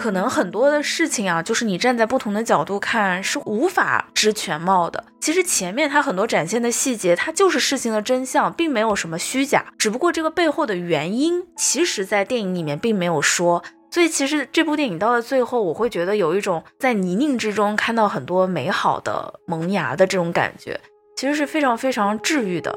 [0.00, 5.04] 可能很多的事情啊，就是你站在不同的角度看是无法知全貌的。
[5.20, 9.62] 其实前面它很多展现的细节，它就是事情的真相，并没有什么虚假。
[9.76, 13.62] 只不过这个背后的原因，其实在电影里面并没有说。
[13.90, 20.80] 所以其实这部电影到了最后，我会觉得有一种在泥泞之中看到很多美好的萌芽的这种感觉，
[21.16, 22.74] 其实是非常非常治愈的。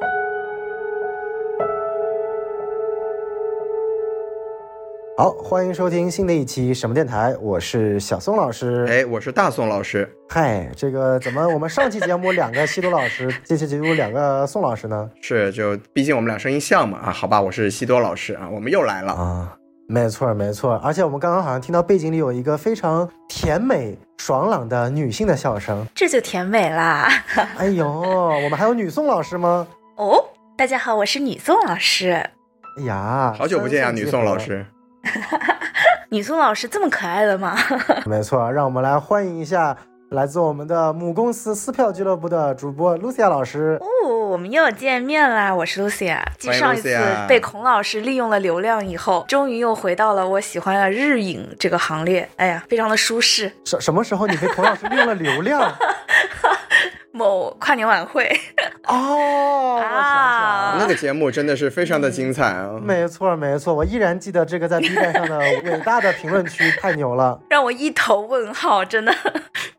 [5.15, 8.83] 好，欢迎收听新的一期什么电台，我是小宋老师。
[8.89, 10.11] 哎，我是大宋老师。
[10.27, 15.07] 嗨，这个怎么我们上期节目两个西多老师，这期节目两个宋老师呢？
[15.21, 17.11] 是，就毕竟我们俩声音像嘛啊？
[17.11, 19.55] 好吧，我是西多老师啊，我们又来了啊。
[19.87, 27.07] 没错，没错，而且我们刚刚好像听到背景里有一个非常甜美爽朗的女性的笑声，这就甜美啦。
[27.59, 29.67] 哎呦，我们还有女宋老师吗？
[29.97, 30.25] 哦，
[30.57, 32.13] 大家好，我是女宋老师。
[32.79, 34.65] 哎呀，好久不见呀，女宋老师。
[36.09, 37.55] 女宋老师这么可爱的吗？
[38.05, 39.75] 没错，让我们来欢迎一下
[40.09, 43.79] 来自我们的母公司撕票俱乐部的主播 Lucia 老师。
[43.81, 45.53] 哦，我们又见面啦！
[45.53, 46.19] 我是 Lucia。
[46.37, 46.95] 继上一次
[47.27, 52.29] 被孔老师利用了流量以后，终于又回到了我喜欢的日影这个行列。
[52.37, 53.51] 哎呀，非常的舒适。
[53.65, 55.61] 什什么时候你被孔老师利用了流量？
[57.15, 58.27] 某跨年晚会
[58.87, 62.71] 哦啊，那个节目真的是非常的精彩啊！
[62.81, 69.13] 没错没错，我依然记得这个在 B 站上的伟大的评论区，太牛了，让我一头问号，真的。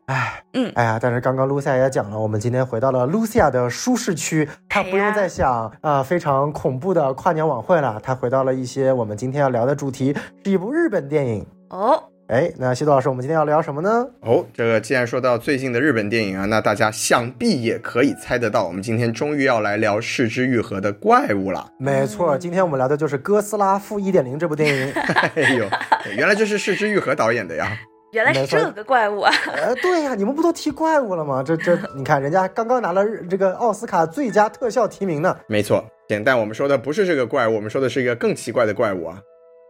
[0.05, 12.01] 哎，嗯，哎呀，但是刚刚 Lucia 也讲了，我们今天回到了 Lucia 的舒适区，她不用再想啊非常恐怖的跨年晚会了，她回到了一些我们今天要聊的主题，是一部日本电影哦。
[12.27, 14.07] 哎，那西多老师，我们今天要聊什么呢？
[14.21, 21.69] 哦，这个既然说到最近的日本电影啊，那大家想必也可以猜得到，我们今天终于要来聊《视之愈合》的怪物了。
[21.77, 24.91] 没错，今天我们聊的就是《哥斯拉负一点零》这部电影。
[25.35, 25.69] 哎呦，
[26.17, 27.77] 原来这是视之愈合导演的呀！
[28.11, 29.31] 原来是这个怪物啊！
[29.53, 31.43] 呃，对呀，你们不都提怪物了吗？
[31.45, 35.37] 这这，你看人家刚刚拿了这个奥斯卡最佳特效提名呢。
[35.47, 35.85] 没错，
[36.25, 39.19] 但我们说的不是这个怪物，我们说的是一个更奇怪的怪物啊。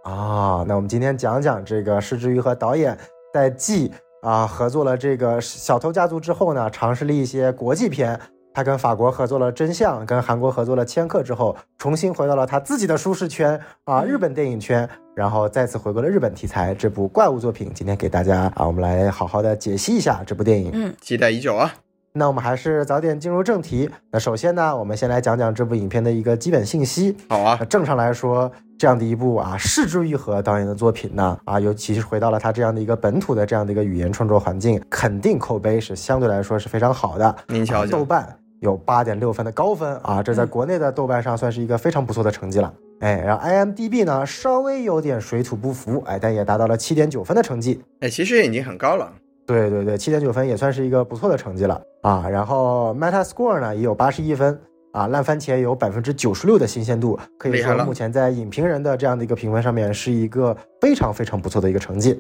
[0.06, 2.96] 啊，那我们今天讲讲这个施之瑜和导演
[3.34, 8.20] 在继啊合作了这个《小偷家族》之后呢，尝试了一些国际片。
[8.54, 17.72] 他跟法国合作了《真相》，跟韩国合作了《千客》之后，重新回到了他自己的舒适圈啊，日本电影圈，然后再次回归了日本题材这部怪物作品。
[17.74, 20.70] 今天给大家啊，我们来好好的解析一下这部电影。
[20.74, 21.74] 嗯，期待已久啊。
[22.14, 23.90] 那我们还是早点进入正题。
[24.10, 27.18] 那首先呢，我们先来讲讲这部影片的一个基本信息。
[27.28, 27.58] 好啊。
[27.70, 37.36] 正常来说，这样的一部啊，市之愈合导演的作品呢，啊，尤其是回到了他这样的一个本土的这样的一个语言创作环境，肯定口碑是相对来说是非常好的。
[37.48, 38.28] 您瞧瞧，豆瓣
[38.60, 42.74] 有八点六分的高分啊，这在国内的豆瓣上算是一个非常不错的成绩了。
[43.00, 47.82] 哎，然后 IMDB 呢，稍微有点水土不服，哎，但也达到了七点九分的成绩。
[48.00, 49.12] 哎，其实已经很高了。
[49.46, 52.28] 对对对，七点九分也算是一个不错的成绩了啊。
[52.28, 54.60] 然后 Metascore 呢也有八十一分
[54.96, 62.18] 啊，烂番茄有百分之九十六的新鲜度，可以说目前在影评人的这样的一个评分上面是一个非常非常不错的一个成绩。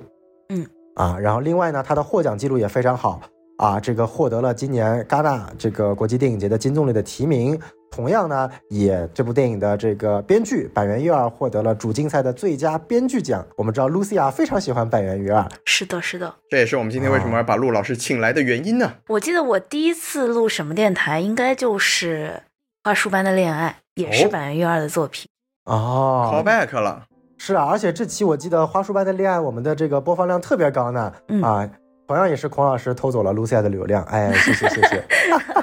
[0.50, 3.22] 嗯啊，然后另外呢，它的获奖记录也非常好
[3.60, 7.58] 啊，这个获得了今年戛纳这个国际电影节的金棕榈的提名。
[7.90, 13.46] 同样呢，也这部电影的这个编剧板垣瑞二获得了主竞赛的最佳编剧奖。
[13.56, 18.96] 我们知道露西亚非常喜欢板垣瑞二，是的，是的，这也是我们今天为什么要把陆老师请来的原因呢？
[19.08, 22.34] 我记得我第一次录什么电台，应该就是
[22.86, 25.28] 《花束般的恋爱》，也是板垣瑞二的作品
[25.64, 26.30] 哦。
[26.32, 27.02] Call back 了，
[27.36, 31.12] 是啊，而且这期我记得《花束般的恋爱》，我们的这个播放量特别高呢。
[31.42, 31.68] 啊，
[32.08, 35.04] 同样也是孔老师偷走了露西亚的流量，哎，谢谢谢谢。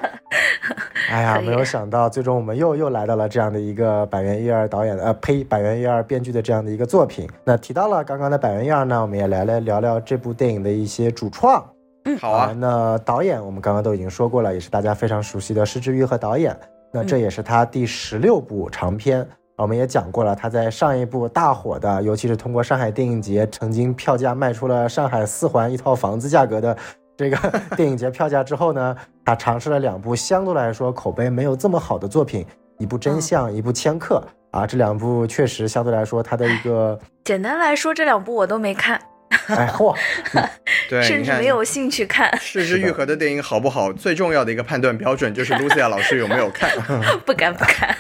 [1.13, 7.31] 哎呀，没有想到，最终我们又又来到了这样的一个板垣一二导演的，呃，呸，板垣一二编剧的这样的一个作品。
[7.45, 11.65] 那提到了刚刚的板垣一二呢，我们也来来聊聊这部电影的一些主创。
[12.07, 12.53] 嗯，好啊。
[12.59, 16.59] 那导演我们刚刚都已经说过了，也是大家非常熟悉的石之瑜和导演。
[16.93, 19.27] 那这也是他第十六部长片。
[19.57, 26.77] 我们也讲过了，他在上一部大火的，尤其是通过上海电影节曾经票价卖出了上海四环一套房子价格的。
[27.17, 27.37] 这个
[27.77, 32.45] 电影节票价之后呢，他尝试了两部相对来说口碑没有这么好的作品，
[32.79, 34.21] 一部《真相》，一部《千克》
[34.59, 39.01] 啊，这两部确实相对来说，他的一个简单来说，这两部我都没看，
[39.49, 39.97] 哎嚯，
[40.89, 42.31] 对，甚至没有兴趣看。
[42.39, 46.71] 失之愈合的电影好不好，最重要的一个判断标准就是 Lucia 老师有没有看。
[47.27, 47.97] 不敢不敢，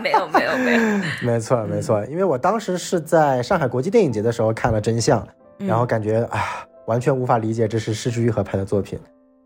[0.00, 0.80] 没有没有没有。
[1.22, 5.20] 没错没错，因为我当时是在上海国际电影节的时候看了《真相》，
[5.66, 6.66] 然后感觉啊。
[6.86, 8.96] 完全无法理解这是失之愈合拍的作品，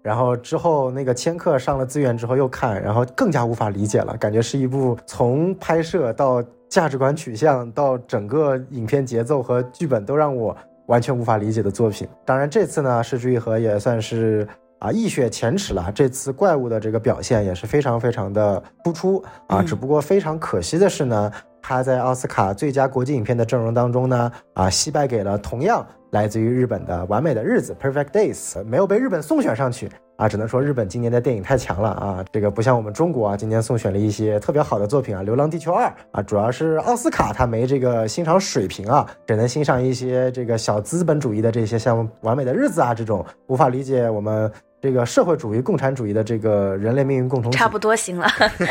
[0.03, 10.55] 然后之后那个千客上了资源之后又看，然后更加无法理解了，感觉是一部从拍摄到价值观取向到整个影片节奏和剧本都让我
[10.91, 12.07] 完全无法理解的作品。
[12.27, 14.47] 当然，这次呢，失之愈合也算是
[14.81, 15.91] 啊一雪前耻了。
[15.95, 19.63] 这次怪物的这个表现也是非常非常的突出啊。
[19.63, 21.31] 只不过非常可惜的是呢，
[21.63, 29.89] 他在奥斯卡最佳国际影片的阵容当中呢，啊，惜败给了同样来自于日本的《完美的日子》（Perfect Days），没有被日本送选上去。
[30.17, 32.23] 啊，只能说日本今年的电影太强了啊！
[32.31, 47.59] 这个不像我们中国啊，今年送选了一些特别好的作品啊，《流浪地球二》啊，主要是奥斯卡他没这个欣赏水平啊，只能欣赏一些这个小资本主义的这些像《完美的日子》啊这种，无法理解我们这个社会主义、共产主义的这个人类命运共同体。
[47.59, 48.27] 差不多行了。
[48.59, 48.67] 对，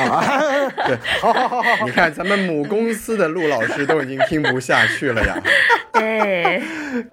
[1.21, 5.39] 好好好好，你看咱们母公司的陆老师都已经听不下去了呀。
[5.94, 6.61] 对，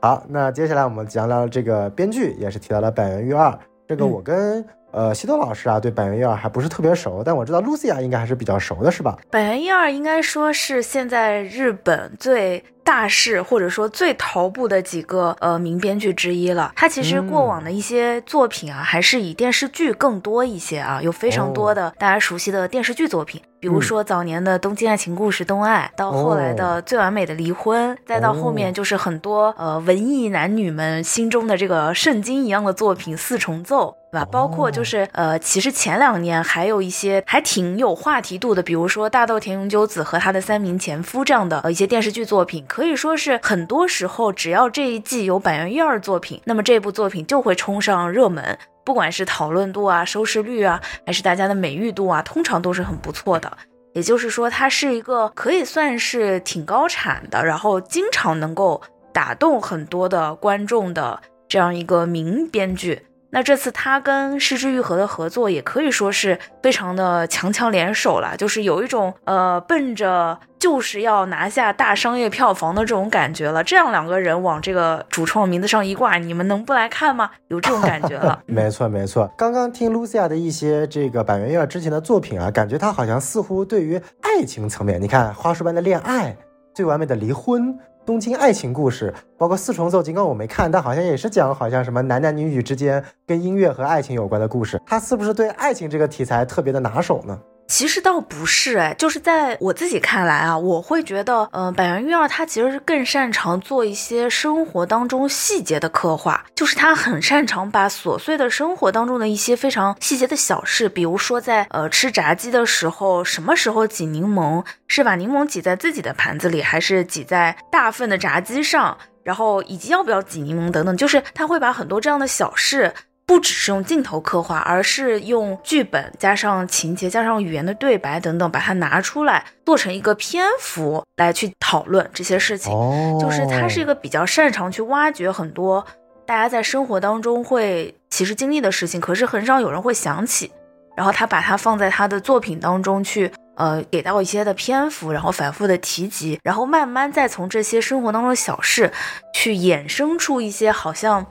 [0.00, 3.58] 好，那接下来我们讲到这个编剧，也是提到了板垣育二。
[3.86, 9.16] 这个我跟呃西多老师啊，对板垣一二还不是特别熟，但我知道露西亚应该还是比较熟的，是吧？
[9.30, 12.62] 板垣一二应该说是现在日本最。
[12.86, 16.70] 大势或者说最头部的几个呃名编剧之一了。
[16.76, 33.96] 他其实过往的一些作品啊，还是以电视剧更多一些啊，有非常多的大家熟悉的电视剧作品，比如说早年的《东京爱情故事》《东爱》，到后来的《最完美的离婚》，再到后面就是很多呃文艺男女们心中的这个圣经一样的作品《四重奏》。
[34.24, 34.28] 对吧？
[34.32, 53.50] 包括就是呃，其实前两年还有一些还挺有话题度的，比如说大豆田永久子和他的三名前夫这样的呃一些电视剧作品，可以说是很多时候只要这一季有板垣瑞二作品，那么这部作品就会冲上热门，不管是讨论度啊、收视率啊，还是大家的美誉度啊，通常都是很不错的。
[53.94, 63.05] 也就是说，它是一个可以算是挺高产的，然后经常能够打动很多的观众的这样一个名编剧。
[63.30, 73.62] 那这次他跟失之愈合的合作也可以说是非常的强强联手了，就是有一种呃奔着就是要拿下大商业票房的这种感觉了。
[73.62, 77.30] 这样两个人往这个主创名字上一挂，你们能不来看吗？
[77.48, 78.40] 有这种感觉了。
[78.46, 86.36] 没错没错，刚刚听 Lucia 的一些这个板垣瑞二之前的作品啊，感觉他好像似乎对于爱情层面，你看花束般的恋爱，
[86.74, 87.76] 最完美的离婚。
[88.06, 94.80] 东京爱情故事，包括四重奏，尽管我没看，但好像也是讲好像什么男男女女之间跟音乐和爱情有关的故事。
[94.86, 97.36] 他是不是对爱情这个题材特别的拿手呢？
[97.68, 122.94] 其实倒不是哎，就是在我自己看来啊，我会觉得，呃，板垣育二他其实是更擅长做一些生活当中细节的刻画，就是他很擅长把琐碎的生活当中的一些非常细节的小事，比如说在呃吃炸鸡的时候，什么时候挤柠檬，是把柠檬挤在自己的盘子里，还是挤在大份的炸鸡上，然后以及要不要挤柠檬等等，就是他会把很多这样的小事。
[123.26, 132.72] 不只是用镜头刻画，而是用剧本加上情节加上语言的对白等等，把它拿出来做成一个篇幅来去讨论这些事情。
[133.18, 135.84] 就是他是一个比较擅长去挖掘很多
[136.24, 140.52] 大家在生活当中会其实经历的事情，可是很少有人会想起。
[140.96, 148.90] 然后他把它放在他的作品当中去，呃，给到一些的篇幅，然后反复的提及，然后慢慢再从这些生活当中的小事
[149.34, 151.26] 去衍生出一些好像。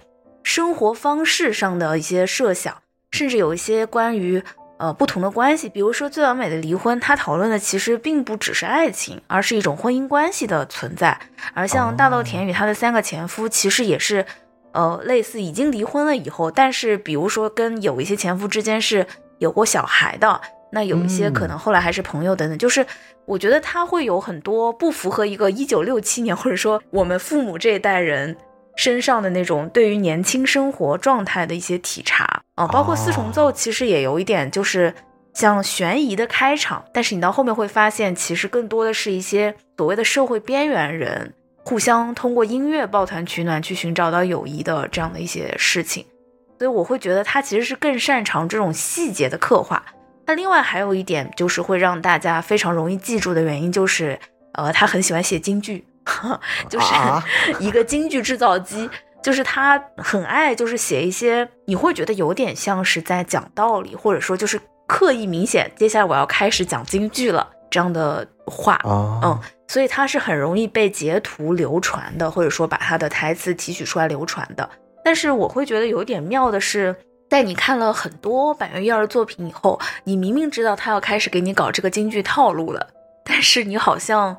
[0.45, 2.77] 生活方式上的一些设想，
[3.09, 4.42] 甚至有一些关于
[4.77, 11.19] 呃不同的关系，比如说最完美的离婚，他讨论的其实并不只是爱情，而是一种婚姻关系的存在。
[11.55, 14.24] 而像大豆田与他的三个前夫，其实也是
[14.72, 19.05] 呃类似已经离婚了以后，但是比如说跟有一些前夫之间是
[19.39, 20.39] 有过小孩的，
[20.72, 22.55] 那有一些可能后来还是朋友等等。
[22.55, 22.86] 就是
[23.25, 28.38] 我觉得他会有很多不符合一个一九六七年或者说我们父母这一代人。
[28.75, 34.94] 身上的那种对于年轻生活状态的一些体察啊，包括四重奏，其实也有一点就是
[35.34, 46.05] 像悬疑的开场，但是你到后面会发现，其实更多的是一些所谓的社会边缘人互相通过音乐抱团取暖，去寻找到友谊的这样的一些事情。
[46.58, 49.84] 所以我会觉得他其实是更擅长这种细节的刻画。
[50.25, 54.17] 那另外还有一点就是会让大家非常容易记住的原因，就是
[54.53, 55.86] 呃，他很喜欢写京剧。
[56.69, 56.93] 就是
[57.59, 58.89] 一个京剧制造机，
[59.21, 68.79] 就是他很爱，就是写一些你会觉得有点像是在讲道理，或者说就是刻意明显，接下来我要开始讲京剧了这样的话，
[69.24, 74.69] 嗯，所以他是很容易被截图流传的，或者说把他的台词提取出来流传的。
[75.03, 76.95] 但是我会觉得有点妙的是，
[77.29, 82.88] 在你看了很多板垣瑞二的作品以后，你明明知道他要开始给你搞这个京剧套路了，
[83.25, 84.38] 但是你好像。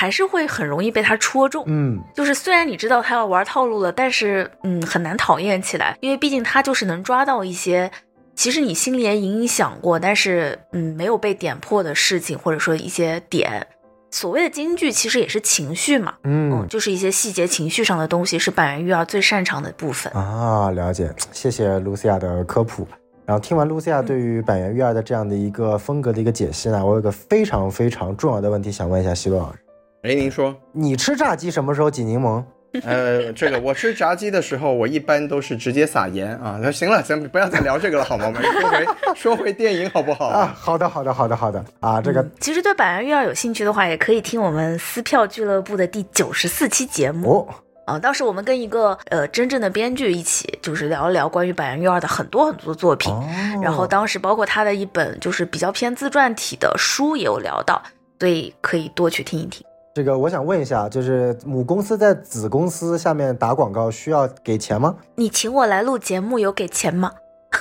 [0.00, 7.90] 还是会很容易被他戳中，嗯，就是虽然你知道他要玩套路了，但是嗯，很难讨厌起来，因为毕竟他就是能抓到一些，
[8.34, 13.66] 其实你心里也隐隐想过，但是嗯，没有被点破的事情，或者说一些点，
[14.10, 16.66] 所谓的京剧其实也是情绪嘛，嗯。
[16.66, 20.10] 就是一些细节情绪上的东西是板垣育儿最擅长的部分。
[20.14, 22.88] 啊，了解，谢谢露西亚的科普。
[23.26, 29.58] 然后听完露西亚对于板垣育儿的这样的一个风格的一个解析呢，我有个非常非常重要的问题想问一下西多老师：
[30.02, 32.42] 哎，您说，你吃炸鸡什么时候挤柠檬？
[32.84, 36.58] 呃，这个我吃炸鸡的时候，我一般都是直接撒盐啊。
[36.62, 38.24] 那行了，咱们不要再聊这个了，好吗？
[38.26, 40.28] 我们说回说回电影好不好？
[40.28, 47.40] 啊，好的，好的，好的，好的啊，这个其实对板垣育二有兴趣的话，也可以听我们撕票俱乐部的第九十四期节目。
[47.40, 47.54] 哦，
[47.92, 53.12] 啊，当时我们跟一个呃真正的编剧一起，就是聊一聊关于板垣育二的很多很多作品。
[53.12, 53.22] 哦
[53.62, 57.82] 然后当时包括他的一本就是比较偏自传体的书也有聊到，
[58.18, 59.62] 所以可以多去听一听。
[59.92, 64.94] 这个我想问一下，就是母公司在子公司下面打广告需要给钱吗？
[65.16, 67.10] 你请我来录节目有给钱吗？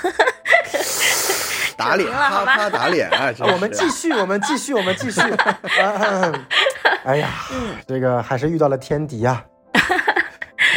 [1.76, 3.34] 打脸， 啪啪打脸啊！
[3.54, 5.22] 我们继续，我们继续，我们继续。
[5.22, 6.46] 啊
[7.06, 7.30] 哎呀，
[7.88, 9.44] 这个还是遇到了天敌呀、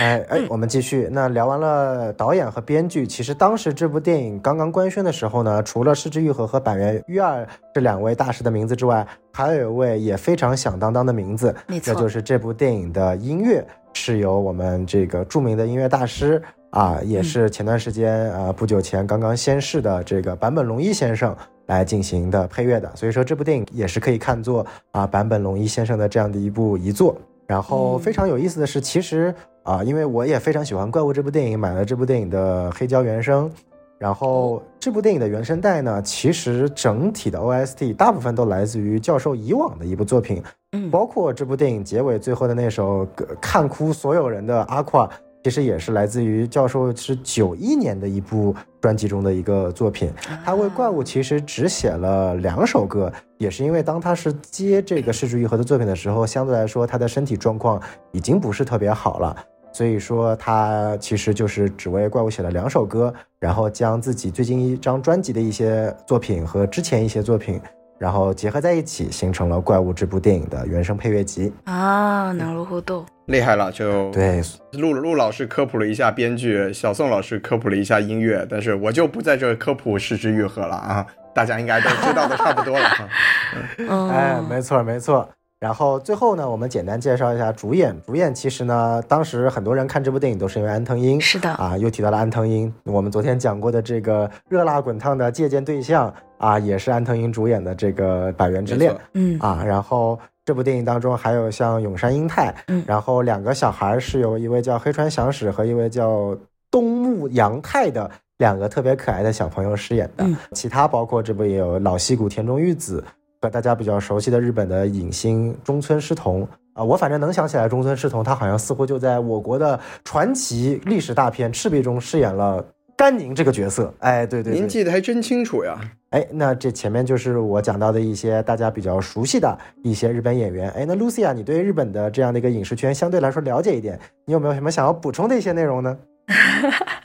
[0.03, 1.09] 哎哎，我们继续。
[1.13, 27.17] 那聊完了导演和编剧，其实当时这部电影刚刚官宣的时候呢，除了失之愈合和板垣育二这两位大师的名字之外，还有一位也非常响当当的名字，没错那就是这部电影的音乐是由我们这个著名的音乐大师啊，也是前段时间呃不久前刚刚仙逝的这个坂本龙一先生来进行的配乐的，所以说这部电影也是可以看作啊坂本龙一先生的这样的一部遗作。
[27.53, 33.51] 然后嗯非常有意思的是，其实啊，因为我也非常喜欢《怪物》这部电影，买了这部电影的黑胶原声。
[33.99, 40.43] 然后这部电影的原声带呢，其实整体的 OST 大部分都来自于教授以往的一部作品，
[40.73, 45.07] 嗯，包括这部电影结尾最后的那首呃看哭所有人的《阿夸》，
[45.45, 50.13] 其实也是来自于教授是九一年的一部专辑中的一个作品。
[50.45, 59.35] 他为怪物其实只写了两首歌，也是因为当他是接这个世之愈合的作品的时候，相对来说他的身体状况已经不是特别好了。
[59.75, 67.59] 所以说，他其实就是只为怪物写了两首歌，然后将自己最近一张专辑的一些作品和之前一些作品，
[68.02, 71.52] 然后结合在一起，形成了《怪物》这部电影的原声配乐集。
[71.66, 73.06] 啊，なるほど。
[73.26, 74.42] 厉害了，就对，
[74.74, 83.10] 陆陆老师科普了一下编剧，小宋老师科普了一下音乐，但是我就不在这科普失之愈合了啊，大家应该都知道的差不多了哈。
[83.80, 85.28] 嗯，哎，没错没错。
[85.63, 87.97] 然后最后呢，我们简单介绍一下主演。
[88.05, 91.21] 主演其实呢，当时很多人看这部电影都是因为安藤英。
[91.21, 99.63] 是的，啊，又提到了安藤英，我们昨天讲过的这个热辣滚烫的借鉴对象啊，也是安藤英主演的这个《百元之恋》嗯啊。
[99.65, 106.37] 然后这部电影当中还有像永山英太，嗯然后两个小孩是由一位叫黑川祥史和一位叫
[106.73, 110.25] 东木阳太的两个特别可爱的小朋友饰演的。
[110.25, 116.47] 嗯其他包括这部也有老戏骨田中裕子和大家比较熟悉的日本的影星中村狮童。
[116.75, 122.65] 啊，我反正能想起来，中村狮童他好像似乎就在我国的传奇历史大片《赤壁》中饰演了
[122.97, 123.93] 甘宁这个角色。
[123.99, 125.79] 哎，对对对，您记得还真清楚呀。
[126.11, 130.71] 哎，那这前面就是我讲到的一些大家比较熟悉的一些日本演员。
[130.71, 135.99] 哎，那 Lucia，你对日本的这样的一个影视圈相对来说了解一点，你有没有什么想要补充的一些内容呢？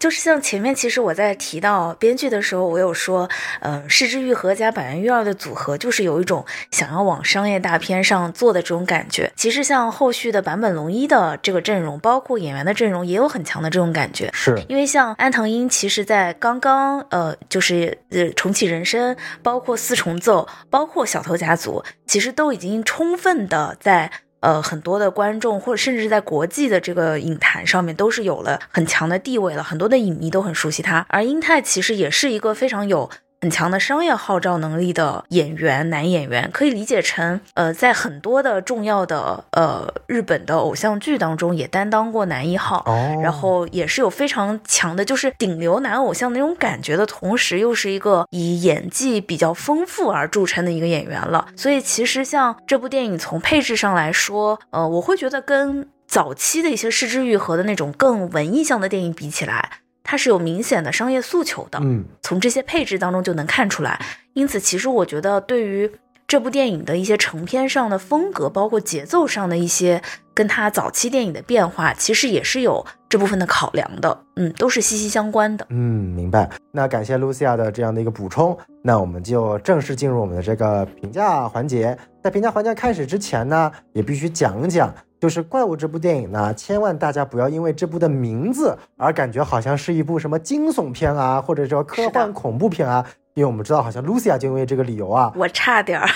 [0.00, 3.28] 就是像前面，其实我在提到编剧的时候，我有说，
[3.60, 9.30] 呃、失之愈合加板垣育二的组合，就是有一种想要往商业大片上做的这种感觉。
[9.36, 14.30] 其实像后续的坂本龙一的这个阵容，包括演员的阵容，也有很强的这种感觉。
[14.32, 31.06] 是，因为像安藤樱，其实在刚刚呃，就是呃重启人生，包括四重奏，包括小偷家族，其实都已经充分的在呃很多的观众或者甚至在国际的这个影坛上面都是有了很强的地位了，很多的影迷都很熟悉他。
[31.08, 33.08] 而英泰其实也是一个非常有。
[33.42, 51.48] 很强的商业号召能力的演员，男演员可以理解成，呃，在很多的重要的呃日本的偶像剧当中也担当过男一号，哦，然后也是有非常强的，就是顶流男偶像那种感觉的同时，又是一个以演技比较丰富而著称的一个演员了。
[51.56, 61.78] 所以其实像这部电影从配置上来说，呃，我会觉得跟早期的一些失之愈合的那种更文艺向的电影比起来，它是有明显的商业诉求的。
[61.82, 64.00] 嗯，从这些配置当中就能看出来。
[64.34, 65.90] 因此，其实我觉得对于
[66.26, 70.00] 这部电影的一些成片上的风格，包括节奏上的一些
[70.32, 74.16] 跟它早期电影的变化，其实也是有这部分的考量的。
[74.36, 75.66] 嗯，都是息息相关的。
[75.70, 76.48] 嗯，明白。
[76.70, 81.98] 那感谢 Lucia 的这样的一个补充，那我们就正式进入我们的这个评价环节。
[82.22, 96.08] 在评价环节开始之前呢，也必须讲一讲，就是《怪物》这部电影呢，千万大家不要因为这部的名字而感觉好像是一部什么惊悚片啊，或者说科幻恐怖片啊，因为我们知道好像 Lucia 就因为这个理由啊，我差点儿，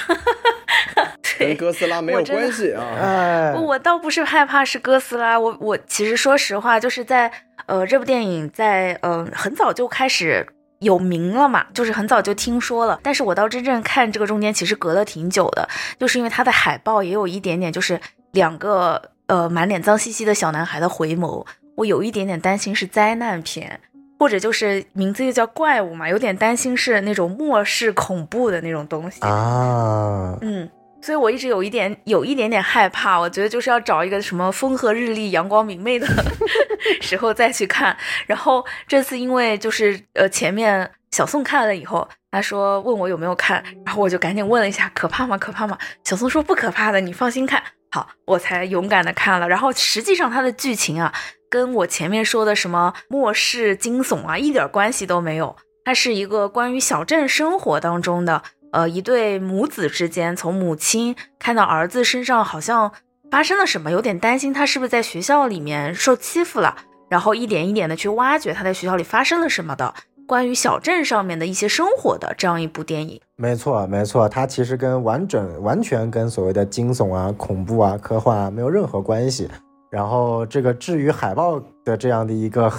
[1.39, 2.83] 跟哥斯拉没有关系啊。
[2.99, 7.31] 哎，我倒不是害怕是哥斯拉，我我其实说实话，就是在
[7.67, 10.47] 呃这部电影在呃很早就开始
[10.79, 15.69] 有名了嘛，就是很早就听说了，但是我到真正看这个中间其实隔了挺久的，
[15.99, 18.01] 就是因为它的海报也有一点点就是
[18.35, 23.81] 两个呃满脸脏兮兮的小男孩的回眸，我有一点点担心是灾难片。
[24.17, 30.39] 或者就是名字又叫怪物嘛，有点担心是那种末世恐怖的那种东西啊。
[30.41, 30.71] 嗯，
[31.03, 33.19] 所以我一直有一点有一点点害怕。
[33.19, 36.07] 我觉得就是要找一个什么风和日丽、阳光明媚的
[37.03, 37.95] 时候再去看。
[38.27, 45.37] 然后这次因为就是呃前面小宋看了以后，他说问我有没有看，然后我就赶紧问了一下可怕吗？
[45.37, 45.77] 可怕吗？
[46.05, 47.63] 小宋说不可怕的，你放心看。
[47.95, 49.49] 好，我才勇敢的看了。
[49.49, 51.15] 然后实际上它的剧情啊。
[51.49, 55.55] 跟我前面说的什么末世惊悚啊，一点关系都没有。
[55.85, 62.93] 它是一个关于小镇生活当中的，呃，一对母子之间，从母亲看到儿子身上好像
[63.31, 66.77] 发生了什么，有点担心他是不是在学校里面受欺负了，
[67.09, 69.95] 然后一点一点的去挖掘他在学校里发生了什么的，
[70.27, 73.21] 关于小镇上面的一些生活的这样一部电影。
[73.37, 79.49] 没错，没错，它其实跟完整完全跟所谓的惊悚啊、恐怖啊、科幻啊没有任何关系。
[79.91, 82.73] 然后这个至于海报的这样的一个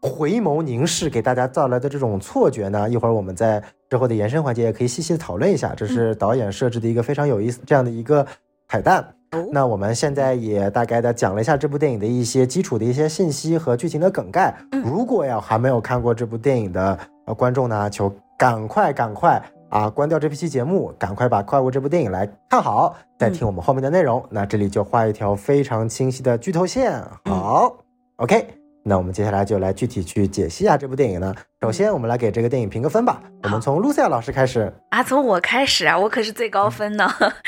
[0.00, 5.74] 回眸凝视给大家带来的这种错觉呢，一会儿我们在之后的延伸环节也可以细细的讨论一下。
[5.74, 8.26] 这是导演设置的一个非常有意思这样的一个
[8.68, 9.14] 彩蛋。
[9.52, 14.54] 那我们现在也大概的讲了一下这部电影的一些基础的一些信息和剧情的梗概。
[14.84, 19.42] 如果要还没有看过这部电影的呃观众呢，就赶快赶快。
[19.72, 19.88] 啊！
[19.88, 24.22] 关掉这期节目，赶快把《怪物》这部电影来看好，再听我们后面的内容。
[24.28, 27.02] 那这里就画一条非常清晰的剧透线。
[27.24, 27.74] 好
[28.16, 28.46] ，OK，
[28.82, 31.34] 那我们接下来就来具体去解析一下这部电影呢。
[31.62, 33.22] 首先，我们来给这个电影评个分吧。
[33.44, 37.06] 我们从露西亚老师开始啊，从我开始啊，我可是最高分呢。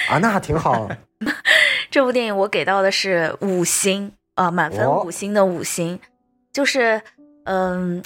[0.08, 0.88] 啊，那挺好。
[1.94, 6.00] 这部电影我给到的是五星啊，满分五星的五星，
[6.52, 7.00] 就是
[7.44, 8.02] 嗯。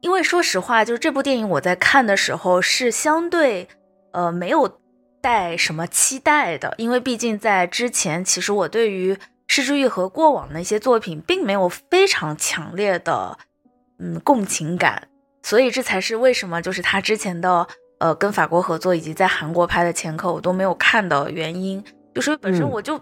[0.00, 3.66] 因为说实话，就是这部电影我在看的时候是相对，
[4.12, 4.78] 呃，没有
[5.20, 6.72] 带什么期待的。
[6.76, 9.16] 因为毕竟在之前，其实我对于
[9.48, 13.38] 失之愈和过往的一些作品并没有非常强烈的，
[13.98, 15.08] 嗯，共情感。
[15.42, 17.66] 所以这才是为什么就是他之前的，
[17.98, 21.82] 呃，跟法国合作以及在韩国拍的《前科》我都没有看的原因。
[22.14, 23.00] 就是本身我就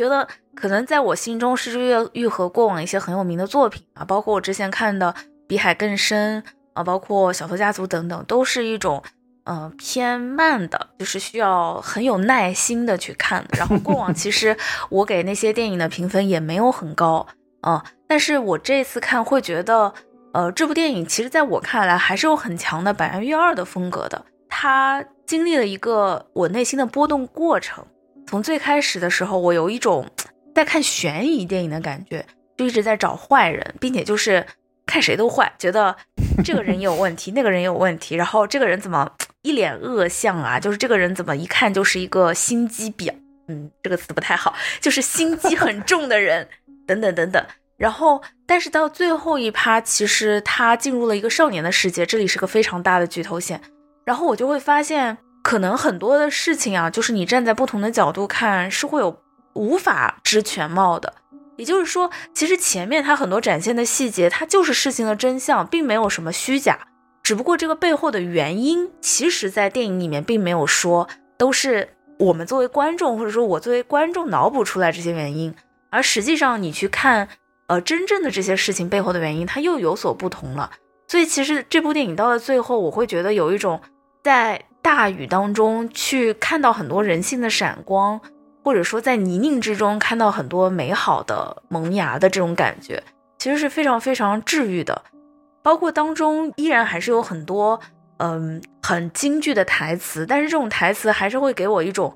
[0.00, 5.14] 觉得，可能在我心中，失之愈愈和过往一些很有名的作品啊，包括我之前看的。
[5.50, 6.40] 比海更深
[6.74, 9.02] 啊，包括小偷家族等等，都是一种
[9.42, 13.44] 呃偏慢的，就是需要很有耐心的去看。
[13.58, 14.56] 然后过往 其实
[14.90, 17.26] 我给那些电影的评分也没有很高
[17.62, 19.92] 啊，但是我这次看会觉得，
[20.32, 24.24] 呃，这部电影其实在我看来还是有很强的百安月二的风格的。
[24.48, 27.84] 它经历了一个我内心的波动过程，
[28.30, 30.08] 从最开始的时候，我有一种
[30.54, 32.24] 在看悬疑电影的感觉，
[32.56, 34.46] 就一直在找坏人，并且就是。
[34.86, 35.94] 看谁都坏，觉得
[36.44, 39.08] 这个人也有问题，那个人也有问题，然后这个人怎么
[39.42, 40.58] 一脸恶相啊？
[40.58, 43.14] 就是这个人怎么一看就是一个心机婊，
[43.46, 46.48] 嗯，这个词不太好，就是心机很重的人，
[46.88, 47.40] 等等等等。
[47.76, 53.60] 然后，但是到最后一趴，其实他进入了一个少年的世界，这里是个非常大的剧透线。
[54.04, 55.16] 然后我就会发现，
[55.50, 59.20] 可能很多的事情啊，就是你站在不同的角度看，是会有
[59.54, 61.12] 无法知全貌的。
[61.56, 66.78] 也就是说，其实前面它很多展现的细节，它就是事情的真相，并没有什么虚假。
[67.24, 75.52] 只不过这个背后的原因，其实在电影里面并没有说，都是我们作为观众，或者说我作为观众脑补出来这些原因。
[75.90, 77.28] 而实际上你去看，
[77.66, 80.70] 呃，真正的这些事情背后的原因，它又有所不同了。
[81.08, 83.80] 所以其实这部电影到了最后，我会觉得有一种
[84.22, 88.20] 在大雨当中去看到很多人性的闪光。
[88.62, 93.02] 或者说，在泥泞之中看到很多美好的萌芽的这种感觉，
[93.38, 95.02] 其实是非常非常治愈的。
[95.62, 97.80] 包括当中依然还是有很多
[98.18, 102.14] 嗯很京剧的台词，但是这种台词还是会给我一种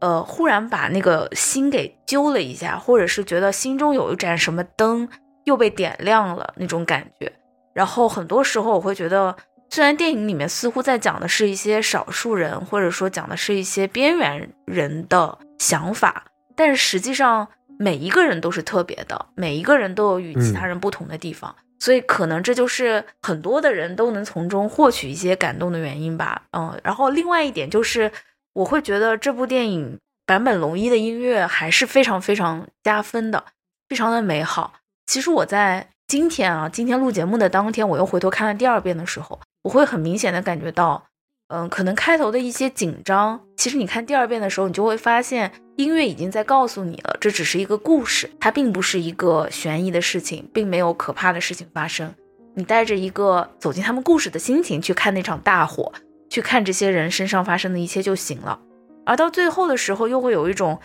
[0.00, 5.08] 呃忽然把那个心给揪了一下，或者是觉得心中有一盏什么灯
[5.44, 7.32] 又被点亮了那种感觉。
[7.72, 9.36] 然后很多时候我会觉得。
[9.70, 16.24] 虽然电影里面似乎在讲的是一些少数人，或者说讲的是一些边缘人的想法，
[16.56, 17.46] 但是实际上
[17.78, 26.42] 每一个人都是特别的，每一个人都有与其他人不同的地方，所以可能这就是很多的人都能从中获取一些感动的原因吧。
[26.52, 28.10] 嗯，然后另外一点就是，
[28.54, 33.44] 我会觉得这部电影坂本龙一的音乐还是非常非常加分的，
[33.88, 34.72] 非常的美好。
[35.06, 39.38] 其实我在今天啊，今天录节目的当天，我又回头看了第二遍的时候。
[39.62, 41.04] 我会很明显的感觉到，
[41.48, 52.14] 嗯，可能开头的一些紧张，其实你看第二遍的时候，你就会发现音乐已经在告诉你了，这只是一个故事，它并不是一个悬疑的事情，并没有可怕的事情发生。
[52.54, 55.92] 你带着一个走进他们故事的心情去看那场大火，
[56.30, 58.58] 去看这些人身上发生的一切就行了。
[59.04, 60.80] 而到最后的时候，又会有一种，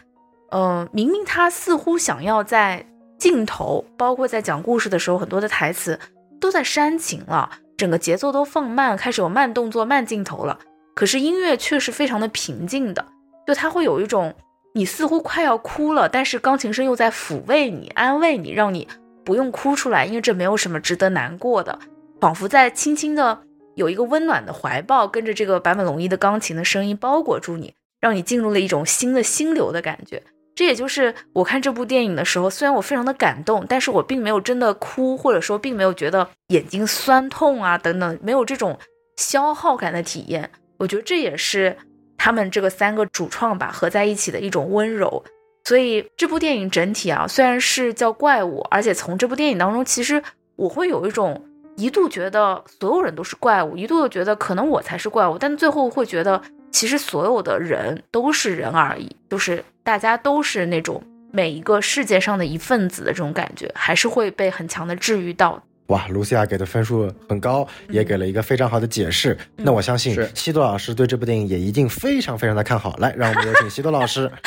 [0.51, 2.85] 嗯，明明他似乎想要在
[3.23, 5.97] 镜头，包括在讲故事的时候，很多的台词
[6.41, 10.59] 都在煽情了，整个节奏都放慢，开始有慢动作、慢镜头了。
[10.93, 13.05] 可是音乐却是非常的平静的，
[13.47, 14.35] 就它会有一种
[14.73, 18.85] 你似乎快要哭了，但是钢琴声又在抚慰你、安慰你，让你。
[19.23, 21.79] 不用哭出来，因为这没有什么值得难过的，
[22.19, 23.39] 仿佛在轻轻的
[23.75, 30.21] 有一个温暖的怀抱，跟着这个坂本龙一的钢琴的声音包裹住你，让你进入了一种新的心流的感觉。
[30.55, 38.77] 这也就是我看这部电影的时候，虽然我非常的感动，但是我并没有真的哭，或者说并没有觉得眼睛酸痛啊等等，没有这种
[39.17, 40.49] 消耗感的体验。
[40.77, 41.75] 我觉得这也是
[42.17, 45.23] 他们这个三个主创吧合在一起的一种温柔。
[45.65, 50.21] 所以这部电影整体啊，虽然是叫怪物，而且从这部电影当中，其实
[50.57, 51.41] 我会有一种
[51.77, 65.61] 一度觉得所有人都是怪物，一度又觉得可能我才是怪物，但最后会觉得其实所有的人都是人而已，就是大家都是那种每一个世界上的一份子的这种感觉，还是会被很强的治愈到。
[65.87, 69.37] 哇，卢西亚给的分数很高，也给了一个非常好的解释。
[69.57, 72.95] 那我相信西多老师对这部电影也一定非常非常的看好。
[72.99, 74.31] 来，让我们有请西多老师。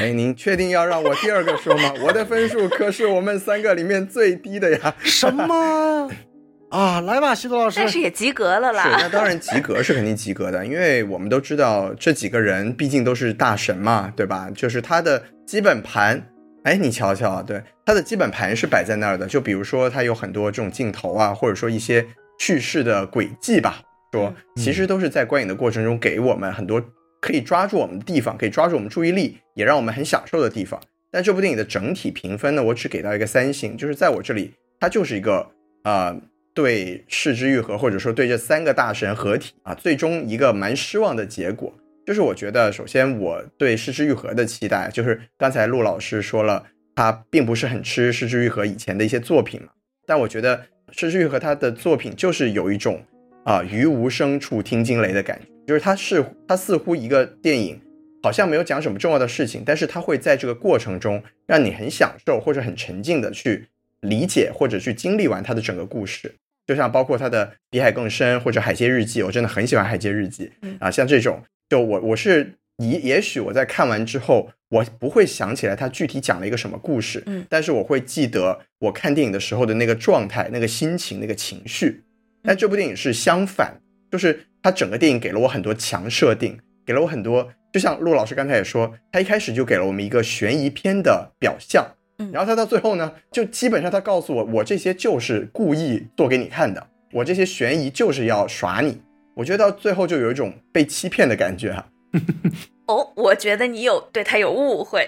[0.00, 1.92] 哎，您确定要让我第二个说吗？
[2.02, 4.94] 我的分数可是我们三个里面最低的呀！
[4.98, 6.10] 什么？
[6.70, 7.80] 啊，来吧，西多老师。
[7.80, 8.82] 但是也及格了啦。
[8.84, 14.50] 是，那当然及格是肯定及格的，因为我们都知道这几个人毕竟都是大神嘛，对吧？
[14.54, 16.20] 就是他的基本盘，
[16.64, 19.26] 哎，你瞧瞧，对，他的基本盘是摆在那儿的。
[19.26, 22.04] 就比如说他有很多这种镜头啊，或者说一些
[22.38, 23.80] 叙事的轨迹吧，
[24.12, 26.82] 说其实都是在观影的过程中给我们很多。
[27.18, 30.80] 可以抓住我们的地方，可以抓住我们注意力，也让我们很享受的地方。
[31.10, 35.44] 但这部电影的整体评分呢，我只给到一个三星，就是在我这里，它就是一个
[35.82, 36.14] 啊，
[36.56, 41.70] 对世之愈合或者说对这三个大神合体啊，最终一个蛮失望的结果。
[42.06, 46.64] 就是我觉得，首先我对世之愈合的期待，就是刚才陆老师说了，
[46.94, 49.68] 他并不是很吃世之愈合以前的一些作品嘛。
[50.06, 53.04] 但我觉得世之愈合他的作品就是有一种
[53.44, 55.46] 啊，于无声处听惊雷的感觉。
[55.66, 57.78] 就是他是他似乎一个电影，
[58.22, 63.66] 好像没有讲什么重要的事情，但是他会在这个过程中让你很享受或者很沉浸的去
[64.00, 66.34] 理解或者去经历完他的整个故事。
[66.66, 70.50] 就像包括他的《比海更深》或者《海街日记》，我真的很喜欢《海街日记》
[70.80, 82.02] 啊，像这种，就我我是也也许我在看完之后，我不会想起来他具体讲了一个什么故事，嗯，但是我会记得我看电影的时候的那个状态、那个心情、那个情绪。
[82.42, 83.80] 但这部电影是相反。
[84.08, 91.84] 就是它整个电影给了我很多强设定，给了我很多，就像陆老师刚才也说，他一开始就给了我们一个悬疑片的表象，
[92.18, 99.00] 嗯，然后他到最后呢，就基本上他告诉我，我这些就是故意做给你看的，我这些悬疑就是要耍你，
[99.34, 101.86] 我觉得到最后就有一种被欺骗的感觉哈。
[102.86, 105.04] 哦，我觉得你有对他有误会。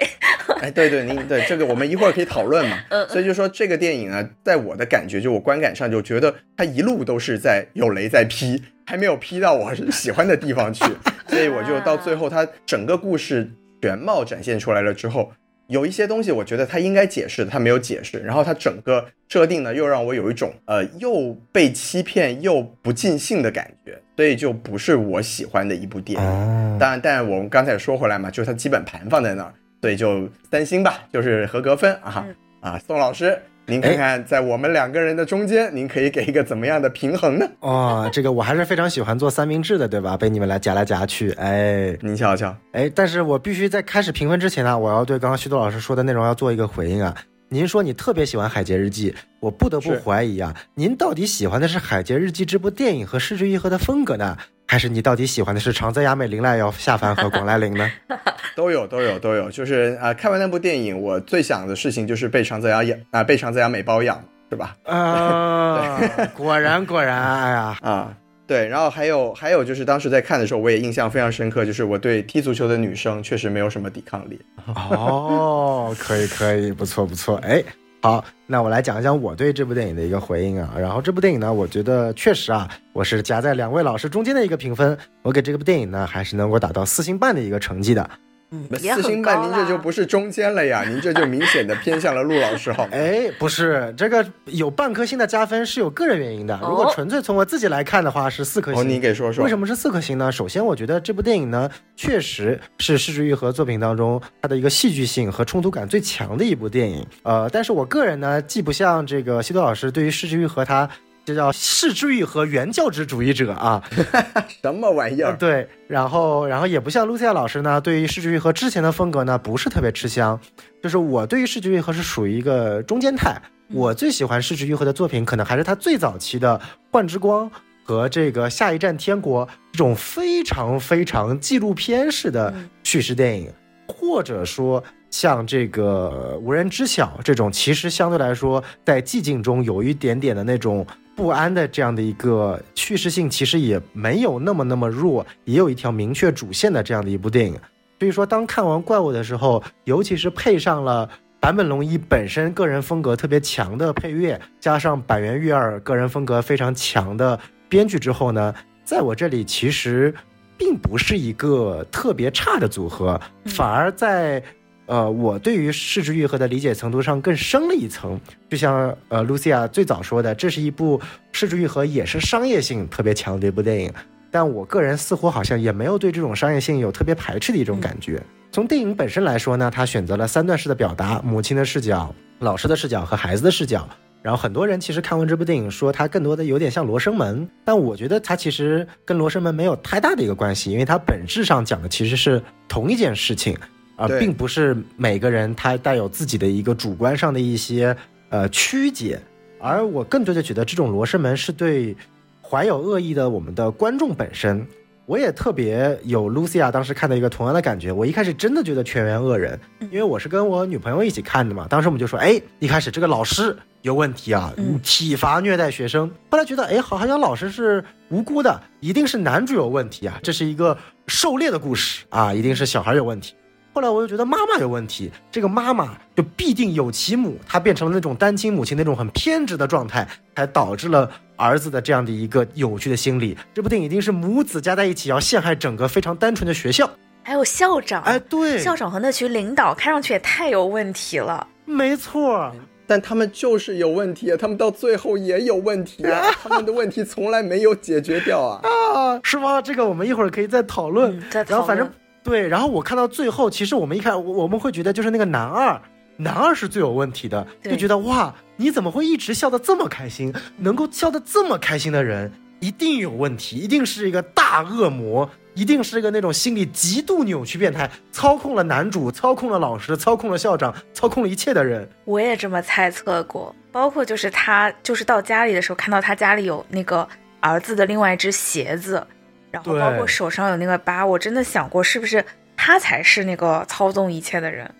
[0.60, 2.76] 哎，对对，您对这个我们一会儿可以讨论嘛。
[2.90, 10.84] 嗯，所以就说这个电影呢，在我的感觉，就我观感上就觉得他一路都是在有雷在劈，还没有劈到我喜欢的地方去。
[11.28, 13.48] 所以我就到最后，他整个故事
[13.80, 15.30] 全貌展现出来了之后。
[15.68, 18.18] 有一些东西，我觉得他应该解释的，他没有解释。
[18.18, 26.78] 然后他整个设定呢，又让我有一种呃，又被欺骗又不尽兴的感觉，所以就不是我喜欢的一部电影。
[26.78, 29.52] 当然，但我们刚才说回来嘛，就是它基本盘放在那儿，
[29.82, 32.26] 所以就三星吧，就是合格分啊
[32.60, 33.38] 啊，宋老师。
[33.70, 37.46] 您看看，在我们两个人的中间，您可以给一个怎么样的平衡呢？
[37.60, 40.16] 哦，这个我还是非常喜欢做三明治的，对吧？
[40.16, 47.14] 被你们来夹来夹去，哎，您瞧瞧，哎，但是我必须在开始评分之前呢，我要对刚刚徐多老师说的内容要做一个回应啊。
[47.50, 54.36] 您说你特别喜欢《海街日记》，我不得不怀疑啊，您到底喜欢的是《海街日记》这部电影和失之愈合的风格呢，
[54.68, 57.90] 还是你到底喜欢的是长泽雅美林濑遥下凡和广濑铃呢？
[58.54, 59.50] 都有，都有，都有。
[59.50, 64.76] 就是啊，看完那部电影，我最想的事情就是被长泽雅养啊，被长泽雅美包养，是吧？
[64.84, 65.98] 啊，
[66.36, 68.14] 果然，果然，哎呀，啊。
[68.46, 74.40] 对，然后还有还有就是当时在看的时候，我也印象非常深刻，就是我对踢足球的女生确实没有什么抵抗力。
[74.66, 77.36] 哦，可以可以，不错不错。
[77.38, 77.62] 哎，
[78.00, 80.72] 好，那我来讲一讲我对这部电影的一个回应啊。
[80.78, 88.08] 然后这部电影呢，我觉得确实啊，我是夹在两位老师中间的一个评分，我给这部电影呢还是能够打到四星半的一个成绩的。
[88.50, 92.90] 嗯，四星半，您这就不是中间了呀， 您这就明显的偏向了陆老师，好吗？
[92.92, 96.58] 哎，不是，这个有半颗星的加分是有个人原因的。
[96.62, 98.80] 如果哦纯粹从我自己来看的话，是四颗星。
[98.80, 99.44] 哦，你给说说。
[99.44, 100.32] 为什么是四颗星呢？
[100.32, 107.06] 首先，我觉得这部电影呢，确实是失之愈合作品当中它的一个戏剧性和冲突感最强的一部电影。
[107.24, 110.88] 呃，但是我个人呢，既不像这个西多老师对于失之愈合他
[111.28, 113.84] 这叫市之愈和原教旨主义者啊，
[114.62, 115.36] 什么玩意儿？
[115.36, 120.40] 对，然后然后也不像露西亚老师呢，对于市之愈和之前的风格呢，不是特别吃香。
[120.82, 123.38] 就是我对于市之愈合是属于一个中间态。
[123.70, 126.58] 我最喜欢市之愈合的作品，可能还是他最早期的
[126.90, 127.46] 《幻之光》
[127.84, 133.52] 和这个《下一站天国》这种非常非常纪录片式的叙事电影，
[133.86, 140.86] 或者说像这个《无人知晓》这种，其实相对来说在寂静中有一点点的那种
[141.18, 147.58] 不安的这样的一个叙事性，其实也没有那么那么弱，也有一条明确主线的这样的一部电影。
[147.98, 151.10] 所以说，当看完怪物的时候，尤其是配上了。
[151.40, 158.54] 坂本龙一本身个人风格特别强的配乐，加上板垣裕二个人风格非常强的编剧之后呢，
[158.84, 160.14] 在我这里其实
[160.56, 164.40] 并不是一个特别差的组合，反而在
[164.88, 168.18] 呃我对于市之愈合的理解程度上更深了一层。
[168.48, 173.92] 就像呃 Lucia 最早说的，这是一部市之愈合也是商业性特别强的一部电影，
[174.30, 178.20] 但我个人似乎好像也没有对这种商业性有特别排斥的一种感觉。
[178.50, 183.86] 从电影本身来说呢，它选择了三段式的表达：母亲的视角、老师的视角和孩子的视角。
[184.20, 193.56] 然后很多人其实看完这部电影说它更多的有点像《罗生门》，但我觉得它其实跟《罗生门》没有太大的一个关系，因为它本质上讲的其实是同一件事情，
[193.98, 197.94] 而、对并不是每个人他带有自己的一个主观上的一些
[198.30, 199.20] 呃曲解。
[199.60, 201.96] 而我更多的觉得这种《罗生门》是对
[202.40, 204.64] 怀有恶意的我们的观众本身。
[205.04, 207.90] 我也特别有 Lucia 当时看的一个同样的感觉。
[207.90, 209.58] 我一开始真的觉得全员恶人，
[209.90, 211.66] 因为我是跟我女朋友一起看的嘛。
[211.66, 216.10] 当时我们就说，哎，一开始这个老师有问题啊，嗯体罚虐待学生。
[216.30, 223.34] 后来觉得，哎，好像老师是无辜的，一定是男主有问题啊，这是一个狩猎的故事啊，一定是小孩有问题。
[223.72, 233.36] 后来我又觉得妈妈有问题，这个妈妈就必定有其母，她变成了那种单亲母亲那种很偏执的状态，才导致了儿子的这样的一个扭曲的心理。
[233.54, 236.90] 这部电影一定是母子加在一起要陷害整个非常单纯的学校。
[237.22, 241.46] 还有校长，哎，对，校长和那群领导看上去也太有问题了。
[241.66, 242.50] 没错，
[242.86, 248.60] 但他们就是有问题啊，他们到最后也有问题啊， 他们的问题从来没有解决掉啊。
[248.64, 249.60] 啊，是吗？
[249.60, 251.16] 这个我们一会儿可以再讨论。
[251.18, 251.88] 嗯再讨论然后反正
[252.28, 255.80] 对，然后我看到最后，其实我们一看，我我们会觉得就是那个男二，
[256.18, 260.32] 男二是最有问题的，就觉得哇，你怎么会一直笑得这么开心？
[260.58, 265.28] 能够笑得这么开心的人，一定有问题，一定是一个大恶魔。
[265.54, 271.88] 一定是一个那种心理极度扭曲、变态，操控了男主，操控了老师，操控了校长，操控了一切的人。
[272.04, 277.08] 我也这么猜测过，包括就是他，就是到家里的时候看到他家里有那个
[277.40, 279.04] 儿子的另外一只鞋子，
[279.50, 282.24] 然后包括手上有那个疤，我真的想过是不是
[282.56, 284.70] 他才是那个操纵一切的人，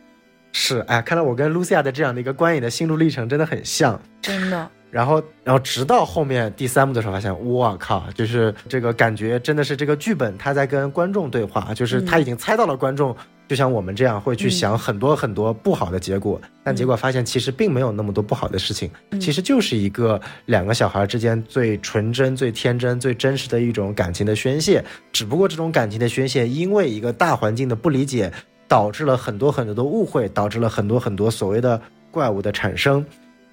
[0.53, 4.01] 是，哎，看来我跟 Lucia 的这样的一个观影的心路历程真的很像。
[4.21, 4.69] 真的。
[4.91, 13.15] 然后，然后直到后面第三幕的时候，发现我靠，就是这个感觉真的是这个剧本他在跟观众对话，就是他已经猜到了观众，
[13.49, 28.31] 就像我们这样会去想很多很多不好的结果，但结果发现其实并没有那么多不好的事情，嗯其实就是一个两个小孩之间最纯真、最天真、最真实的一种感情的宣泄，只不过这种感情的宣泄因为一个大环境的不理解，
[28.69, 31.81] 导致了很多很多的误会，导致了很多很多所谓的
[32.11, 33.03] 怪物的产生。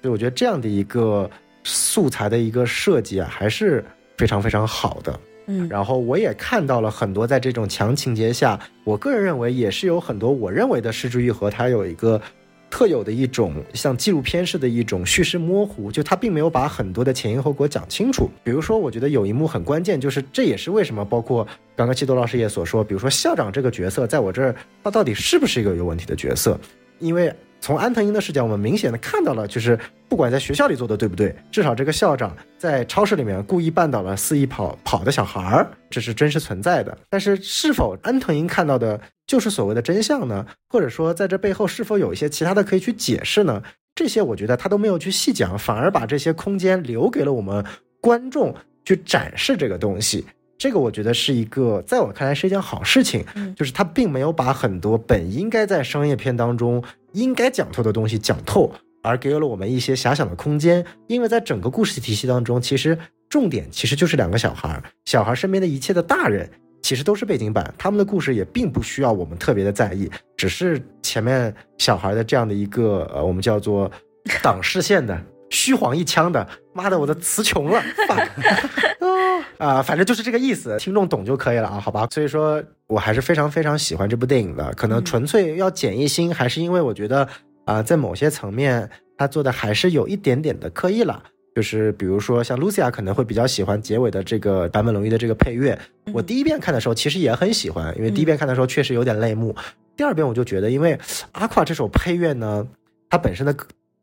[0.02, 1.28] 所以我觉得这样的一个
[1.64, 3.82] 素材的一个设计啊，还是
[4.18, 5.18] 非常非常好的。
[5.46, 12.20] 嗯，然后我也看到了很多在这种强情节下，我个人认为也是有很多我认为的失之愈合，它有一个
[12.68, 18.28] 特有的一种像纪录片式的一种叙事模糊，就它并没有把很多的前因后果讲清楚。
[18.42, 26.58] 比如说，我觉得有一幕很关键，就是这也是为什么包括刚刚季多老师也所说，比如说校长这个角色，在我这儿他到底是不是一个有问题的角色？
[26.98, 27.32] 因为
[27.66, 29.76] 从安藤英的视角，我们明显的看到了，就是
[30.08, 36.96] 不管在学校里做的对不对，至少这个校长在超市里面故意绊倒了肆意跑跑的小孩儿，这是真实存在的。
[37.10, 40.46] 但是，是否安藤英看到的就是所谓的真相呢？
[40.68, 43.60] 或者说，在这背后是否有一些其他的可以去解释呢？
[43.96, 47.64] 这些我觉得他都没有去细讲，反而把这些空间留给了我们
[48.00, 50.24] 观众去展示这个东西。
[50.58, 60.84] 这个我觉得是一个，在我看来是一件好事情，嗯就是他并没有把很多本应该在商业片当中应该讲透的东西讲透，而给予了我们一些遐想的空间。
[61.06, 66.48] 因为在整个故事体系当中，其实重点其实就是两个小孩儿，小孩身边的一切的大人，
[66.82, 73.90] 其实都是背景板，他们的故事也并不需要我们特别的在意，只是前面小孩的这样的一个呃，我们叫做
[74.42, 75.20] 挡视线的。
[75.50, 77.82] 虚晃一枪的，妈的，我的词穷了，
[79.58, 82.06] 啊，反正就是这个意思，听众懂就可以了啊，好吧。
[82.10, 87.26] 所以说我还是非常非常喜欢这部电影的，可能纯粹要减一星，还是因为我觉得
[87.64, 91.22] 啊，在某些层面他做的还是有一点点的刻意了，
[91.54, 95.78] 就是比如说像 Lucia 可能会比较喜欢结尾的这个版本龙一的这个配乐，
[96.12, 99.54] 我第一遍看的时候其实也很喜欢，因为第一遍看的时候确实有点泪目，
[99.96, 100.98] 第二遍我就觉得，因为
[101.32, 102.66] 阿夸这首配乐呢，
[103.08, 103.56] 它本身的。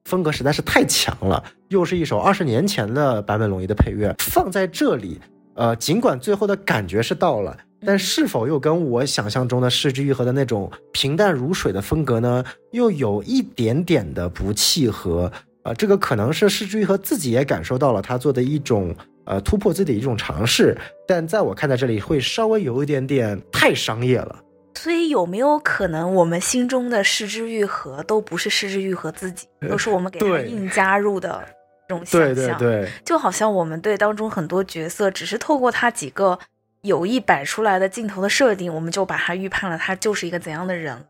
[0.05, 5.19] 风格实在是太强了，又是一首二十年前的版本龙一的配乐，放在这里，
[5.55, 12.43] 呃，尽管最后的感觉是到了，但是否又跟我想象中的失之愈合的那种平淡如水的风格呢？
[12.71, 15.31] 又有一点点的不契合，
[15.63, 24.42] 呃，这个可能是失之愈合自己也感受到了他做的一种呃突破自己的一种尝试，但在我看在这里会稍微有一点点太商业了。
[24.75, 31.43] 所以有没有可能，我们心中的失之愈合都不是失之愈合自己，都是我们给他硬加入的
[31.87, 32.35] 这种想象？
[32.35, 36.37] 对对对，就好像我们对当中很多角色，只是透过他几个
[36.81, 41.05] 有意摆出来的镜头的设定，我们就把他预判了他就是一个怎样的人。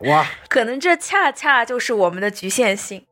[0.00, 3.04] 哇， 可能这恰恰就是我们的局限性。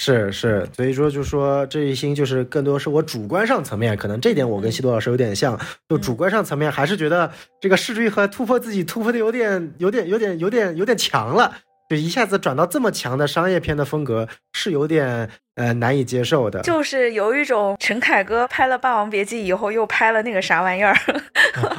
[0.00, 5.58] 是是，所以说就说这一星就是更多是我主观上层面，可能这点我跟西多老师有点像，
[5.88, 7.28] 就主观上层面还是觉得
[7.60, 11.52] 这个视觉和突破自己突破的有点有点有点有点有点强了。
[11.90, 16.60] 就一下子转到这么强的商业片的风格，是有点呃难以接受的。
[16.62, 20.92] 就是有一种陈凯歌拍了《霸王别姬》以后，又拍了那个啥玩意儿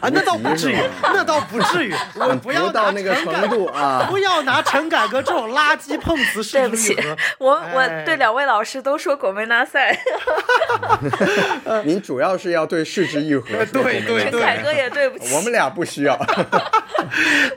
[0.01, 0.09] 啊？
[0.11, 1.93] 那倒不至于， 那倒不至于。
[2.15, 4.05] 我不要到那个程度啊！
[4.09, 6.43] 不要拿陈凯歌这种垃圾碰瓷。
[6.51, 6.97] 对不起，
[7.37, 9.95] 我我对两位老师都说狗没拉塞。
[11.85, 13.47] 您主要是要对世之愈合。
[13.71, 14.31] 对对对。
[14.31, 15.35] 陈凯歌也对不起。
[15.35, 16.17] 我们俩不需要。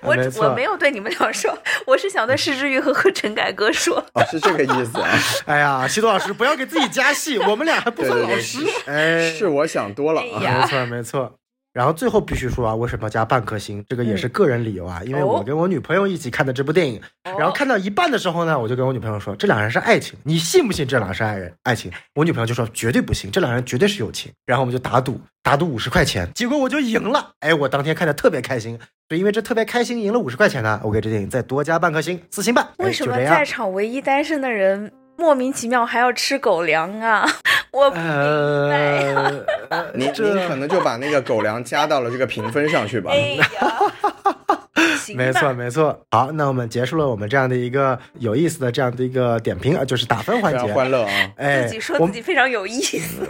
[0.03, 1.57] 我我没有对你们俩说，
[1.87, 2.37] 我是想对。
[2.43, 5.09] 世之愈合和陈凯歌说，是这个意思啊！
[5.47, 8.59] 哎呀，西多老师不要给自己加戏， 我们俩还不算老师。
[8.87, 11.39] 哎，是我想多了啊，没错没错。
[11.73, 13.83] 然后最后必须说啊，为什么加半颗星？
[13.89, 17.01] 这个也是个人理由啊，因为我跟我女朋友一起看的这部电影，
[17.39, 21.91] 然后看到一半的时候呢，我就跟我女朋友说，这两人是爱情，你信不信这两是爱人爱情？
[22.15, 24.31] 我女朋友就说绝对不信，这两人绝对是友情。
[24.45, 27.31] 然后我们就打赌，打赌五十块钱，结果我就赢了。
[27.41, 32.69] 哎，我当天看的特别开心，就因为这特别开心赢了五十块钱呢，我给这电影再多加半颗星，四星半。
[32.77, 34.93] 为什么在场唯一单身的人？
[35.17, 37.27] 莫名其妙还要吃狗粮啊！
[37.71, 38.05] 我不明
[38.69, 39.33] 白。
[39.95, 40.13] 你你
[40.47, 43.11] 可能就把那个狗粮加到了这个评分上去吧。
[43.13, 43.47] 哎呀，
[45.15, 46.05] 没错没错。
[46.11, 50.73] 好，那我们结束了我们这样的一个有意思的这样的一个点评啊，就是打分环节。
[50.73, 51.31] 欢乐啊！
[51.37, 53.27] 哎，自己说自己非常有意思。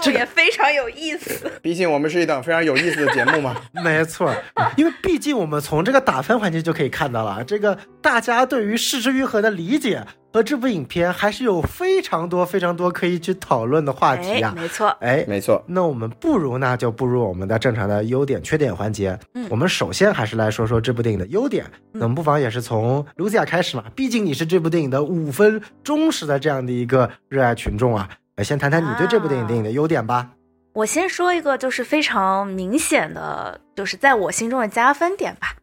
[0.00, 3.56] 这也非常有意思，毕竟我们是一档非常有意思的节目嘛。
[3.84, 4.34] 没错，
[4.76, 14.54] 因为毕竟我们从这个打分环节就可以看到了，这个大家对于《失之愈合》的理解和这部影片还是有非常多非常多可以去讨论的话题啊。
[14.56, 15.62] 没错，哎，没错。
[15.66, 19.18] 那我们不如呢就步入我们的正常的优点缺点环节。
[19.34, 21.64] 嗯，我们首先还是来说说这部电影的优点。
[21.92, 28.08] 那么不妨也是从卢西亚开始嘛，毕竟你是这部电影的五分忠实的这样的一个热爱群众啊。
[28.42, 30.30] 先谈谈你对这部电影电影的优点吧。
[30.72, 35.54] 我先说一个，就是非常明显的，就是在我心中的加分点吧，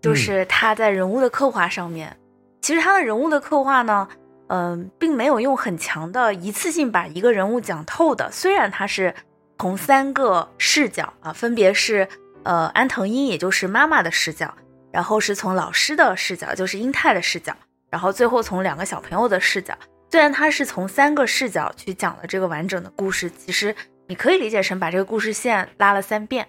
[0.00, 2.16] 就是他在人物的刻画上面。
[2.60, 4.06] 其实他的人物的刻画呢，
[4.46, 8.30] 嗯，并没有用很强的一次性把一个人物讲透的。
[8.30, 9.12] 虽然他是
[9.58, 12.06] 从三个视角啊，分别是
[12.44, 14.54] 呃安藤英，也就是妈妈的视角，
[14.92, 17.52] 然后是从老师的视角，就是英泰的视角，
[17.90, 19.74] 然后最后从两个小朋友的视角。
[20.12, 23.74] 虽然他是从三个视角去讲了这个完整的故事，其实
[24.08, 26.46] 你可以理解成把这个故事线拉了三遍，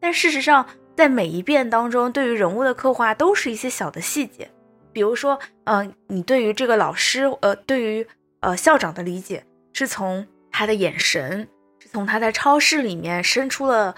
[0.00, 4.50] 但事实上在每一遍当中，对于人物的刻画都是一些小的细节，
[4.94, 8.06] 比如说，嗯，你对于这个老师，呃，对于
[8.40, 9.44] 呃校长的理解
[9.74, 11.46] 是从他的眼神，
[11.80, 13.94] 是从他在超市里面伸出了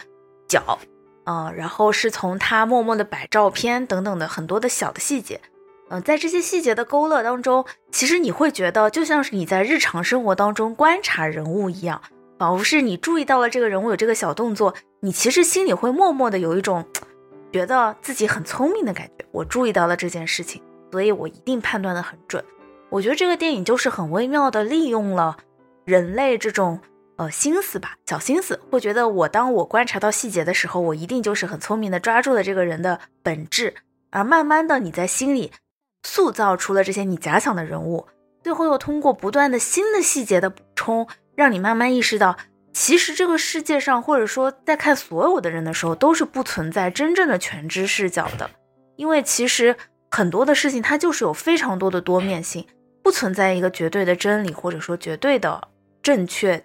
[0.49, 0.81] 脚，
[1.27, 5.41] 嗯，然后是从他默默的摆照片等等的很多的小的细节。
[6.01, 12.01] 在这些细节的勾勒当中，其实你会觉得就像是你在日常生活当中观察人物一样，
[12.39, 16.85] 仿佛是你注意到了这个人物有这个小动作，你其实心里会默默的有一种
[17.53, 19.25] 觉得自己很聪明的感觉。
[19.31, 22.43] 我注意到了这件事情，所以我一定判断的很准。
[22.91, 25.37] 我觉得这个电影就是很微妙的利用了
[25.85, 26.81] 人类这种
[27.17, 33.75] 呃心思吧，小心思，会觉得我当我观察到细节的时候，我一定就是很聪明的抓住了这个人的本质，
[34.11, 35.53] 而慢慢的你在心里。
[36.05, 38.07] 塑造出了这些你假想的人物，
[38.45, 42.37] 最后又通过不断的新的细节的补充，让你慢慢意识到，
[42.73, 48.51] 其实这个世界上，或者说在看所有的人的时候，都是不存在真正的全知视角的，
[48.97, 49.75] 因为其实
[50.11, 52.67] 很多的事情它就是有非常多的多面性，
[53.03, 55.69] 不存在一个绝对的真理，或者说绝对的
[56.03, 56.65] 正确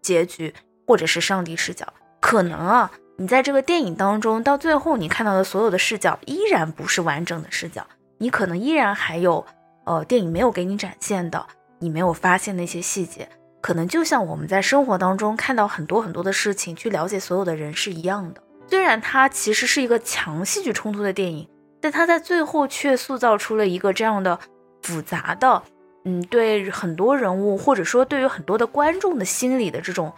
[0.00, 0.54] 结局，
[0.86, 1.86] 或者是上帝视角。
[2.20, 7.86] 可能啊，你在这个电影当中，到最后你看到的所有的视角依然不是完整的视角，
[8.20, 9.44] 你可能依然还有
[9.84, 11.46] 呃电影没有给你展现的，
[11.78, 13.26] 你没有发现的一些细节。
[13.62, 18.42] 可能就像我们在生活当中看到很多很多的事情，去了解所有的人是一样的。
[18.68, 21.48] 虽然它其实是一个强戏剧冲突的电影，
[21.80, 24.38] 但它在最后却塑造出了一个这样的
[24.82, 25.62] 复杂的，
[26.04, 30.12] 嗯，对很多人物或者说对于很多的观众的心理的这种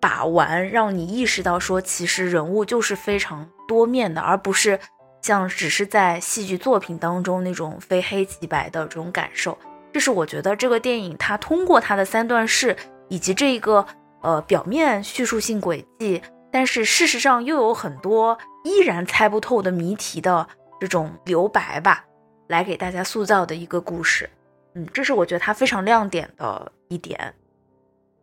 [0.00, 4.78] 把玩，让你意识到说，其实人物就是非常多面的，而不是
[5.26, 9.58] 像只是在戏剧作品当中那种非黑即白的这种感受。
[9.92, 12.76] 这是我觉得这个电影它通过它的三段式
[13.08, 13.84] 以及这个
[14.20, 16.22] 呃表面叙述性轨迹，
[16.52, 20.46] 但是事实上又有很多依然猜不透的谜题的
[20.80, 22.04] 这种留白吧，
[22.46, 24.30] 来给大家塑造的一个故事。
[24.74, 27.34] 嗯，这是我觉得它非常亮点的一点。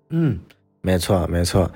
[0.07, 0.39] 嗯，
[0.79, 1.69] 没错没错。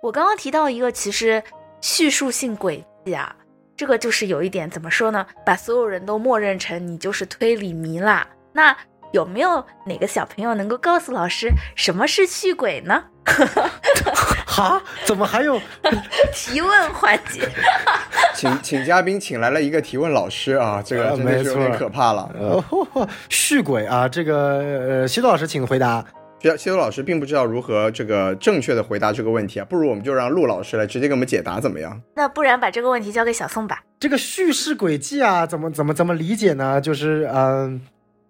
[0.00, 1.42] 我刚刚提到一个，其实
[1.80, 3.34] 叙述性轨迹啊，
[3.80, 5.26] 这个就是有一点怎么说呢？
[5.42, 8.26] 把所有人都默认成你就是推理迷啦。
[8.52, 8.76] 那
[9.12, 13.02] 有没有哪个小朋友能够告诉老师什么是续鬼呢？
[14.46, 14.82] 哈？
[15.06, 15.58] 怎么还有
[16.34, 17.48] 提问环节？
[18.36, 22.30] 请请嘉宾请来了一个提问老师啊，这个真的是有点可怕了。
[22.38, 26.04] 呃，续鬼啊，这个呃，西多老师请回答。
[26.40, 32.00] 西西多老师并不知道如何这个正确的回答这个问题啊，不如我们就让陆老师来直接给我们解答，怎么样？
[32.14, 33.82] 那不然把这个问题交给小宋吧。
[33.98, 36.80] 这个叙事轨迹啊，怎么怎么怎么理解呢？
[36.80, 37.80] 就是嗯。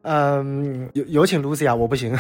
[0.03, 2.17] 嗯，有有请 Lucy 啊，我不行，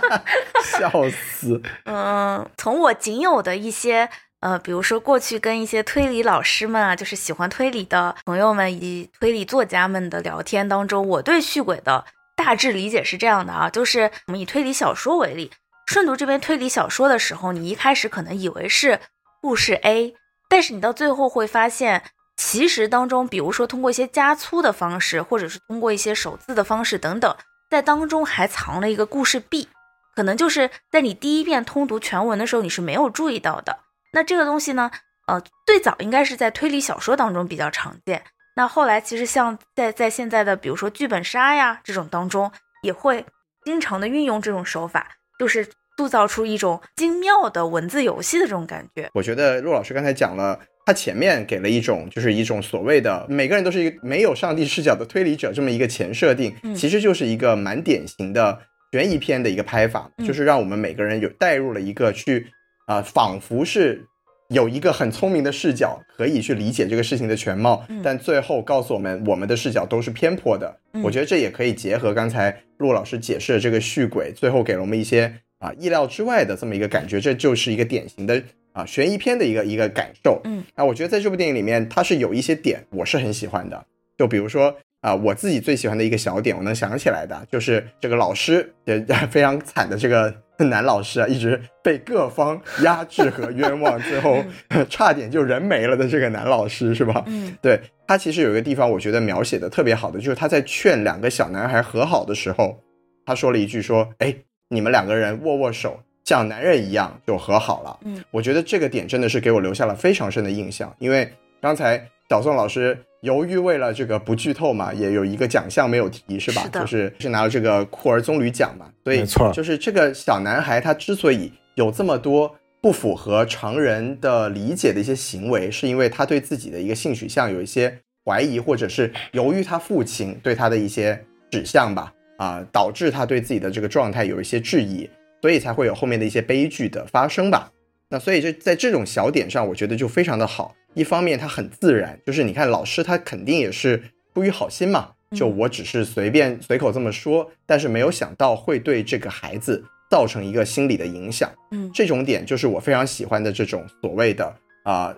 [0.78, 1.62] 笑死。
[1.86, 4.06] 嗯，从我仅有的一些
[4.40, 12.04] 呃，比如说过去跟一些推理老师们啊，就是喜欢推理的朋友们以及推理作家们的聊天当中，我对续轨的
[12.36, 15.50] 大致理解是这样的啊，就是我们以推理小说为例，
[15.86, 19.00] 顺读这边推理小说的时候，你一开始可能以为是
[19.40, 20.14] 故事 A，
[20.48, 22.04] 但是你到最后会发现。
[22.38, 27.34] 其实当中，比如说通过一些加粗的方式，或者是通过一些首字的方式等等，
[27.70, 29.70] 在当中还藏了一个故事 B，
[30.14, 33.78] 可能就是在你第一遍通读全文的时候你是没有注意到的。
[34.12, 34.90] 那这个东西呢，
[35.26, 38.22] 呃，最早应该是在推理小说当中比较常见。
[38.56, 42.50] 那后来其实像在在现在的比如说剧本杀呀这种当中，
[42.82, 43.24] 也会
[43.64, 45.06] 经常的运用这种手法，
[45.38, 45.64] 就是
[45.96, 49.08] 塑造出一种精妙的文字游戏的这种感觉。
[49.14, 50.58] 我觉得陆老师刚才讲了。
[50.88, 58.56] 他前面给了一种，就是一种所谓的每个人都是一个没有上帝视角的推理者这么一个前设定，其实就是一个蛮典型的
[58.92, 62.46] 悬疑片的一个拍法，就是让我们每个人有带入了一个去
[62.86, 64.06] 啊，仿佛是
[64.48, 70.76] 有一个很聪明的视角可以去理解这个事情的全貌，但最后告诉我们我们的视角都是偏颇的。
[71.02, 78.42] 我觉得这也可以结合刚才陆老师解释的这个续轨，最后给了我们一些啊意料之外的这么一个感觉，这就是一个典型的。
[78.76, 83.86] 啊，悬疑片的一个一个感受，嗯，啊，我觉得在这部电影里面，它是有一些点我是很喜欢的，
[84.18, 88.98] 就比如说啊，我自己最喜欢的一个小点，我能想起来的，就是这个老师也
[89.32, 90.30] 非常惨的这个
[90.64, 94.42] 男老师啊，一直被各方压制和冤枉，最后
[94.90, 97.22] 差点就人没了的这个男老师是吧？
[97.26, 102.78] 嗯，对他其实有一个地方我觉得描写的特别好的，就是他在劝两个小男孩和好的时候，
[103.24, 104.34] 他说了一句说，哎，
[104.68, 106.00] 你们两个人握握手。
[106.24, 110.92] 像男人一样就和好了，嗯，我觉得这个点真的是给我留下了非常深的印象。
[110.98, 111.32] 因为
[111.62, 116.62] 刚才小宋老师犹豫为了这个不剧透嘛，也有一个奖项没有提，是吧？
[116.62, 118.90] 是的，就是是拿了这个库尔棕榈奖嘛。
[119.04, 135.08] 所以没错，就是这个小男孩他之所以有这么多不符合常人的理解的一些行为，是因为他对自己的一个性取向有一些怀疑，或者是由于他父亲对他的一些指向吧，啊，导致他对自己的这个状态有一些质疑。
[135.42, 137.70] 所以才会有后面的一些悲剧的发生吧。
[138.08, 140.74] 那所以就在这种小点上，我觉得就非常的好。
[140.96, 144.02] 一方面他很自然，就是你看老师他肯定也是
[144.34, 151.48] 出于好心嘛，就我只是随便随口这么说，但是没有想到会对这个孩子造成一个心理的影响。
[151.70, 154.52] 嗯，这种点就是我非常喜欢的这种所谓的
[154.84, 155.14] 啊，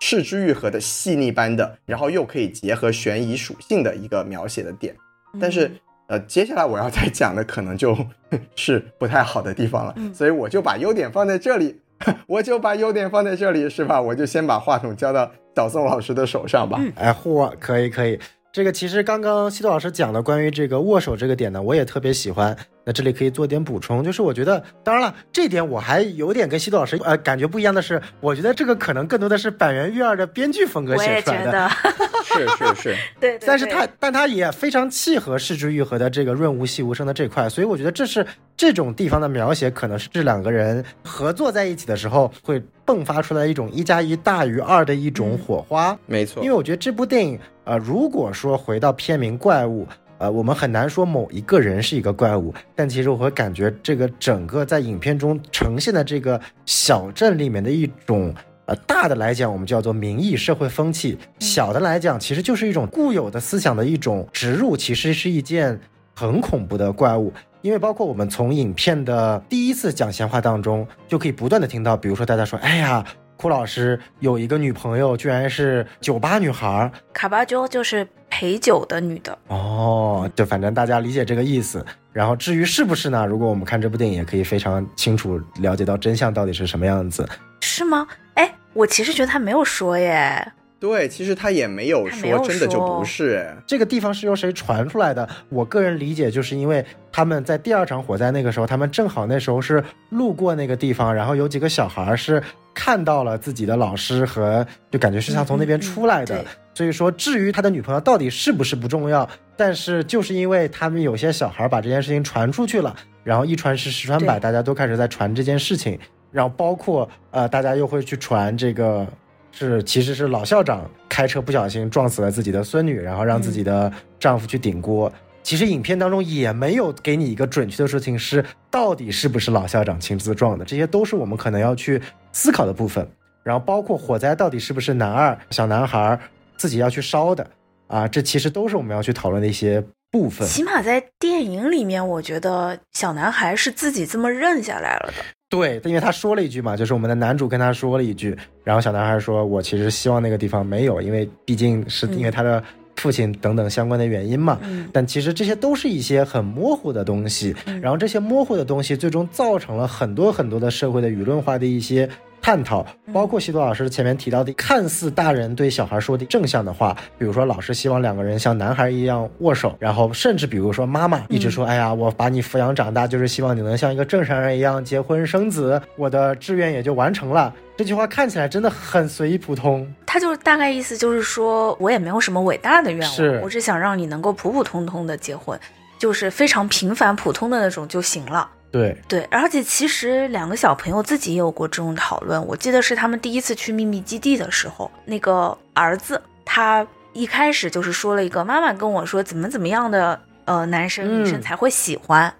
[0.00, 4.94] 视之愈合的细腻般的，然后又可以结合悬疑属性的一个描写的点。
[5.40, 5.70] 但是。
[6.08, 7.96] 呃，接下来我要再讲的可能就
[8.54, 11.80] 是不太好的地方了，所以我就把优点放在这里，
[12.26, 14.00] 我就把优点放在这里，是吧？
[14.00, 16.80] 我就先把话筒交到小宋老师的手上吧。
[16.96, 18.18] 哎，嚯，可以可以，
[18.52, 22.54] 这个其实刚刚西多老师讲的关于这个握手这个点呢，我也特别喜欢。
[22.84, 31.70] 那这里可以做点补充，就是我觉得，当然了，这点我还有点跟西多老师呃感觉不一样的是，我觉得这个可能更多的是板垣育二的编剧风格写出来的。
[32.22, 33.38] 是是是，对。
[33.46, 38.26] 但是他但他也非常契合市之愈合的这个润物细无声的这块，所以我觉得这是
[38.56, 42.62] 这种地方的描写，可能是这两个人合作在一起的时候会
[42.92, 45.98] 迸发出来一种一加一大于二的一种火花。
[46.06, 49.86] 没错，因为我觉得这部电影，呃，如果说回到片名怪物。
[50.18, 58.32] 呃，我们很难说某一个人是一个怪物，但其实我会感觉这个整个在影片中呈现的这个小镇里面的一种，
[58.66, 65.80] 呃，大的来讲我们叫做民意社会风气，小的来讲其实就是一种固有的思想的一种植入，其实是一件
[66.14, 67.32] 很恐怖的怪物。
[67.60, 73.04] 因为包括我们从影片的第一次讲闲话当中，就可以不断的听到，比如说大家说，哎呀。
[73.34, 80.30] 库老师有一个女朋友，居然是酒吧女孩，卡巴鸠就是陪酒的女的哦。
[80.36, 81.84] 就反正大家理解这个意思。
[82.12, 83.26] 然后至于是不是呢？
[83.26, 87.28] 如果我们看这部电影，也可以非常清楚了解到真相到底是什么样子。
[87.60, 88.06] 是吗？
[88.34, 90.52] 哎，我其实觉得他没有说耶。
[90.82, 93.48] 对，其实他也没有说真的就不是。
[93.64, 95.28] 这个地方是由谁传出来的？
[95.48, 99.80] 我个人理解，就是因为他们在第二场火灾那个时候，他们正好那时候是
[100.10, 102.42] 路过那个地方，然后有几个小孩是
[102.74, 106.44] 看到了自己的老师和，就感觉是他从那边出来的。
[106.74, 115.96] 所以说，至于他的女朋友到底是不是不重要，但是就是因为他们有些小孩把这件事情传出去了，然后一传十，十传百，大家都开始在传这件事情，
[116.32, 119.06] 然后包括呃，大家又会去传这个。
[119.52, 125.12] 是，其实是老校长开车不小心撞死了自己的孙女，然后让自己的丈夫去顶锅。
[125.42, 132.00] 其实影片当中也没有给你一个准确的事情是到底是不是老校长亲自撞的，这些都是我们可能要去
[132.32, 133.06] 思考的部分。
[133.42, 136.18] 然后包括火灾到底是不是男二小男孩
[136.56, 137.44] 自己要去烧的
[137.88, 140.46] 啊，这其实都是我们要去讨论的一些部分。
[140.46, 145.24] 起码在电影里面，我觉得小男孩是自己这么认下来了的。
[145.52, 148.34] 对，因为他说了一句嘛，就是我们的男主跟他说了一句，
[148.64, 152.64] 然后小男孩说：“我其实希望那个地方没有，因为毕竟是因为他的
[152.96, 154.58] 父亲等等相关的原因嘛。”
[154.94, 162.08] 但其实这些都是一些很模糊的东西，然后这些模糊的东西最终造成了很多很多的社会的舆论化的一些。
[162.42, 177.54] 探讨包括西多老师前面提到的看似大人对小孩说的正向的话，比如说老师希望两个人像男孩一样握手，然后甚至比如说妈妈一直说，哎呀，我把你抚养长大就是希望你能像一个正常人一样结婚生子，我的志愿也就完成了。
[177.76, 185.58] 这句话看起来真的很随意普通，他就大概意思就是说我也没有什么伟大的愿望，是我只想让你能够普普通通的结婚，
[185.96, 188.50] 就是非常平凡普通的那种就行了。
[188.72, 192.44] 对对，而且其实两个小朋友自己也有过这种讨论。
[192.46, 202.32] 我记得是他们第一次去秘密基地的时候，那个儿子他一开始就是说了一个妈妈跟我说怎么怎么样的呃男生女生才会喜欢，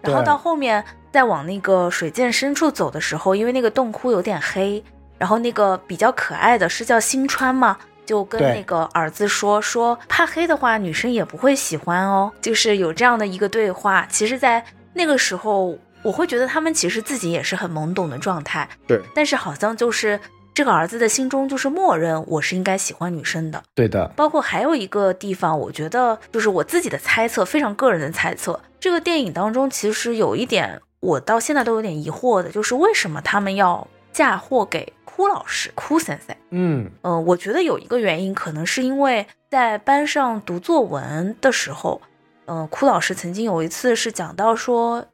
[0.00, 0.82] 然后到后面
[1.12, 4.82] 再往那个水涧深处走的时候，因为那个洞窟有点黑，
[5.18, 7.76] 然后那个比较可爱的是叫新川嘛，
[8.06, 14.06] 就跟那个儿子说说怕黑的话女生也不会喜欢哦，就是有这样的一个对话。
[14.10, 14.64] 其实，在
[14.94, 18.68] 那个时候，我会觉得他们其实自己也是很懵懂的状态。
[18.86, 20.18] 对，但是好像就是
[20.54, 23.62] 这个儿子的心中就是默认我是应该喜欢女生的。
[23.74, 24.06] 对的。
[24.16, 28.60] 包括还有一个地方，我觉得就是我自己的猜测，非常个人的猜测。
[28.78, 36.36] 这个电影当中其实有一点，我到现在都有点疑惑的，就是为什么他们要嫁祸给哭老师、哭先生？
[36.50, 42.00] 嗯嗯，我觉得有一个原因，可能是因为在班上读作文的时候。
[42.46, 45.06] 嗯，哭老师曾经有一次是讲到说，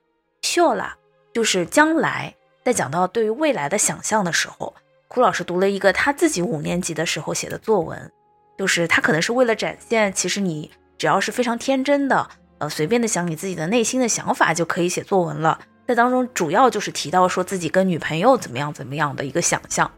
[0.42, 0.96] 秀啦，
[1.32, 4.74] 就是将来，在讲到对于未来的想象的时候，
[5.06, 8.10] 哭老师读了一个他自己五年级的时候写的作文，
[8.58, 12.28] 就是他可能是为了展现，其实你只要是非常天真的，
[12.58, 15.60] 呃，随便的想你自己的内心的想法就可以写作文了。
[15.86, 19.88] 在当中主要就是提到说自己跟女朋友怎么样怎么样的一个想象，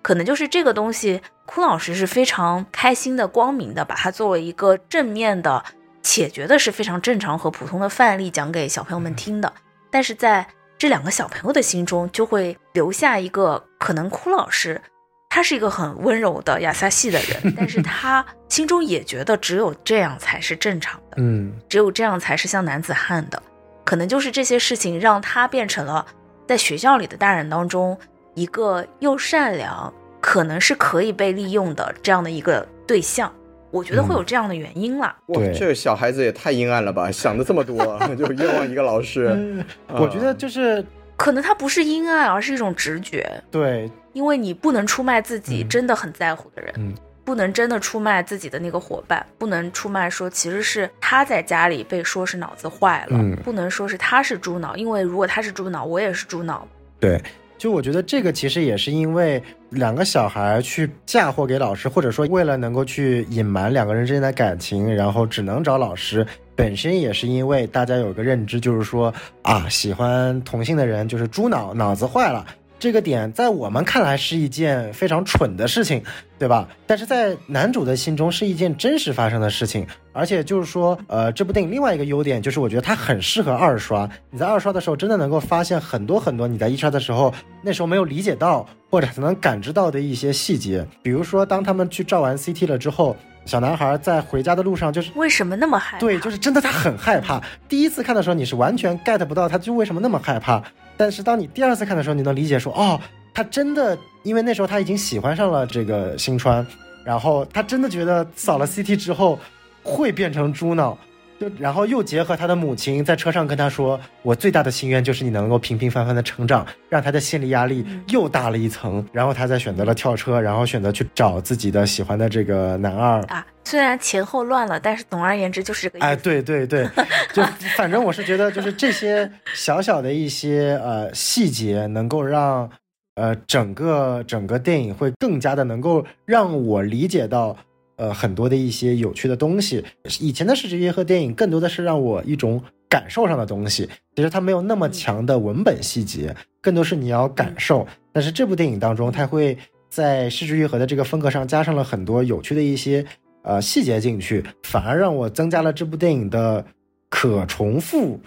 [0.00, 5.62] 可能就是这个东西，哭老师是非常开心的、光明的，把它作为一个正面的。
[6.08, 9.52] 且觉得是非常正常和普通的范例讲给小朋友们听的，
[9.90, 10.46] 但是在
[10.78, 14.80] 这两个小朋友的心中就会留下一个可能，哭老师
[15.28, 23.42] 他是一个很温柔的亚萨系的人， 但是他心中也觉得只有这样才是正常的，嗯，只有这样才是像男子汉的，
[23.84, 26.06] 可能就是这些事情让他变成了
[26.46, 27.98] 在学校里的大人当中
[28.34, 29.92] 一个又善良，
[30.22, 33.30] 可能是可以被利用的这样的一个对象。
[33.70, 35.14] 我觉得会有这样的原因了。
[35.26, 37.76] 哇，这个小孩子也太阴暗了吧， 想的这么多，
[38.16, 39.64] 就冤枉一个老师。
[39.88, 40.84] 我觉得就是
[41.16, 43.28] 可能他不是阴暗，而是一种直觉。
[43.50, 46.72] 对，因为你不能出卖自己真的很在乎的人。
[46.78, 46.94] 嗯，
[47.24, 56.66] 不能真的出卖自己的那个伙伴，不能出卖说其实是他在家里被说是脑子坏了，嗯不能说是他是猪脑，因为如果他是猪脑，我也是猪脑。
[56.98, 57.22] 对，
[57.58, 66.26] 就我觉得这个其实也是因为两个小孩去嫁祸给老师，或者说为了能够去隐瞒两个人之间的感情，然后只能找老师。
[66.54, 72.46] 本身也是因为大家有个认知，就是说啊，喜欢同性的人就是猪脑，脑子坏了。
[72.78, 76.00] 这个点在我们看来是一件非常蠢的事情，
[76.38, 76.68] 对吧？
[76.86, 84.08] 但是在男主的心中是一件真实发生的事情，而且就是说，呃，这部电影另外一个优点就是，我觉得它很适合二刷。
[84.30, 90.86] 你在二刷的时候，真的能够发现很多很多你在一刷的时候那时候没有理解到或者可能感知到的一些细节。
[91.02, 95.98] 比如说，当他们去照完 CT 了之后，小男孩在回家的路上就是为什么那么害怕？
[95.98, 97.42] 对，就是真的他很害怕。
[97.68, 100.62] 第一次看的时候，你是完全 get 不到他就为什么那么害怕。
[100.98, 103.00] 但是当你第二次看的时候，你能理解说，哦，
[103.32, 106.66] 他真的因为那时候他已经喜欢上了这个新川，
[107.04, 109.38] 然后他真的觉得扫了 CT 之后
[109.82, 110.98] 会变成猪脑。
[111.38, 119.06] 就然后又结合他的母亲在车上跟他说：“我最大的心愿就是你能够平平凡凡的成长。”让他的心理压力又大了一层。
[119.12, 123.22] 然后他再选择了跳车，然后选择去找自己的喜欢的这个男二。
[123.24, 126.06] 啊，虽然前后乱了，但是总而言之就是这个意思。
[126.06, 126.88] 哎，对对对，
[127.32, 127.42] 就
[127.76, 132.68] 反正我是觉得，就是这些小小的一些呃细节，能够让
[133.14, 137.56] 呃整个整个电影会更加的能够让我理解到。
[137.98, 139.84] 呃，很多的一些有趣的东西，
[140.20, 147.84] 以前的视觉和电影更多的是让我一种感受上的东西，其实它没有那么强的文本细节，更多是你要感受。
[148.12, 149.58] 但是这部电影当中，它会
[149.90, 153.04] 在视觉愈合的这个风格上加上了很多有趣的一些
[153.42, 156.64] 呃细节进去，反而让我增加了这部电影的
[157.10, 158.20] 可重复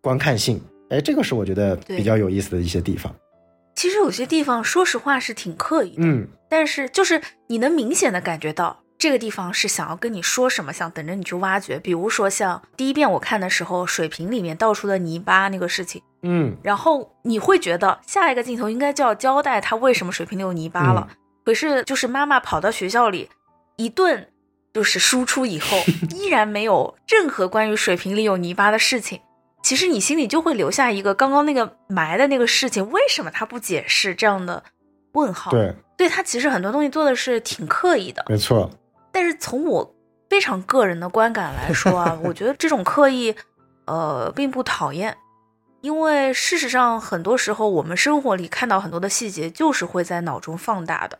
[0.00, 0.60] 观看性。
[0.88, 3.12] 哎，这个是我觉得比较有意思的一些地方。
[3.74, 8.84] 其实有些地方，说实话是挺刻意的，嗯，但是就是你能明显的感觉到。
[8.98, 11.78] 这个地方是想要跟你说什么，想等着你去挖掘。
[11.78, 21.08] 比如说像第一遍我看的时候，水瓶里面倒出的泥巴那个事情，嗯，然后你会觉得下一个镜头应该就要交代他为什么水瓶里有泥巴了。
[21.44, 23.28] 可是就是妈妈跑到学校里
[23.76, 24.28] 一顿
[24.72, 25.76] 就是输出以后，
[26.10, 29.20] 依然没有任何关于水瓶里有泥巴的事情。
[29.62, 34.62] 其实你心里就会留下一个刚刚那个埋的那个事情，为什么他不解释这样的
[35.12, 35.50] 问号？
[35.50, 38.70] 对，对他其实很多东西做的是挺刻意的，没错。
[39.16, 39.94] 但是从我
[40.28, 43.34] 非常个人的观感来说啊， 我觉得这种刻意，
[43.86, 45.16] 呃，并不讨厌，
[45.80, 51.18] 因为事实上很多时候我们生活里看到很多的细节，就是会在脑中放大的。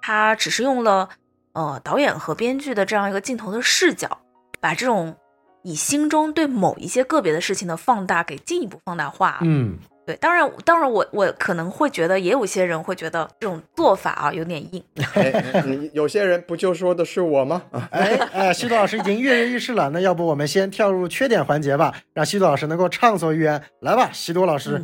[0.00, 1.10] 他只是用了
[1.52, 4.18] 呃导演和编剧的这样一个镜头的视角，
[4.58, 5.14] 把这种
[5.60, 9.40] 你心中对某一些个别的事情的放大给进一步放大化。
[9.42, 9.78] 嗯。
[10.06, 14.80] 对，当然，当然我，我我可能会觉得，也有些人会觉得这种做法啊有点硬。
[15.14, 17.64] 哎，你有些人不就说的是我吗？
[17.90, 23.60] 哎 哎，西多老师已经跃跃欲试了，那要不我们先跳入缺点环节吧，让西多老师能够畅所欲言。
[23.80, 24.80] 来吧，西多老师。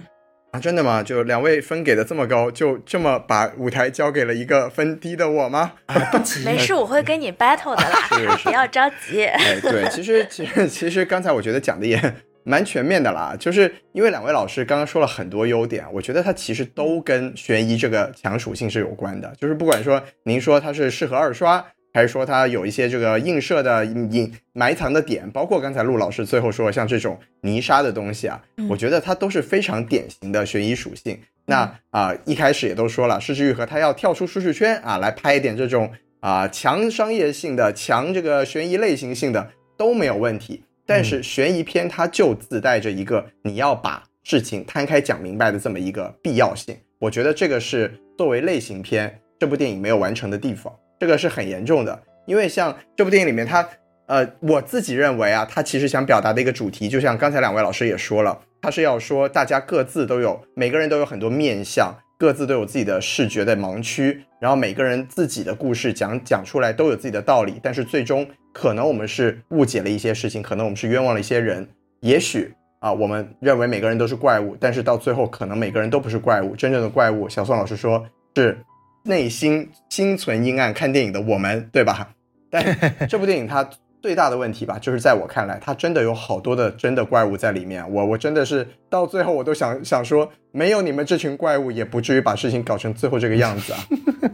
[0.51, 1.03] 啊，真的吗？
[1.03, 5.73] 就两位分给的这么高，就这么把舞台交给了一个分低的我吗？
[6.11, 9.25] 不急， 没事，我会跟你 battle 的啦，不要着急。
[9.25, 11.97] 哎，对，其实其实其实刚才我觉得讲的也。
[12.45, 19.33] 蛮全面的啦，就是因为两位老师刚刚说了很多优点，我觉得它其实都跟悬疑这个强属性是有关的。
[19.41, 21.65] 就是不管说您说它是适合二刷，
[21.95, 31.19] 还是说它有一些这个映射的隐埋藏的点，包括刚才陆老师最后说像这种泥沙的东西啊，我觉得它都是非常典型的悬疑属性。
[31.47, 35.91] 那啊，一开始也都说了，失之愈合它要跳出舒适圈啊，来拍一点这种
[36.21, 40.63] 啊强商业性的、强这个悬疑类型性的都没有问题。
[40.87, 52.03] 但是悬疑片它就自带着一个你要把事情摊开讲明白的这么一个必要性，我觉得这个是作为类型片这部电影没有完成的地方，这个是很严重的。
[52.27, 53.69] 因为像这部电影里面，它
[54.07, 68.25] 呃，我自己认为啊，它其实想表达的一个主题，就像刚才两位老师也说了，它是要说大家各自都有，每个人都有很多面相，各自都有自己的视觉的盲区，然后每个人自己的故事讲讲出来都有自己的道理，但是最终。
[68.53, 71.67] 可能我们是误解了一些事情，可能我们是冤枉了一些人。
[71.99, 76.55] 也许啊，我们认为每个人都是怪物，但是到最后，可能每个人都不是怪物。
[76.55, 78.07] 真正的怪物，小宋老师说
[78.37, 78.57] 是
[79.03, 82.09] 内心心存阴暗看电影的我们，对吧？
[82.49, 82.65] 但
[83.09, 83.69] 这部电影它
[84.03, 87.89] 最大的问题吧，就是在我看来，它真的有好多的真的怪物在里面。
[87.91, 93.79] 我我真的是到最后，我都想想说，没有你们这群怪物，也不至于把事情搞成最后这个样子啊。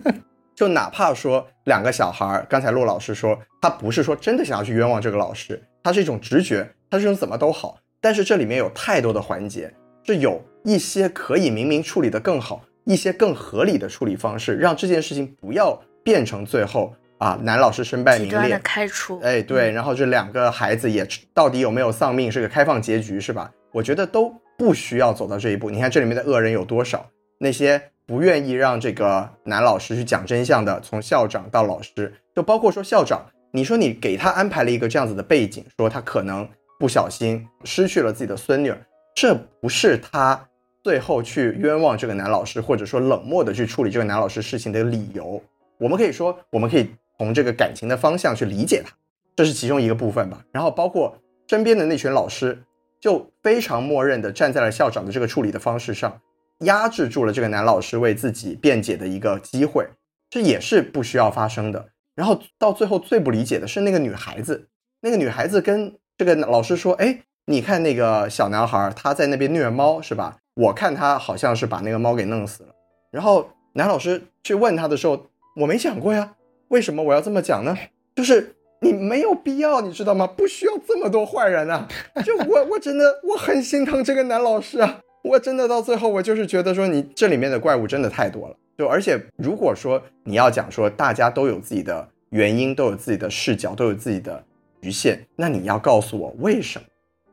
[0.57, 7.79] 就哪怕说两个小孩，刚才陆老师说他不是说真的想要去冤枉这个老师，他是一种直觉，他是种怎么都好。
[8.01, 9.73] 但是这里面有太多的环节，
[10.05, 23.51] 是有一些可以明明处理的更好，一些更合理的处理方式，让这件事情不要变成最后啊，男老师身败名裂，开除，哎，对，然后这两个孩子也到底有没有丧命，是个开放结局，是吧？
[23.73, 25.71] 我觉得都不需要走到这一步。
[25.71, 27.05] 你看这里面的恶人有多少？
[27.39, 36.49] 那些不愿意让这个男老师去讲真相的，从校长到老师，就包括说校长，你说你给他安排了一个这样子的背景，说他可能
[36.79, 38.73] 不小心失去了自己的孙女，
[39.15, 40.41] 这不是他
[40.83, 45.43] 最后去冤枉这个男老师，或者说冷漠的去处理这个男老师事情的理由。
[45.79, 48.93] 我们可以说，我们可以从这个感情的方向去理解他，
[49.37, 50.43] 这是其中一个部分吧。
[50.53, 52.63] 然后包括身边的那群老师，
[53.01, 56.21] 就非常默认的站在了校长的这个处理的方式上。
[56.63, 59.87] 压制住了这个男老师为自己辩解的一个机会，
[60.29, 61.87] 这也是不需要发生的。
[62.17, 64.67] 然后到最后最不理解的是那个女孩子，
[65.03, 70.37] 那个女孩子跟这个老师说：“哎，你看那个小男孩他在那边虐猫是吧？
[70.55, 72.71] 我看他好像是把那个猫给弄死了。”
[73.13, 76.35] 然后男老师去问他的时候，我没讲过呀，
[76.69, 77.77] 为什么我要这么讲呢？
[78.15, 80.27] 就是你没有必要，你知道吗？
[80.27, 81.89] 不需要这么多坏人啊！
[82.25, 85.01] 就我我真的我很心疼这个男老师啊。
[85.25, 88.57] 我真的到最后，我就是觉得说，你这里面的怪物真的太多了。
[88.77, 94.43] 就而且，如果说你要讲说，大家都有自己的原因，都有自己的视角，都有自己的
[94.81, 96.85] 局限，那你要告诉我为什么？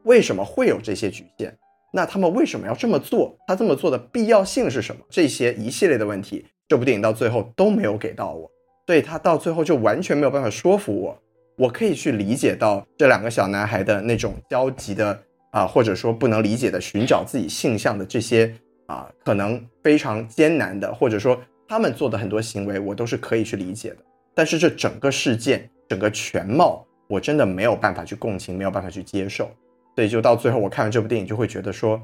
[0.03, 1.55] 为什么会有这些局限？
[1.93, 3.37] 那他们为什么要这么做？
[3.47, 5.01] 他这么做的必要性是什么？
[5.09, 8.49] 这些一系列的问题，这部电影到最后都没有给到我，
[8.85, 11.21] 对他到最后就完全没有办法说服我。
[11.57, 15.19] 我可以去理解到这两个小男孩的那种焦急的。
[15.51, 18.53] 啊，或者说不能理解的寻找自己性向的这些
[18.87, 23.95] 啊，可能非常艰难的，或者说他们做的很多行为，我都是可以去理解的。
[24.33, 29.49] 但是这整个事件、整个全貌，我真的没有办法去共情，没有办法去接受。
[29.95, 32.01] 所以就到最后，我看完这部电影就会觉得说，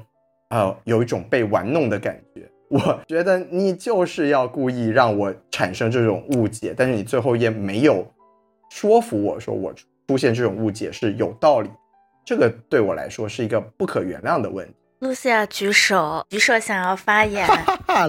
[0.48, 2.48] 呃，有一种被玩弄的感觉。
[2.72, 8.10] 我觉得你就是要故意让我产生这种误解，但是你最后也没有
[8.70, 9.70] 说服我说我
[10.08, 11.68] 出现这种误解是有道理。
[12.24, 14.74] 这个对我来说是一个不可原谅的问题。
[15.00, 17.46] 露西亚举手，举手想要发言，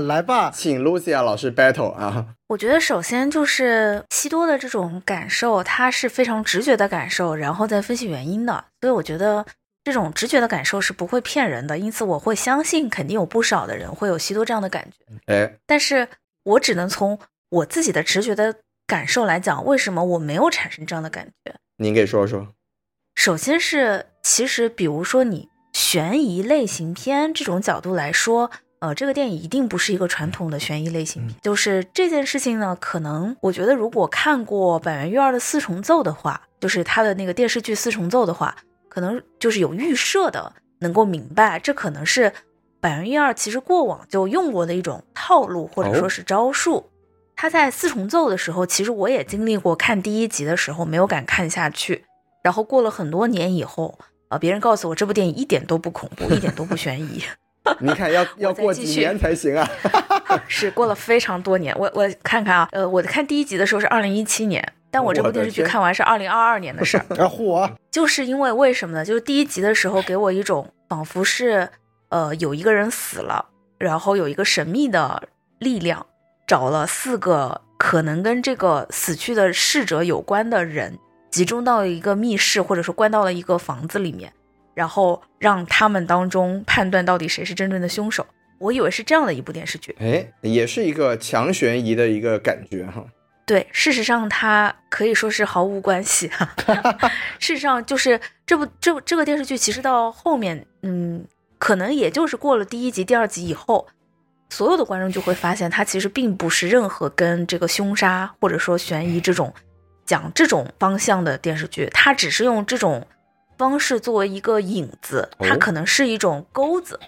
[0.08, 2.28] 来吧，请露西亚老师 battle 啊！
[2.48, 9.44] 我觉得首先就是西多的这种感受，他是非常直觉的感受，然后再分析原因的，所以我觉得
[9.84, 15.34] 这种直觉的感受是不会骗人的，因此我会相信肯定有不少的人会有西多这样的感觉。
[15.34, 16.08] 哎，但是
[16.44, 17.20] 我只能从
[17.50, 18.56] 我自己的直觉的
[18.88, 21.56] 感受来讲，为什么我没有产生这样的感觉？
[21.78, 22.48] 您给说说。
[23.16, 31.38] 首先是，其实比如说你悬疑类型片这种角度来说，呃，这个电影一定不是一个传统的悬疑类型片。
[31.42, 38.56] 就是这件事情呢，可能我觉得如果看过板垣育二的四重奏的话，就是他的那个电视剧四重奏的话，
[38.94, 42.32] 可能就是有预设的，能够明白这可能是
[42.80, 46.92] 百元一二其实过往就用过的一种套路或者说是招数。
[47.36, 52.06] 他在四重奏的时候，其实我也经历过，看第一集的时候没有敢看下去。
[52.44, 57.24] 然后过了很多年以后，啊，别人告诉我这部电影一点都不恐怖，一点都不悬疑。
[57.80, 59.70] 你看，要要过几年才行啊！
[60.48, 61.74] 是过了非常多年。
[61.78, 67.06] 我我看看啊，呃，我看第一集的时候是二零一七年，但我这部电视剧看完是二零二二年的事儿。
[67.18, 67.72] 啊，嚯！
[67.90, 69.06] 就是因为为什么呢？
[69.06, 71.70] 就是第一集的时候给我一种仿佛是，
[72.10, 73.46] 呃，有一个人死了，
[73.78, 76.06] 然后有一个神秘的力量
[76.46, 81.00] 找了四个可能跟这个死去的逝者有关的人。
[81.32, 84.32] 集中到一个密室，或者说关到了一个房子里面，
[84.74, 88.26] 然后让他们当中判断到底谁是真正的凶手。
[88.60, 93.04] 我以为是这样的一部电视剧，哎，也是一个强悬疑的一个感觉哈。
[93.46, 96.50] 对，事实上它可以说是毫无关系哈。
[97.40, 101.26] 事实上，就是这部这这个电视剧，其实到后面，嗯，
[101.58, 103.86] 可能也就是过了第一集、第二集以后，
[104.50, 109.54] 所有的观众就会发现，它其实并不是任何跟这个凶杀或者说悬疑这种。
[110.06, 113.08] 讲这种方向的电视剧，它只是用这种
[113.58, 117.00] 方式作为一个引子，它可能是一种钩子。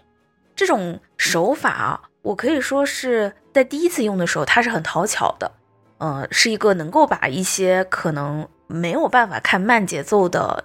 [0.55, 5.51] 这种手法啊，我可以说是在第一次用的时候，它是很讨巧的，
[5.97, 10.63] 呃，是一个能够把一些可能没有办法看慢节奏的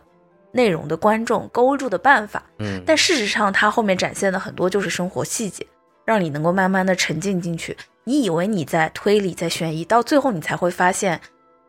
[0.52, 2.42] 内容的观众勾住的办法。
[2.58, 5.66] 嗯，但事实上，它后面展现的很多就是生活细节，
[6.04, 7.76] 让你能够慢慢的沉浸进去。
[8.04, 11.20] 你以为你在推理，在悬疑，到最后你才会发现。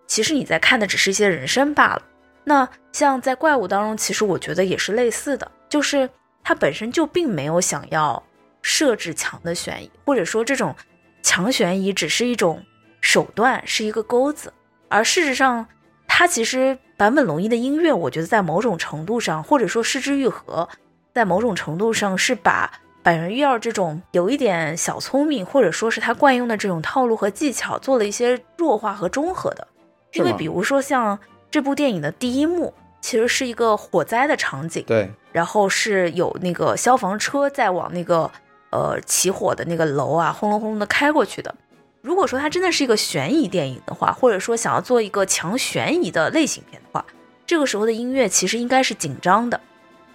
[0.07, 2.01] 其实你在看的只是一些人生罢了。
[2.43, 6.09] 那像在怪物当中，其实我觉得也是类似的，就是
[6.43, 8.21] 它本身就并没有想要
[8.61, 10.75] 设置强的悬疑，或者说这种
[11.21, 12.63] 强悬疑只是一种
[12.99, 14.51] 手段，是一个钩子。
[14.89, 15.65] 而事实上，
[16.07, 20.67] 它其实坂本龙一的音乐，我觉得在某种程度上，或者说失之愈合，
[21.13, 22.71] 在某种程度上是把
[23.03, 29.67] 板垣育二这种有一点小聪明，或者说是他惯用的这种套路和技巧，做了一些弱化和中和的。
[30.13, 31.17] 因为比如说像
[31.51, 38.31] 这部电影的第一幕，其实是一个火灾的场景，对，然后是有那个消防车在往那个
[38.69, 41.53] 呃起火的那个楼啊轰隆轰隆的开过去的。
[42.01, 47.05] 如果说它真的是一个悬疑电影的话，或者说想要做一个强悬疑的类型片的话，
[47.45, 49.59] 这个时候的音乐其实应该是紧张的，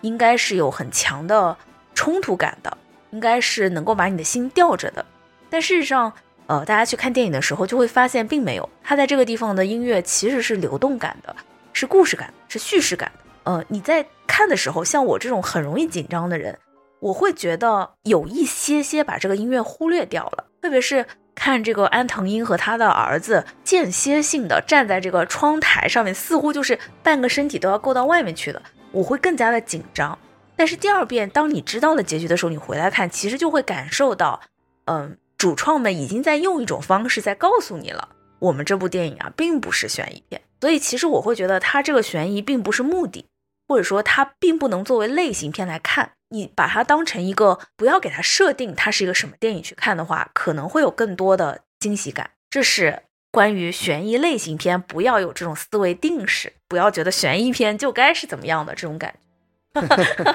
[0.01, 1.57] 应该是有很强的
[1.95, 2.77] 冲突感的，
[3.11, 5.05] 应该是能够把你的心吊着的。
[5.49, 6.13] 但事实上，
[6.47, 8.69] 呃，大家去看电影的时候就会发现，并没有。
[8.83, 11.35] 它在这个地方的音乐其实是流动感的，
[11.73, 13.53] 是故事感，是叙事感的。
[13.53, 16.59] 呃，你在看的时候，像我这种很容易紧张的人，
[17.01, 30.19] 我会觉得有一些些把这个音乐忽略掉了，特别是看这个安藤英和他的儿子间歇性的站在这个窗台上面，似乎就是半个身体都要够到外面去了，我会更加的紧张。
[30.57, 34.41] 但是第二遍，当你知道了结局的时候，你回来看，其实就会感受到，
[34.87, 38.09] 嗯，主创们已经在用一种方式在告诉你了，
[38.39, 40.41] 我们这部电影啊，并不是悬疑片。
[40.61, 43.27] 所以其实我会觉得，它这个悬疑并不是目的，
[43.69, 46.13] 或者说它并不能作为类型片来看。
[46.31, 52.31] 你把它当成一个，不要给它设定它是一个什么电影去看的话，可能会有更多的惊喜感。
[52.51, 59.83] 这是关于悬疑类型片，不要有这种思维定式，不要觉得悬疑片就该是怎么样的这种感觉。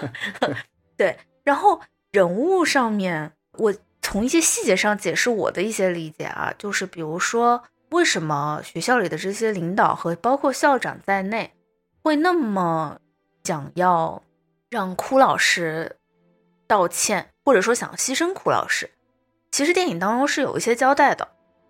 [0.96, 1.82] 对，然后
[2.12, 11.54] 人物上面，我从一些细节上解释我的一些理解啊，就是比如说，为什么学校里的这些领导和包括校长在内，
[12.02, 13.00] 会那么
[13.44, 14.22] 想要
[14.70, 15.98] 让哭老师
[16.68, 18.90] 道歉，或者说想牺牲哭老师？
[19.52, 21.28] 其实电影当中是有一些交代的，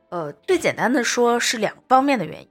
[0.09, 2.49] 呃，最简单的说是两方面的原因。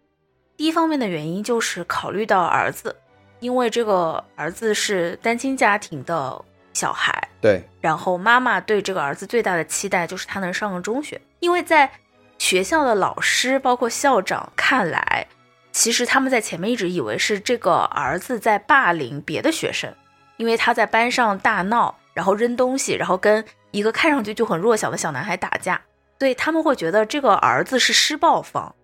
[0.57, 2.97] 第一方面的原因就是考虑到儿子。
[3.39, 11.21] 因为这个儿子是单亲家庭的小孩，对，然后妈妈对这个儿子最大的期待就是他能上个中学。
[11.41, 11.91] 因为在
[12.39, 15.27] 学校的老师包括校长看来，
[15.73, 19.93] 其实他们在前面一直以为是这个儿子在霸凌别的学生，
[20.37, 25.81] 因为他在班上大闹，然后扔东西，然后跟一个看上去就很弱小的小男孩打架，
[26.19, 28.75] 所以他们会觉得这个儿子是施暴方。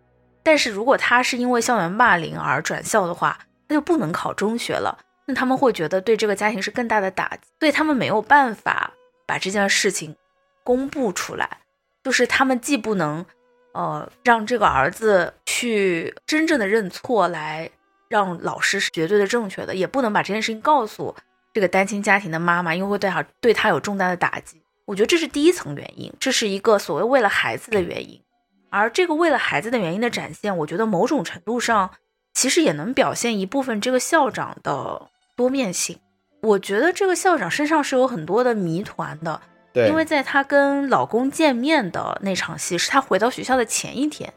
[0.42, 4.96] 但是如果他是因为校园霸凌而转校的话，他就不能考中学了，
[5.26, 8.92] 那他们会觉得对这个家庭是更大的打击，所以他们没有办法
[9.26, 10.14] 把这件事情
[10.62, 11.58] 公布出来。
[12.04, 13.26] 就是他们既不能，
[13.72, 17.68] 呃，让这个儿子去真正的认错，来
[18.08, 21.12] 让老师是绝对的正确的，也不能把这件事情告诉
[21.52, 24.62] 这个单亲家庭的妈妈，因为会对他对他有重大的打击。
[24.84, 28.22] 我觉得这是第一层原因，这是一个所谓为了孩子的原因。
[28.70, 31.90] 而这个为了孩子的原因的展现，我觉得某种程度上。
[32.34, 35.98] 其实也能表现一部分这个校长的多面性。
[36.42, 39.40] 我觉得这个校长身上是有很多的谜团的，
[39.72, 44.32] 对，因为在她跟老公见面的那场戏，是她回到学校的前一天。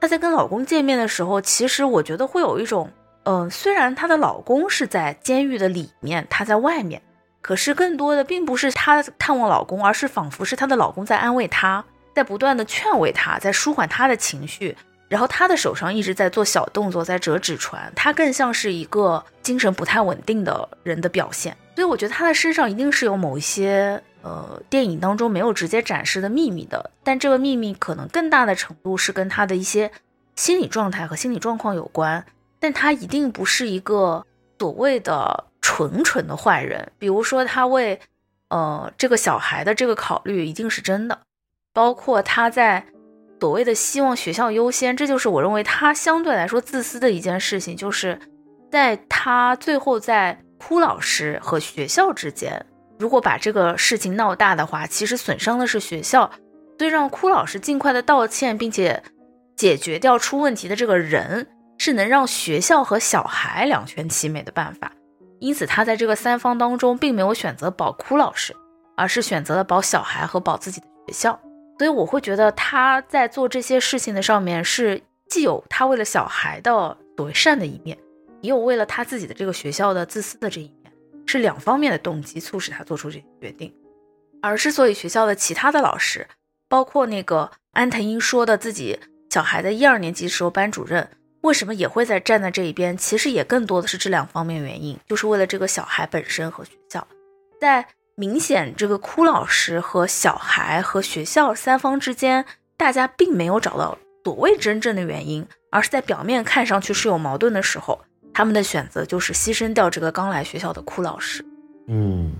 [0.00, 2.90] 她在跟老公见面的时候，其实我觉得会有一种，
[3.24, 7.00] 嗯，虽然她的老公是在监狱的里面，她在外面，
[7.40, 11.84] 可是更多的并不是她探望老公，而是仿佛是她的老公在安慰她，
[12.14, 14.76] 在不断的劝慰她，在舒缓她的情绪。
[15.12, 21.54] 然后他的手上一直在做小动作，在折纸船，他更像是一个精神不太稳定的人的表现。
[21.76, 29.92] 所以我觉得他的身上一定是有某一些呃电影当中没有直接展示的秘密的，但这个秘密可能更大的程度是跟他的一些
[30.34, 32.24] 心理状态和心理状况有关。
[32.58, 34.24] 但他一定不是一个
[34.58, 38.00] 所谓的纯纯的坏人，比如说他为
[38.48, 41.18] 呃这个小孩的这个考虑一定是真的，
[41.74, 42.86] 包括他在。
[43.42, 48.16] 所谓的希望学校优先，这就是我认为他相对来说自私的一件事情，就是
[48.70, 52.64] 在他最后在哭老师和学校之间，
[53.00, 56.30] 如果把这个事情闹大的话，其实损伤的是学校，
[56.78, 59.02] 所以让哭老师尽快的道歉，并且
[59.56, 64.92] 解决掉出问题的这个人，是能让学校和小孩两全其美的办法。
[65.40, 68.54] 因此，他在这个三方当中，并没有选择保哭老师，
[68.96, 71.40] 而是选择了保小孩和保自己的学校。
[71.78, 77.98] 所以我会觉得他在做这些事情的上面是既有他为了小孩的所谓善的一面，
[78.40, 80.92] 也有为了他自己的这个学校的自私的这一面，
[81.26, 83.74] 是两方面的动机促使他做出这些决定。
[84.40, 86.26] 而之所以学校的其他的老师，
[86.68, 88.98] 包括那个安藤英说的自己
[89.30, 91.08] 小孩的一二年级时候班主任，
[91.40, 97.06] 为什么也会在站在这一边，其实也更多的是这两方面原因，就是为了这个小孩本身和学校，
[97.60, 97.86] 在。
[98.14, 102.44] 明显，这个哭老师和小孩和学校三方之间，
[102.76, 108.02] 大家并没有找到所谓真正的原因，而是在表面看上去是有矛盾的时候，
[108.34, 111.44] 他们的选择就是牺牲掉这个刚来学校的哭老师。
[111.88, 112.32] 嗯，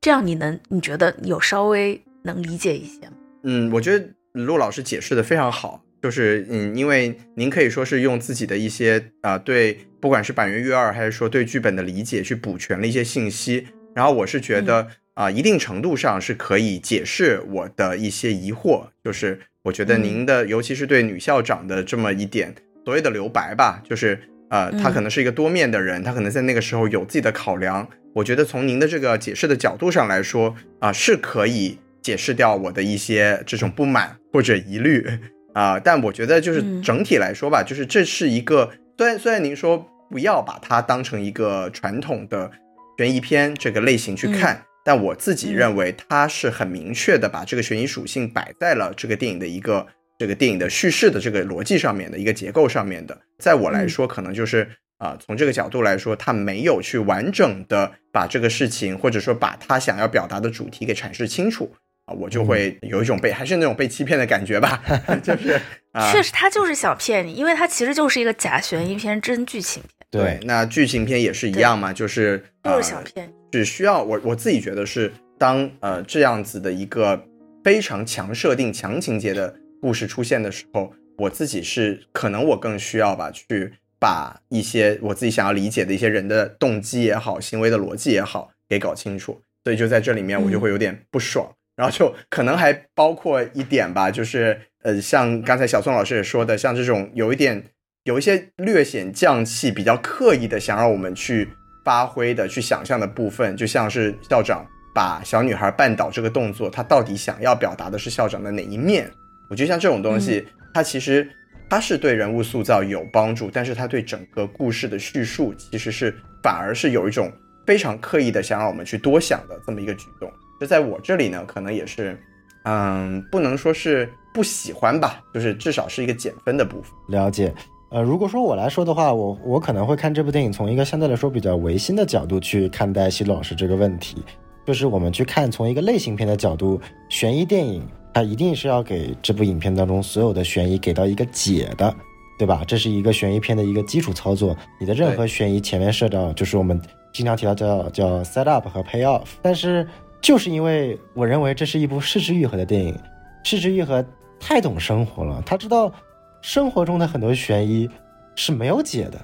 [0.00, 3.12] 这样你能你觉得有稍微能理解一些吗？
[3.44, 5.82] 嗯，我觉得陆老师解释的非常好。
[6.02, 13.68] 就是嗯，因为您可以说是用自己的一些啊、对，不管是板垣悦二还是说对剧本的理解去补全了一些信息。
[13.94, 22.54] 然后我是觉得啊、一定程度上是可以解释我的一些疑惑，就是我觉得您的，尤其是对女校长的这么一点
[22.84, 24.18] 所谓的留白吧，就是
[24.50, 27.88] 呃，她可能是一个多面的人，她可能在那个时候有自己的考量。
[28.14, 35.06] 我觉得从您的这个解释的角度上来说啊、是可以解释掉我的一些这种不满或者疑虑。
[35.54, 36.82] 啊、但我觉得就是嗯。
[36.82, 42.50] 整体来说吧，就是这是一个虽然虽然您说不要把它当成一个传统的
[42.98, 49.86] 悬疑片这个类型去看，但我自己认为它是很明确的把这个悬疑属性摆在了这个电影的一个
[50.18, 53.18] 这个电影的叙事的这个逻辑上面的一个结构上面的。
[53.38, 54.68] 在我来说，可能就是
[54.98, 64.82] 啊、从这个角度来说，他没有去完整的把这个事情，或者说把他想要表达的主题给阐释清楚啊，我就会有一种被还是那种被欺骗的感觉吧，
[65.22, 65.60] 就是
[65.92, 73.32] 啊，确实他就是想骗你，因为他其实就是一个假悬疑片、真剧情片，对，那剧情片也是一样嘛，就是就是呃想骗你。
[73.50, 77.22] 只需要我我自己觉得是当呃这样子的一个
[77.62, 91.46] 非常强设定、强情节的故事出现的时候，我自己是可能我更需要吧，去把一些我自己想要理解的一些人的动机也好、行为的逻辑也好给搞清楚，所以就在这里面我就会有点不爽，
[91.76, 97.64] 然后就可能还包括一点吧，就是呃像刚才小宋老师也说的，像这种有一点
[98.04, 101.48] 有一些略显匠气、比较刻意的想让我们去
[101.84, 109.10] 发挥的、去想象的部分，就像是校长把小女孩绊倒这个动作，他到底想要表达的是校长的哪一面？
[109.48, 111.28] 我觉得像这种东西，它其实
[111.68, 117.32] 它是对人物塑造有帮助，但是它对整个故事的叙述其实是反而是有一种
[117.66, 120.30] 非常刻意的想让我们去多想的这么一个举动。
[120.62, 122.16] 就在我这里呢，可能也是，
[122.62, 126.92] 嗯，不能说是不喜欢吧，就是至少是一个减分的部分。
[127.08, 127.52] 了解。
[127.90, 134.22] 呃，如果说我来说的话，我我可能会看这部电影从一个相对来说比较唯心的角度去看待西路老师这个问题，
[134.64, 137.82] 就是我们去看从一个类型片的角度，悬疑电影
[138.14, 141.92] 它一定是要给这部影片当中所有的悬疑给到一个解的，
[142.38, 142.62] 对吧？
[142.68, 144.56] 这是一个悬疑片的一个基础操作。
[144.78, 146.80] 你的任何悬疑前面设到就是我们
[147.12, 149.86] 经常提到叫叫 set up 和 pay off，但是
[150.22, 152.96] 就是因为我认为这是一部失之愈合的电影，
[153.42, 154.02] 失之愈合
[154.40, 155.92] 太懂生活了，他知道
[156.40, 157.90] 生活中的很多悬疑
[158.36, 159.20] 是没有解的，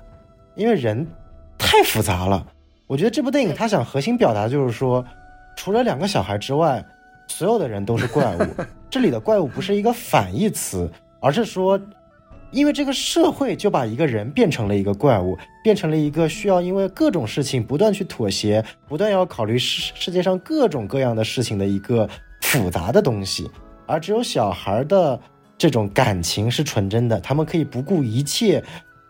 [0.57, 1.07] 因为人
[1.57, 2.45] 太复杂了。
[2.89, 5.05] 我觉得这部电影它想核心表达就是说，
[5.57, 6.85] 除了两个小孩之外，
[7.29, 8.65] 所有的人都是怪物。
[8.91, 10.91] 这里的怪物不是一个反义词，
[11.21, 11.79] 而是说，
[12.51, 22.09] 因为这个社会就把一个人变成了一个怪物，变成了一个需要因为各种事情不断去妥协，不断要考虑世世界上各种各样的事情的一个
[22.43, 23.51] 复杂的东西。
[23.87, 25.19] 而只有小孩的
[25.57, 28.63] 这种感情是纯真的，他们可以不顾一切，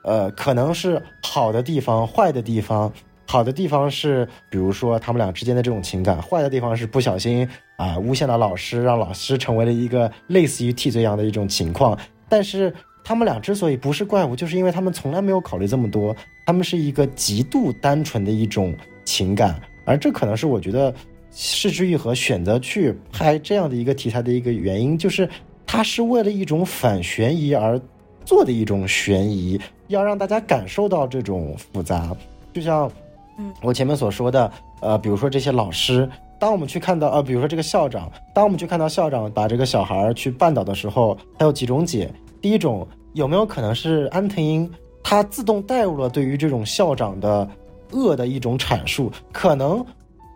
[0.04, 2.92] 呃，可能是好的地方、坏的地方。
[3.30, 11.98] 好的地方是，比如说他们俩之间的这种情感；坏的地方是不小心啊、诬陷了老师，让老师成为了一个类似于替罪羊的一种情况。
[12.26, 12.74] 但是
[13.08, 20.92] 他们俩之所以不是怪物，就是因为他们从来没有考虑这么多，他们是一个极度单纯的一种情感，而这可能是我觉得
[21.30, 25.26] 失之愈合选择去拍这样的一个题材的一个原因，就是
[25.66, 27.80] 它是为了一种反悬疑而
[28.26, 32.14] 做的一种悬疑，要让大家感受到这种复杂，
[32.52, 32.92] 就像。
[33.38, 36.06] 嗯，我前面所说的，呃，比如说这些老师，
[36.40, 42.10] 当我们去看到，呃，比如说这个校长，当我们去看到校长把这个小孩儿去绊倒的时候，他有几种解。
[42.40, 42.86] 第一种，
[43.18, 44.70] 有没有可能是安藤英
[45.02, 47.48] 他自动带入了对于这种校长的
[47.90, 49.10] 恶的一种阐述？
[49.32, 49.84] 可能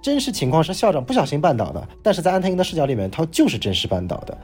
[0.02, 4.36] 真实情况是校长不小心绊倒的，但是在安藤英的视角里面，他就是真实绊倒的。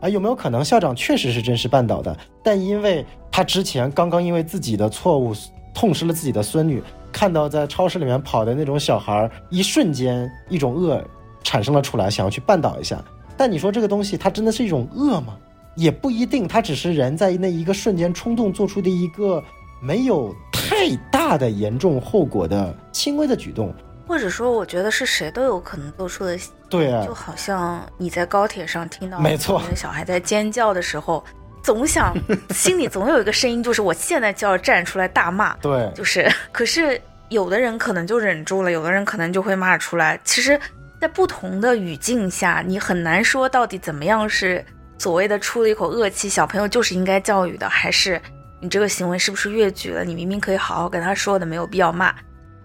[0.00, 2.16] 啊，有没有可能校长确实是真实绊倒的？
[2.42, 5.32] 但因为他之前刚刚因为自己的错误
[5.72, 6.82] 痛失了自己的孙女，
[7.12, 11.00] 看到在超市里面跑的那种小孩，一瞬间一种恶
[11.44, 13.00] 产生了出来，想要去绊倒一下。
[13.36, 15.36] 但你说这个东西它真的是一种恶吗？
[15.76, 19.42] 也不一定，它只是人在那一个瞬间冲动做出的一个
[19.82, 23.74] 没有太大的严重后果的轻微的举动。
[24.06, 31.24] 或者说，我觉得是谁都有可能做出的，对啊就，好像你在高铁上听到没错小孩在尖叫的时候，
[31.62, 32.14] 总想
[32.50, 37.00] 心里总有一个声音，就是我现在就要站出来大骂， 对，就是，可是
[37.30, 40.20] 有的人可能就忍住了，有的人可能就会骂出来。
[40.22, 40.60] 其实，
[41.00, 44.62] 在不同的语境下，你很难说到底怎么样是
[44.98, 48.20] 所谓的出了一口恶气，小朋友就是应该教育的，还是
[48.60, 50.04] 你这个行为是不是越矩了？
[50.04, 52.14] 你明明可以好好跟他说的，没有必要骂。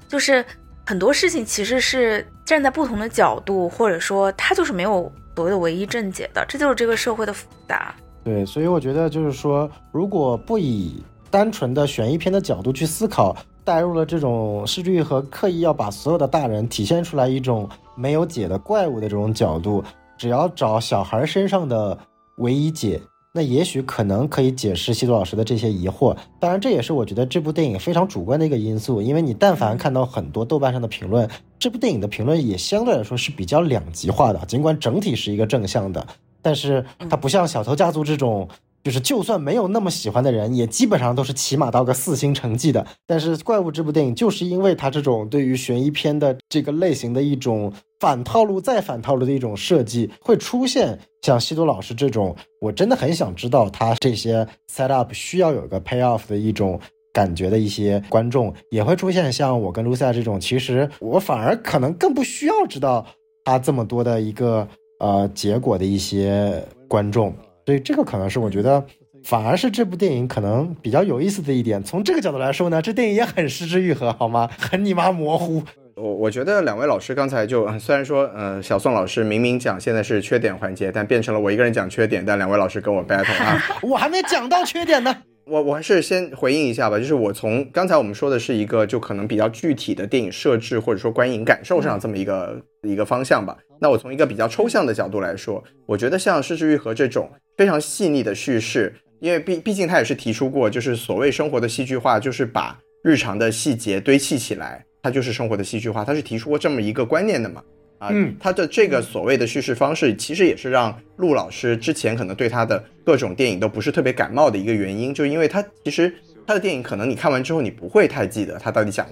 [0.07, 0.43] 就是
[0.85, 7.93] 很多事情其实是站在不同的角度，或者说他就是没有所谓的唯一正解的，这就是这个社会的复杂。
[8.23, 19.83] 对，所以我觉得就是说，如果不以单纯的悬疑片的角度去思考，带入了这种视剧和刻意要把所有的大人体现出来一种没有解的怪物的这种角度，
[20.17, 21.97] 只要找小孩身上的
[22.39, 22.99] 唯一解。
[23.31, 31.29] 那也许可能可以解释西多老师的这些疑惑，当然这也是我觉得这部电影非常主观的一个因素，因为你但凡看到很多豆瓣上的评论，
[31.59, 36.05] 这部电影的评论也相对来说是比较两极化的，尽管整体是一个正向的，
[36.41, 38.49] 但是它不像《小偷家族》这种。
[38.83, 42.85] 就是就算没有那么喜欢的人，也基本上都是起码到个四星成绩的。
[43.05, 56.79] 但是《怪物》这部电影，就是因为它这种对于悬疑片的这个类型的一种反套路再反套路的一种设计，会出现像西多老师这种，我真的很想知道他这些 set up 需要有个 pay off 的一种
[57.11, 63.05] 感觉的一些观众，也会出现像我跟露夏这种，其实我反而可能更不需要知道
[63.43, 64.65] 他这么多的一个
[64.99, 67.33] 呃结果的一些观众。
[67.69, 68.83] 所以这个可能是我觉得，
[69.23, 71.83] 反而是这部电影可能比较有意思的一点。
[71.83, 74.49] 从这个角度来说呢，这电影也很失之愈合，好吗？
[74.57, 75.61] 很你妈模糊。
[75.93, 85.15] 我我觉得两位老师刚才就虽然说，呃，小宋老师明明讲现在是缺点环节，但变成了我一个人讲缺点，但两位老师跟我 battle 啊， 我还没讲到缺点呢。
[85.49, 93.57] 我我还是先回应一下吧，就是我从刚才我们说的是一个就可能比较具体的电影设置或者说观影感受上这么一个一个方向吧。
[93.81, 106.05] 那我从一个比较抽象的角度来说，我觉得像《失之愈合》这种非常细腻的叙事，因为毕毕竟他也是提出过，就是所谓生活的戏剧化，就是把日常的细节堆砌起来，它就是生活的戏剧化。
[106.05, 107.63] 他是提出过这么一个观念的嘛？
[107.99, 116.11] 啊，他的这个所谓的叙事方式，其实也是让陆老师之前可能对他的各种电影都不是特别感冒的一个原因，就因为他其实
[116.47, 119.05] 他的电影可能你看完之后你不会太记得他到底讲，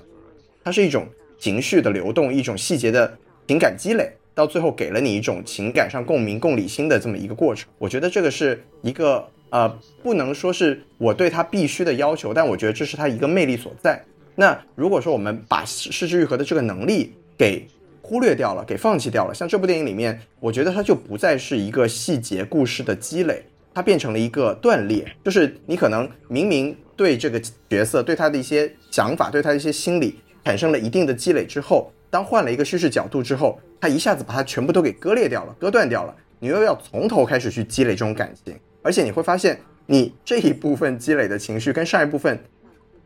[0.64, 1.06] 它是一种
[1.38, 3.16] 情绪的流动，一种细节的
[3.48, 7.70] 情感积累，到最后给了你一种情感上共鸣、共理心的这么一个过程。
[7.78, 9.70] 我觉得这个是一个呃，
[10.02, 14.02] 不能说是我对他必须的要求，但我觉得这是他一个魅力所在。
[14.36, 17.68] 那如果说我们把失之愈合的这个能力给
[18.08, 19.34] 忽略掉了，给放弃掉了。
[19.34, 23.43] 像这部电影里面，我觉得它就不再是一个细节故事的积累，
[23.74, 25.05] 它变成了一个断裂。
[25.26, 27.38] 就是你可能明明对这个
[27.70, 36.16] 角色、对他的一些想法、对他的一些心理产生了一定的积累之后，当换了一个叙事角度之后，他一下子把它全部都给割裂掉了、割断掉了。
[36.39, 42.39] 你又要从头开始去积累这种感情，而且你会发现，你这一部分积累的情绪跟上一部分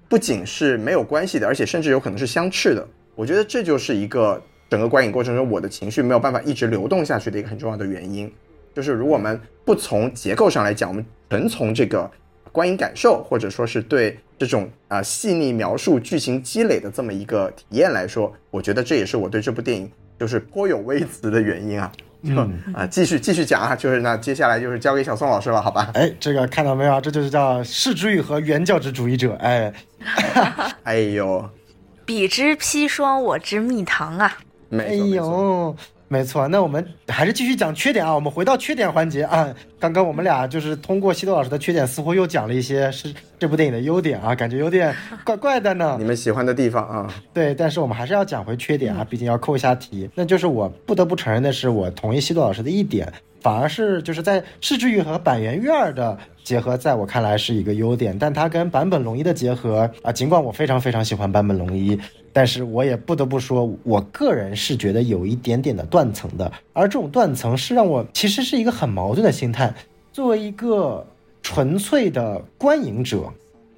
[0.08, 2.88] 不仅是没有关系的，而且甚至有可能是相斥的。
[3.16, 4.40] 我觉得这就是一个。
[4.72, 8.32] 整个观影过程中，我的情绪没有办法一直流动下去的一个很重要的原因，
[8.74, 12.10] 就是如果我们不从结构上来讲，我们纯从这个
[12.54, 21.92] 观影感受，或者说是对这种啊细腻描述剧情积累的这么一个体验来说，我觉得这也是我对这部电影就是颇有微词的原因啊。
[22.22, 25.92] 嗯 啊，继续继续讲啊，就是那接下来就是交给小宋老师了，好吧？
[25.96, 27.02] 哎，这个看到没有？
[27.02, 29.34] 这就是叫视之欲和原教旨主义者。
[29.42, 29.74] 哎，
[30.84, 31.50] 哎呦，
[32.06, 34.38] 彼之砒霜，我之蜜糖啊。
[34.72, 35.76] 哎呦，
[36.08, 38.14] 没错，那我们还是继续讲缺点啊。
[38.14, 39.54] 我们回到缺点环节啊。
[39.80, 44.94] 刚刚我们俩就是通过西多老师的缺点，似乎又讲了一些是这部电影的优点啊，感觉有点
[45.24, 45.96] 怪怪的呢。
[46.00, 47.14] 你们喜欢的地方啊？
[47.34, 50.10] 对，但是我们还是要讲回缺点啊，毕竟要扣一下题。
[50.16, 53.12] 那就是我不得不承认的是，我同意西多老师的一点，
[53.42, 58.18] 反而是就是在视之愈和板垣悦二的结合，在我看来是一个优点。
[58.18, 62.00] 但它跟坂本龙一的结合啊，尽管我非常非常喜欢坂本龙一。
[62.34, 69.74] 但是我也不得不说，我个人是觉得有一点点的断层的，而这种断层是让我其实是一个很矛盾的心态。
[70.14, 71.06] 作为一个
[71.42, 73.32] 纯粹的观影者，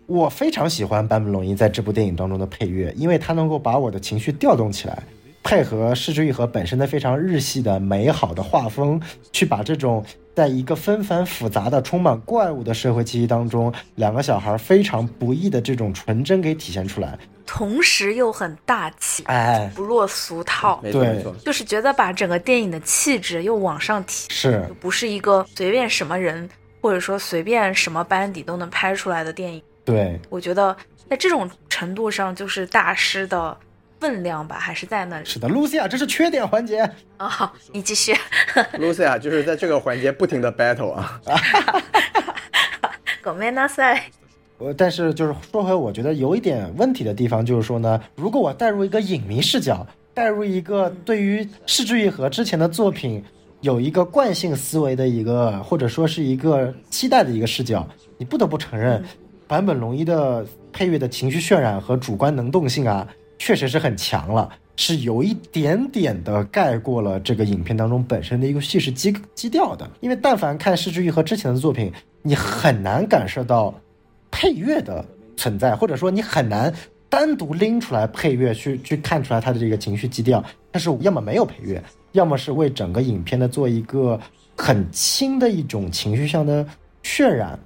[0.05, 5.03] 我非常喜欢坂本龙一在这部电影当中的配乐，因为他能够把我的情绪调动起来，
[5.43, 9.01] 配合市之愈合本身的非常日系的美好的画风，
[9.31, 10.03] 去把这种
[10.33, 17.19] 在一个纷繁复杂的、充满怪物的社会气息当中，两个小孩非常不易的这种纯真给体现出来。
[17.45, 26.49] 同时又很大气，哎，不落俗套，对，就是觉得把整个电影的气质又往上提，是，不是一个随便什么人
[26.81, 29.61] 或者说随便什么班底都能拍出来的电影。
[29.83, 30.75] 对，我觉得
[31.09, 33.55] 在这种程度上，就是大师的
[34.03, 35.23] 分量吧，还是在那里。
[35.23, 36.79] 是的，，Lucia，，这是缺点环节
[37.15, 38.13] 啊，好，你继续。
[38.75, 41.21] Lucia 就是在这个环节不停的 battle 啊。
[43.23, 44.03] 狗妹那赛。
[44.57, 53.23] 我，但是就是说回，我觉得有一点问题的地方，就是说呢，如果我带入一个影迷视角，带入一个对于世之愈和之前的作品
[53.61, 59.01] 有一个惯性思维的一个，或者说是一个期待的一个视角，你不得不承认，
[59.47, 63.07] 坂本龙一的配乐的情绪渲染和主观能动性啊，
[63.43, 64.49] 确实是很强了。
[64.77, 69.87] 是有一点点的盖过了这个影片当中本身的一个叙事基基调的。
[69.99, 71.91] 因为但凡看失之愈合之前的作品，
[72.21, 73.73] 你很难感受到
[74.31, 75.05] 配乐的
[75.35, 76.73] 存在，或者说你很难
[77.09, 80.41] 单独拎出来配乐去去看出来它的这个情绪基调。
[80.71, 81.83] 但是要么没有配乐，
[82.13, 84.17] 要么是为整个影片的做一个
[84.57, 86.65] 很轻的一种情绪上的
[87.03, 87.59] 渲染。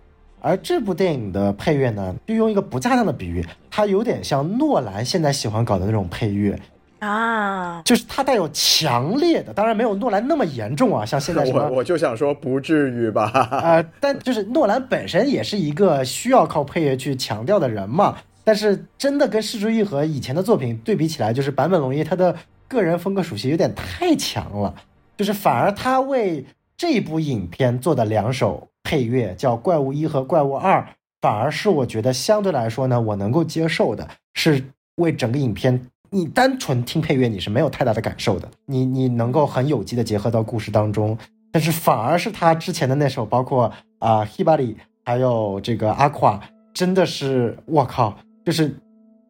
[0.47, 6.57] 而这部电影的配乐呢，就用一个不恰当的比喻，它有点像诺兰现在喜欢搞的那种配乐
[6.99, 13.29] 啊，就是它带有强烈的，当然没有诺兰那么严重啊，像现在什么，我我就想说不至于吧，
[13.61, 18.15] 呃，但就是诺兰本身也是一个需要靠配乐去强调的人嘛，
[18.45, 22.33] 但是真的跟失之愈合以前的作品对比起来，就是坂本龙一他的
[22.69, 24.73] 个人风格属性有点太强了，
[25.17, 26.45] 就是反而他为
[26.77, 28.69] 这部影片做的两首。
[28.87, 30.79] 配乐叫《怪物一》和《怪物二》，
[31.21, 34.63] 反而是我觉得相对来说呢，我能够接受的，是
[34.95, 35.77] 为整个影片，
[36.09, 41.17] 你单纯听配乐你是没有太大的感受的，你你能够很有机的结合到故事当中，
[41.51, 43.69] 但是反而是他之前的那首，包括
[43.99, 44.73] 啊《Hibari》
[45.03, 46.37] 还有这个《阿夸》，
[46.73, 48.73] 真的是我靠，就是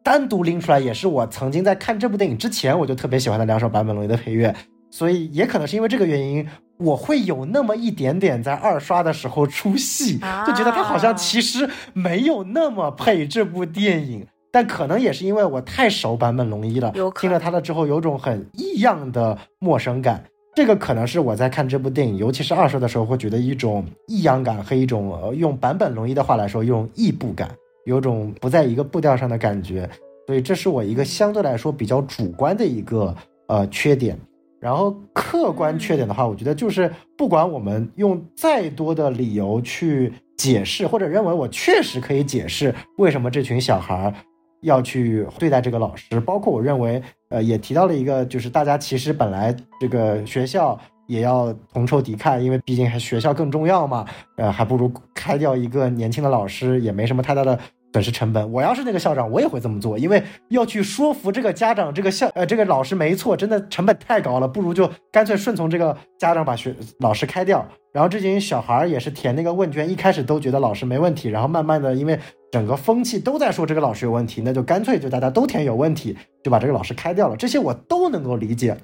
[0.04, 4.54] 单独拎出来，也是我曾经在看这部电影之前我就特别喜欢的两首版本龙一的配乐，
[4.90, 6.46] 所以也可能是因为这个原因。
[6.80, 10.16] 我会有那么一点点在二刷的时候出戏，
[10.46, 20.22] 就觉得他好像其实没有那么配这部电影，但可能也是因为我太熟坂本龙一了，听了他的之后有种很异样的陌生感。
[20.54, 27.50] 这个可能是我在看这部电影，尤其是二刷的时候，会觉得一种异样感和一种用坂本龙一的话来说，一种异步感，
[27.86, 29.90] 有种不在一个步调上的感觉。
[30.28, 33.12] 所以这是我一个相对来说比较主观的一个
[33.48, 34.16] 呃缺点。
[34.60, 44.12] 然后客观缺点的话，我觉得就是不管我们用再多的理由去解释，或者认为我确实可以解释为什么这群小孩
[44.62, 50.76] 要去对待这个老师，包括我认为，呃，也提到了一个，就是大家其实本来这个学校
[51.06, 54.04] 也要同仇敌忾，因为毕竟还学校更重要嘛，
[54.36, 57.58] 呃，还不如开掉一个年轻的老师，也没什么太大的。
[57.92, 67.66] 损失成本，我要是那个校长，我也会这么做，因为要去说服这个家长，这个校呃这个老师没错，真的成本太高了，不如就干脆顺从这个家长把学老师开掉。
[67.92, 72.16] 然后这群小孩也是填那个问卷，一开始都觉得老师没问题，然后慢慢的因为
[72.52, 77.36] 整个风气都在说这个老师有问题，那就干脆就大家都填有问题，就把这个老师开掉了。
[77.36, 78.76] 这些我都能够理解，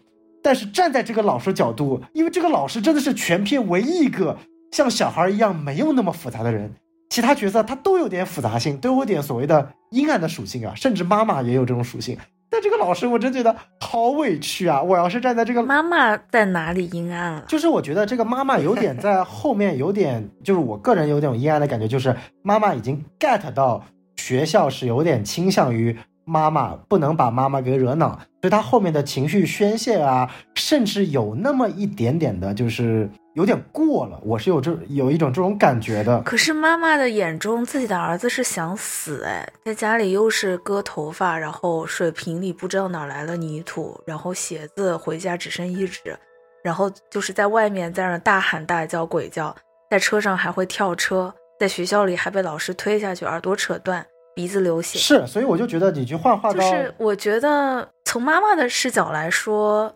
[0.43, 4.39] 但是站在这个老师角度，因为这个老师真的是全片唯一一个
[4.73, 6.75] 像小孩一样没有那么复杂的人。
[7.11, 12.17] 其他角色他都有点复杂性，都有点所谓的阴暗的属性啊，甚至妈妈也有这种属性。
[12.51, 14.81] 但这个老师我真觉得好委屈啊！
[14.81, 17.45] 我要是站在这个妈妈在哪里阴暗了？
[17.49, 23.85] 就是我觉得这个妈妈有点在后面，有点就是我个人有点阴暗的感觉，就是妈妈已经 get 到
[24.17, 33.09] 学校是有点倾向于妈妈不能把妈妈给惹恼，所以她后面的情绪宣泄啊，甚至有那么一点点的，就是。
[33.35, 36.23] 有点过了，我是有这有一种这种感觉的。
[36.23, 46.17] 可是妈妈的眼中，自己的儿子是想死哎，在家里又是割头发，然后水瓶里不知道哪来了泥土，然后鞋子回家只剩一只，
[46.63, 49.53] 然后就是在外面在那大喊大叫鬼叫，
[49.91, 54.99] 在车上还会跳车，在学校里还被老师推下去，耳朵扯断，鼻子流血。
[54.99, 59.95] 是，所以我就觉得几句话话到，就是我觉得从妈妈的视角来说，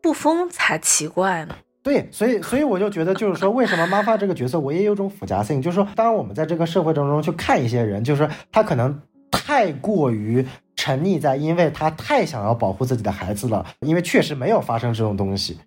[0.00, 1.54] 不疯才奇怪呢。
[1.82, 9.00] 对，所以所以我就觉得，就是说，为什么妈妈这个角色，我也有种复杂性，就是说，当我们在这个社会当中去看一些人，就是说，他可能
[9.30, 10.46] 太过于
[10.76, 15.58] 沉溺在，因为他太想要保护自己的孩子了，因为确实没有发生这种东西。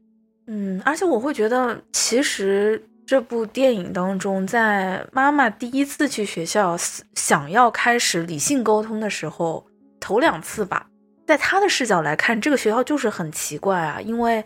[0.46, 6.76] 嗯，而且我会觉得，其实这部电影当中，在妈妈第一次去学校
[7.16, 9.66] 想要开始理性沟通的时候，
[10.00, 10.88] 头两次吧，
[11.28, 14.44] 在她的视角来看，这个学校就是很奇怪啊，因为。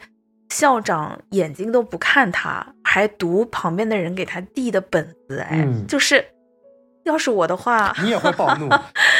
[0.49, 6.25] 校长眼睛都不看她，还读旁边的人给她递的本子，哎，就是，
[7.03, 8.69] 要是我的话，你也会暴怒。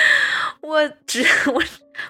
[0.64, 1.61] 我只我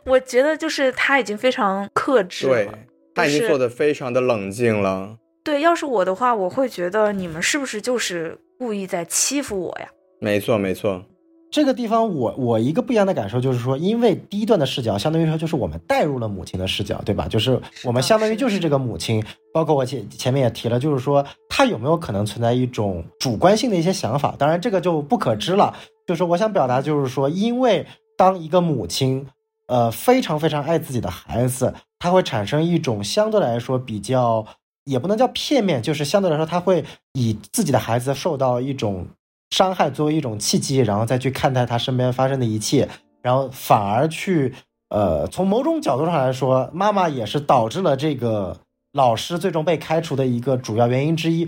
[0.05, 2.77] 我觉得就是他已经非常克制了，
[3.15, 5.17] 他已经做的非常的冷静了。
[5.47, 9.87] 对，要是我的话，我会觉得你们是不是就是故意在欺负我呀？
[10.19, 11.01] 没错，没错。
[11.49, 17.29] 这个地方，我我一个不一样的感受就是说，因为第一段的视角，相当于说就是我们带入了母亲的视角，对吧？
[17.29, 24.35] 就是我们相当于就是这个母亲，包括我前前面也提了，就是说她有没有可能存在一种主观性的一些想法？
[24.37, 25.73] 当然这个就不可知了。
[26.05, 27.85] 就是我想表达就是说，因为
[28.17, 29.25] 当一个母亲，
[29.67, 34.45] 呃，非常非常爱自己的孩子，她会产生一种相对来说比较，
[34.87, 36.83] 也不能叫片面，就是相对来说，他会
[37.13, 39.05] 以自己的孩子受到一种。
[39.51, 42.89] 伤害作为一种契机，然后再去看待他身边发生的一切，
[43.21, 44.53] 然后反而去
[44.89, 48.57] 呃，从某种角度上来说，妈妈也是导致了这个
[48.91, 51.47] 老师最终被开除的一个主要原因之一。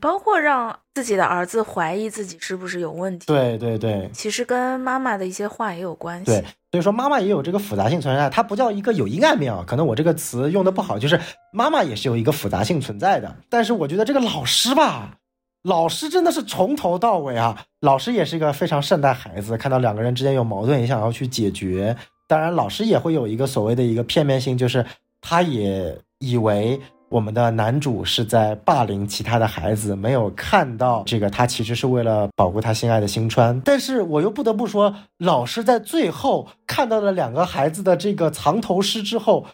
[0.00, 3.26] 包括让自己的儿子怀疑自己是不是有问题。
[3.28, 6.24] 对对对，其实跟妈妈的一些话也有关系。
[6.24, 11.18] 对，所以说妈妈也有这个复杂性存在，它不叫一个有阴暗面啊，可能我这个词用的不好，就是
[11.52, 13.34] 妈妈也是有一个复杂性存在的。
[13.48, 15.16] 但是我觉得这个老师吧，
[15.62, 21.96] 老师真的是从头到尾啊，老师也是一个非常善待孩子，看到两个人之间有矛盾也想要去解决。
[22.26, 24.84] 当然，老师也会有一个所谓的一个片面性，就是
[25.20, 26.80] 他也以为。
[27.10, 33.58] 我们的男主是在霸凌其他的孩子，没有看到这个，他其实是为了保护他心爱的星川。
[33.64, 39.46] 但是我又不得不说，老师在最后看到了两个孩子的这个藏头诗之后，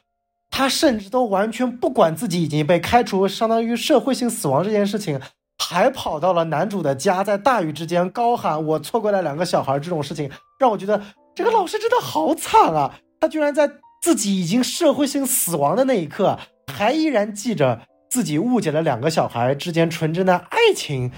[0.50, 5.20] 他甚至都完全不管自己已经被开除，相当于社会性死亡这件事情，
[5.58, 10.28] 还跑到了男主的家，在大雨之间高喊“我错过了两个小孩”这种事情，
[10.58, 11.00] 让我觉得
[11.36, 12.98] 这个老师真的好惨啊！
[13.20, 13.70] 他居然在
[14.02, 16.36] 自己已经社会性死亡的那一刻。
[16.72, 21.10] 还依然记着自己误解了两个小孩之间纯真的爱情，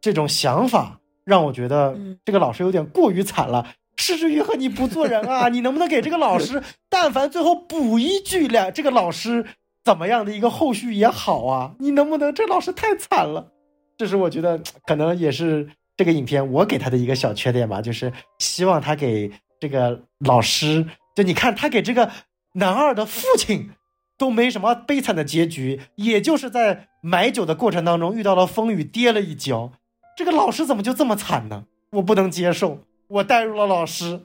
[0.00, 3.74] 这种想法让我觉得这个老师有点过于惨了。
[4.00, 5.48] 失之于和，你不做人啊？
[5.50, 9.44] 你能不能给这个老师，但凡最后补一句两这个老师
[9.84, 11.74] 怎么样的一个后续也好啊？
[11.80, 12.32] 你能不能？
[12.32, 13.50] 这老师太惨了，
[13.96, 19.28] 这是我觉得可能也是这个影片我给他的一个小缺点吧，就是希望他给
[19.58, 20.86] 这个老师，
[21.16, 22.08] 就你看他给这个
[22.54, 23.70] 男二的父亲。
[24.18, 29.72] 都没什么悲惨的结局，也就是在买酒的过程当中遇到了风雨，跌了一跤。
[30.16, 31.64] 这个老师怎么就这么惨呢？
[31.92, 34.20] 我不能接受，我带入了老师，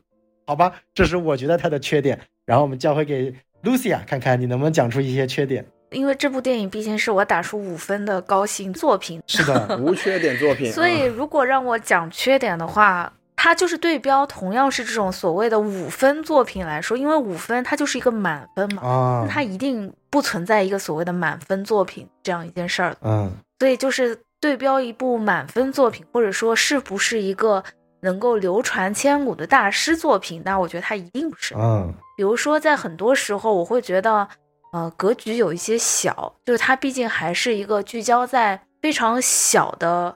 [0.47, 2.19] 好吧，这是我觉得他的缺点。
[2.45, 5.65] 然后我们交回给 Lucia，看看你能不能讲出一些缺点。
[5.91, 10.69] 因为这部电影毕竟是我打出五分的高薪作品，是的，无缺点作品。
[10.73, 13.13] 所以如果让我讲缺点的话。
[13.43, 22.95] 它就是对标，同样是这种所谓的五分作品来说，因为五分它就是一个满分嘛，它一定不存在一个所谓的满分作品这样一件事儿。
[23.01, 23.29] 嗯，
[23.59, 27.61] 所以就是对标一部满分作品，或者说是不是一个
[27.99, 31.53] 能够流传千古的大师作品，那我觉得它一定不是。
[31.57, 34.25] 嗯，比如说在很多时候，我会觉得，
[34.71, 40.15] 呃，格局有一些小，就是它毕竟还是一个聚焦在非常小的。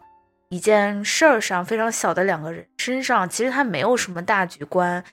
[0.49, 5.03] 一件事儿上非常小的两个人身上，其实他没有什么大局观，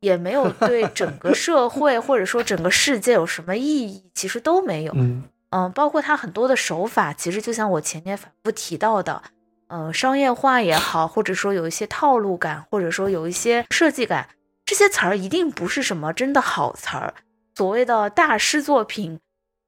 [0.00, 4.92] 也没有对整个社会或者说整个世界有什么意义，其实都没有。
[4.96, 9.22] 嗯嗯，包括他很多的手法，其实就像我前面反复提到的，
[9.68, 14.28] 呃，商业化也好，或者说有一些套路感，或者说有一些设计感，
[14.64, 17.14] 这些词儿一定不是什么真的好词儿。
[17.56, 19.18] 所谓的大师作品，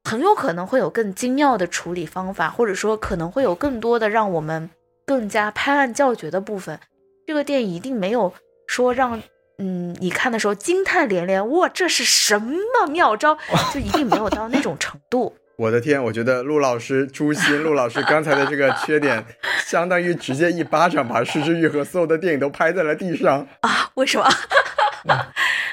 [0.09, 4.71] 很有可能会有更精妙的处理方法，或者说可能会有更多的让我们。
[5.07, 6.79] 更加拍案叫绝的部分，
[7.27, 8.33] 这个电影一定没有
[8.67, 9.23] 说让
[9.59, 13.37] 嗯你看的时候惊叹连连，哇，这是什么妙招？
[13.73, 15.35] 就一定没有到那种程度。
[15.59, 19.25] 我的天，我觉得陆老师诛心，陆老师刚才的这个缺点，
[19.65, 23.91] 相当于直接一巴掌把《失之愈合》所有的电影都拍在了地上 啊！
[23.95, 24.29] 为什么？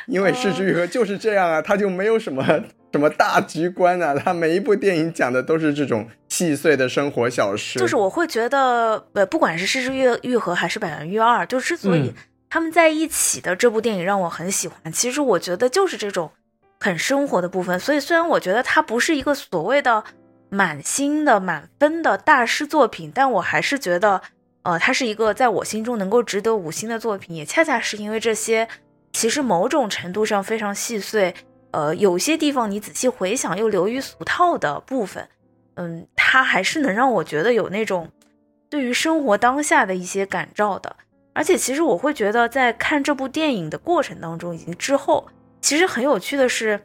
[0.08, 2.64] 因为《失之愈合》就是这样啊，他就没有什么。
[2.92, 4.16] 什么大局观啊？
[4.16, 6.10] 他每一部电影讲的都是这种
[6.40, 7.78] 细碎的生活小事。
[7.80, 12.14] 就是我会觉得，呃，不管是《失之愈愈合》还是《百元育二》，就之所以
[12.50, 16.32] 他们在一起的这部电影让我很喜欢，其实我觉得就是这种
[16.80, 17.78] 很生活的部分。
[17.78, 20.02] 所以虽然我觉得它不是一个所谓的
[20.50, 24.22] 满星的满分的大师作品，但我还是觉得，
[24.64, 27.36] 呃，它是一个在我心中能够值得五星的作品。
[27.36, 28.68] 也恰恰是因为这些，
[29.12, 31.36] 其实某种程度上非常细碎。
[31.72, 35.30] 呃，有些地方你仔细回想又流于俗套的部分，
[35.80, 38.10] 嗯，它还是能让我觉得有那种
[38.70, 40.98] 对于生活当下的一些感召的。
[41.34, 45.30] 而且，其实我会觉得在看这部电影的过程当中以及之后，
[45.62, 46.82] 其实很有趣的是，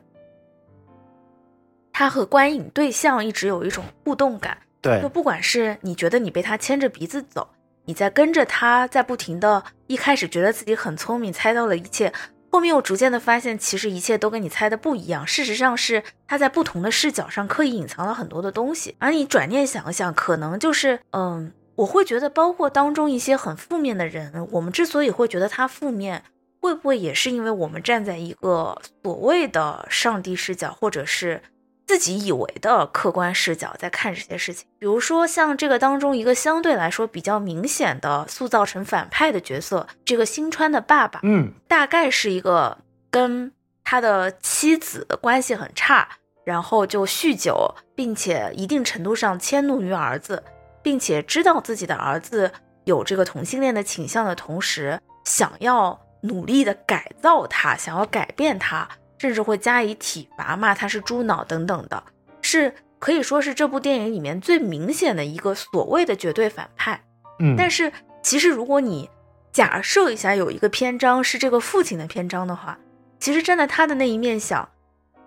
[1.92, 4.58] 他和观影对象一直有一种互动感。
[4.80, 7.48] 对，就不管是你觉得你被他牵着鼻子走，
[7.86, 12.12] 你在跟着他在不停的，一开始觉得自己很聪明，猜到了一切。
[12.54, 15.26] 后面我逐渐的发现，其实一切都跟你猜的不一样。
[15.26, 18.94] 事实上是他在不同的视角上刻意隐藏了很多的东西。
[19.00, 26.22] 而你转念想想，可能就是，嗯，我会觉得，包括当中一些很负面的人，我们之所以会觉得他负面，
[26.60, 31.42] 会不会也是因为我们站在一个所谓的上帝视角，或者是？
[31.86, 42.78] 自己以为的客观视角在看这些事情，比如说像这个当中一个相对来说比较明显的塑造成反派的角色，这个新川的爸爸，嗯，大概是一个
[43.10, 43.52] 跟
[43.84, 46.08] 他的妻子关系很差，
[46.44, 50.42] 然后就酗酒，并且一定程度上迁怒于儿子，
[50.82, 52.50] 并且知道自己的儿子
[52.84, 58.88] 有这个同性恋的倾向的同时，想要努力的改造他，想要改变他。
[59.24, 62.04] 甚至会加以体罚，骂他是猪脑等等的，
[62.42, 67.02] 是可以说是这部电影里面最明显的一个所谓的绝对反派。
[67.38, 67.90] 嗯，但是
[68.22, 69.08] 其实如果你
[69.50, 72.78] 假设一下有一个篇章是这个父亲的篇章的话，
[73.18, 74.68] 其实站在他的那一面想，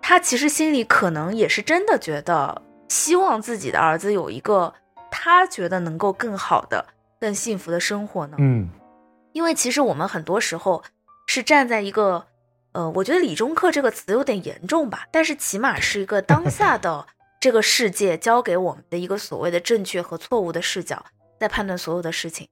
[0.00, 4.72] 他其实心里可能也是真的觉得希望自己的儿子有一个
[5.10, 6.86] 他觉得能够更好的、
[7.18, 8.36] 更幸福的生活呢。
[8.38, 8.68] 嗯，
[9.32, 10.84] 因为其实我们很多时候
[11.26, 12.27] 是站在一个，
[12.78, 17.08] 呃，我觉得“理中客”这个词有点严重吧，但是起码是一个当下 的
[17.40, 21.04] 这个世界教给我们的一个所谓的正确和错误的视角，
[21.40, 22.46] 在判断所有的事情。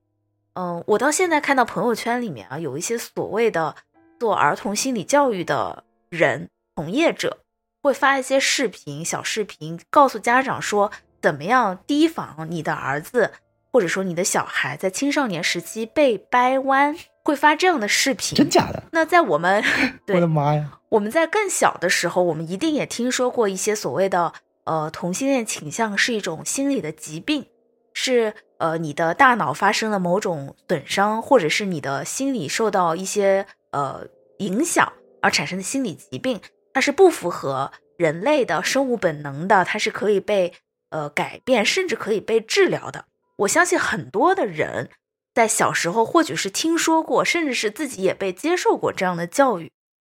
[0.54, 3.76] 嗯，我到现在看到朋友圈里面啊，有一些所谓的
[4.18, 7.38] 做儿童心理教育的人从业者，
[7.80, 10.90] 会发一些视频、小视频，告诉家长说
[11.22, 13.30] 怎么样提防你的儿子
[13.76, 18.34] 或者说你的小孩在青少年时期被掰弯，会发这样的视频。
[18.34, 18.84] 真假的？
[18.92, 19.62] 那在我们
[20.06, 20.80] 对我的妈呀！
[20.88, 24.32] 我们在更小的时候，我们一定也听说过一些所谓的
[24.64, 27.44] 呃同性恋倾向是一种心理的疾病，
[27.92, 34.06] 是呃你的大脑发生了某种损伤，或者是你的心理受到一些呃
[34.38, 34.90] 影响
[35.20, 36.40] 而产生的心理疾病，
[36.72, 40.54] 它是不符合人类的生物本能的，它是可以被
[40.88, 43.04] 呃改变，甚至可以被治疗的。
[43.36, 44.90] 我相信很多的人
[45.34, 49.70] 在小时候或许是听说过，甚至是自己也被接受过这样的教育。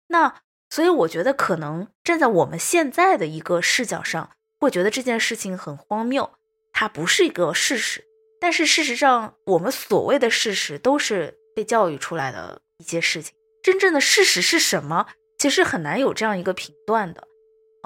[0.08, 4.30] 那所以我觉得，可能站在我们现在的一个视角上，
[4.60, 6.30] 会觉得这件事情很荒谬，
[6.72, 8.04] 它不是一个事实。
[8.40, 13.34] 但是事实上，我们所谓的事实都是被教育出来的一些事情。
[13.62, 15.06] 真正的事实是什么？
[15.38, 17.26] 其实很难有这样一个评断的。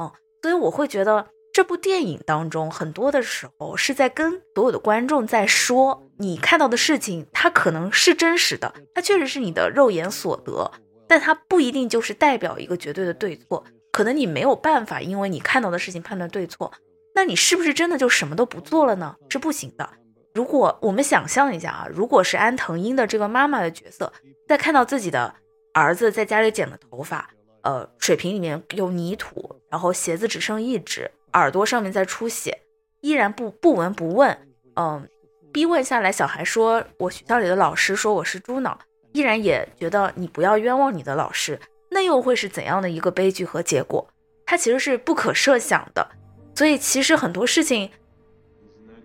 [0.00, 10.70] 嗯，所以我会觉得这部电影当中，很多的时候是在跟所有的观众在说，你看到的事情，它可能是真实的，它确实是你的肉眼所得。
[11.06, 13.62] 但它不一定就是代表一个绝对的对错，
[13.92, 16.72] 可能你没有办法，因为你看到的事情判断对错，
[17.14, 19.14] 那你是不是真的就什么都不做了呢？
[19.28, 19.86] 是不行的。
[20.34, 24.10] 如果我们想象一下啊，如果是安藤英的这个妈妈的角色，
[24.48, 25.34] 在看到自己的
[25.74, 27.28] 儿子在家里剪了头发，
[27.60, 32.62] 呃，水瓶里面有泥土，然后鞋子只剩一只，耳朵上面在出血，
[33.00, 34.36] 依然不不闻不问，
[34.76, 35.08] 嗯，
[35.52, 38.78] 逼问下来，小孩说，我学校里的老师说我是猪脑。
[39.12, 41.60] 依然也觉得你不要冤枉你的老师，
[41.90, 44.08] 那又会是怎样的一个悲剧和结果？
[44.46, 46.08] 它其实是不可设想的。
[46.54, 47.90] 所以其实很多事情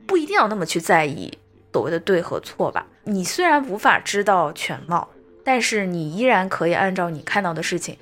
[0.05, 1.37] 不一定要那么去在意
[1.73, 2.87] 所谓的对和错吧。
[3.03, 5.09] 你虽然无法知道全貌，
[5.43, 7.97] 但是你依然可以按照你看到的事情，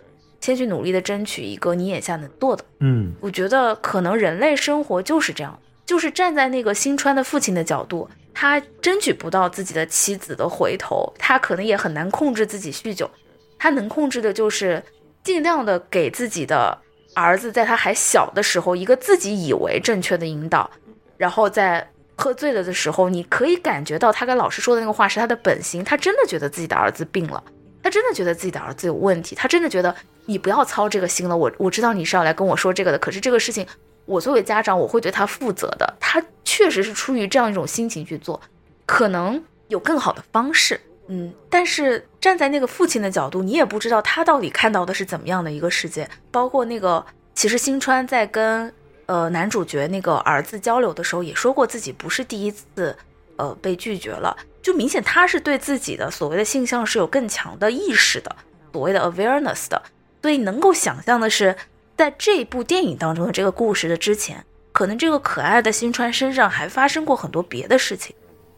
[0.45, 2.63] 先去努力的争取一个你眼下能做的。
[2.81, 8.07] 嗯，我觉得可能人类生活就是这样，就是站在那个新川的父亲的角度。
[8.37, 13.09] 他争取不到自己的妻子的回头，他可能也很难控制自己酗酒，
[13.57, 14.83] 他能控制的就是
[15.23, 16.77] 尽量的给自己的
[17.13, 20.69] 儿子，在他还小的时候一个自己以为正确的引导，
[21.15, 27.41] 然后在喝醉了的时候，你可以感觉到他跟老师说的那个话是他的本心，他真的觉得自己的儿子病了，
[27.81, 29.95] 他真的觉得自己的儿子有问题，他真的觉得
[30.25, 33.65] 你不要操这个心了，我我知道你是要来跟我说这个的，可是这个事情。
[34.07, 35.95] 我作为家长，我会对他负责的。
[35.99, 38.39] 他确实是出于这样一种心情去做，
[38.85, 41.33] 可能有更好的方式，嗯。
[41.49, 46.07] 但是站在那个父亲的角度，你也不知道他到底看到的是怎么样的一个世界。
[46.29, 47.03] 包括那个，
[47.33, 48.71] 其实新川在跟
[49.07, 52.95] 呃男主角那个儿子交流的时候，也说过自己不是第一次
[53.37, 58.35] 呃被拒绝了，就明显他是对自己的所谓的性向是有更强的意识的，
[58.71, 59.81] 所谓的 awareness 的。
[60.25, 61.55] 所以能够想象的是。
[61.97, 64.43] 在这部电影当中的这个故事的之前，
[64.73, 68.13] 可能这个可爱的新川身上还发生过很多别的事情。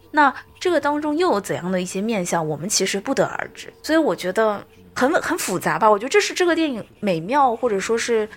[0.10, 3.72] 那这个当中又有怎样的一些面相，我们其实不得而知。
[3.84, 4.66] 所以我觉得
[4.96, 5.88] 很很复杂吧。
[5.88, 8.28] 我觉得这是这个电影美妙，或者说是，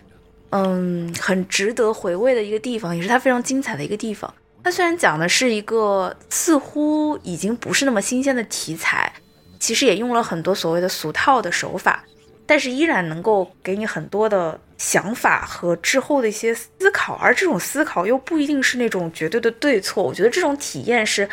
[0.51, 4.31] 嗯，很值得回味的一个地方，也是它非常精彩的一个地方。
[4.62, 9.11] 它虽然讲的是一个似乎已经不是那么新鲜的题材，
[9.59, 12.05] 其实也用了很多所谓的俗套的手法。
[12.51, 20.02] 但是依然能够给你很多的想法和之后的一些思考，而这种思考又不一定是那种绝对的对错。
[20.02, 21.28] 我觉得这种体验是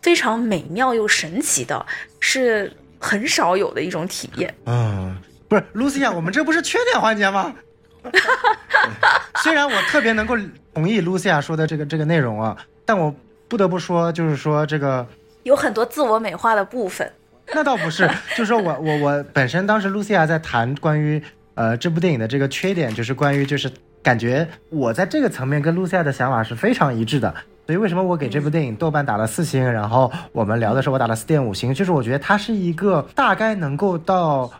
[0.00, 1.84] 非常美妙又神奇的，
[2.20, 4.54] 是很少有的一种体验。
[4.66, 5.16] 嗯，
[5.48, 7.52] 不是，Lucia，我们这不是缺点环节吗？
[9.42, 10.36] 虽然我特别能够
[10.74, 12.56] 同意 Lucia 说的这个这个内容啊，
[12.86, 13.12] 但我
[13.48, 15.04] 不得不说，就是说这个
[15.42, 17.12] 有很多自我美化的部分。
[17.54, 21.22] 那倒不是，就是说我我我本身当时露西亚在谈关于
[21.54, 23.70] 呃这部电影的这个缺点，就是关于就是
[24.02, 27.34] 感觉我在这个层面跟露西亚的想法是非常一致的，
[27.66, 34.50] 所以为什么我给这部电影豆瓣打了四星，然后我们聊的时候我打了四点五星，就是我觉得它是一个大概能够到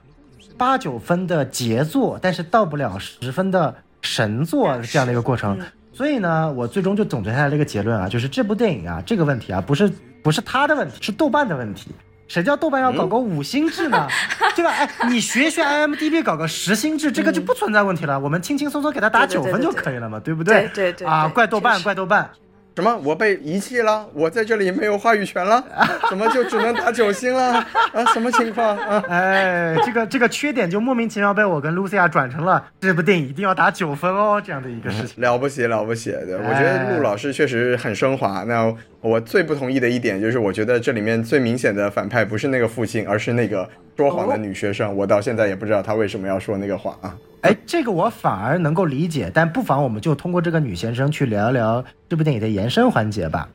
[0.59, 5.59] 八九分的杰作，但是到不了十分的神作这样的一个过程。
[5.94, 9.90] 所以呢，我最终就总结下来了一个结论啊，就是这部电影啊，这个问题啊，不是
[10.23, 11.90] 不是他的问题，是豆瓣的问题。
[12.32, 14.09] 谁叫豆瓣要搞个五星制呢？
[14.56, 14.70] 对 吧？
[14.70, 18.18] 哎，你学学 IMDB 搞个十星制，这个就不存在问题了。
[18.18, 20.66] 我们轻轻松松给他打九分就可以了嘛，对不对？
[20.72, 22.30] 对对啊，怪豆瓣，怪豆瓣。
[22.77, 22.97] 什么？
[23.05, 24.09] 我被遗弃了？
[24.15, 25.62] 我在这里没有话语权了？
[26.09, 27.55] 怎么就只能打九星了？
[27.93, 28.77] 啊，什么情况？
[28.78, 35.23] 啊，哎，这个这个缺点就莫名其妙被我跟露西亚转成了这部电影一定要打九分哦这样的一个事情。
[35.23, 36.12] 了不起了不起！
[36.12, 38.44] 对，我觉得陆老师确实很升华。
[38.44, 44.94] 那我最不同意的一点就是，我觉得这里面最明显的反派不是那个父亲，而是那个说谎的女学生。
[44.94, 47.16] 我到现在也不知道她为什么要说那个谎啊。
[47.43, 53.48] 哎，这个我反而能够理解，但不妨我们就通过这个女先生去聊一聊这部电影的延伸环节吧。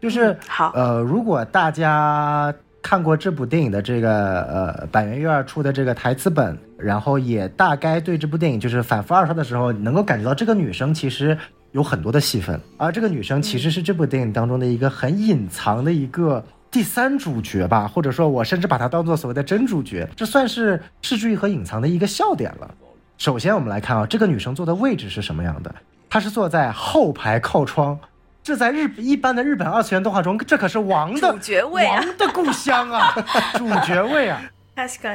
[0.00, 2.52] 就是好，呃，如果大家
[2.82, 11.36] 看过这部电影的这个呃板垣瑞出的这个台词本，然后也大概对这部电影就是反复二刷的时候，能够感觉到这个女生其实
[11.72, 22.74] 有很多的戏份，而这个女生其实是这部电影当中的一个很隐藏的一个第三主角吧，或者说我甚至把它当做所谓的真主角，这算是视剧和隐藏的一个笑点了。
[23.16, 25.74] 首先，我们来看啊，这个女生坐的位置是什么样的？
[26.10, 27.98] 她是坐在后排靠窗，
[28.42, 33.14] 这在日一般的日本二次元动画中，这可是王的 主角位啊，王的故乡啊，
[33.54, 34.40] 主角位啊。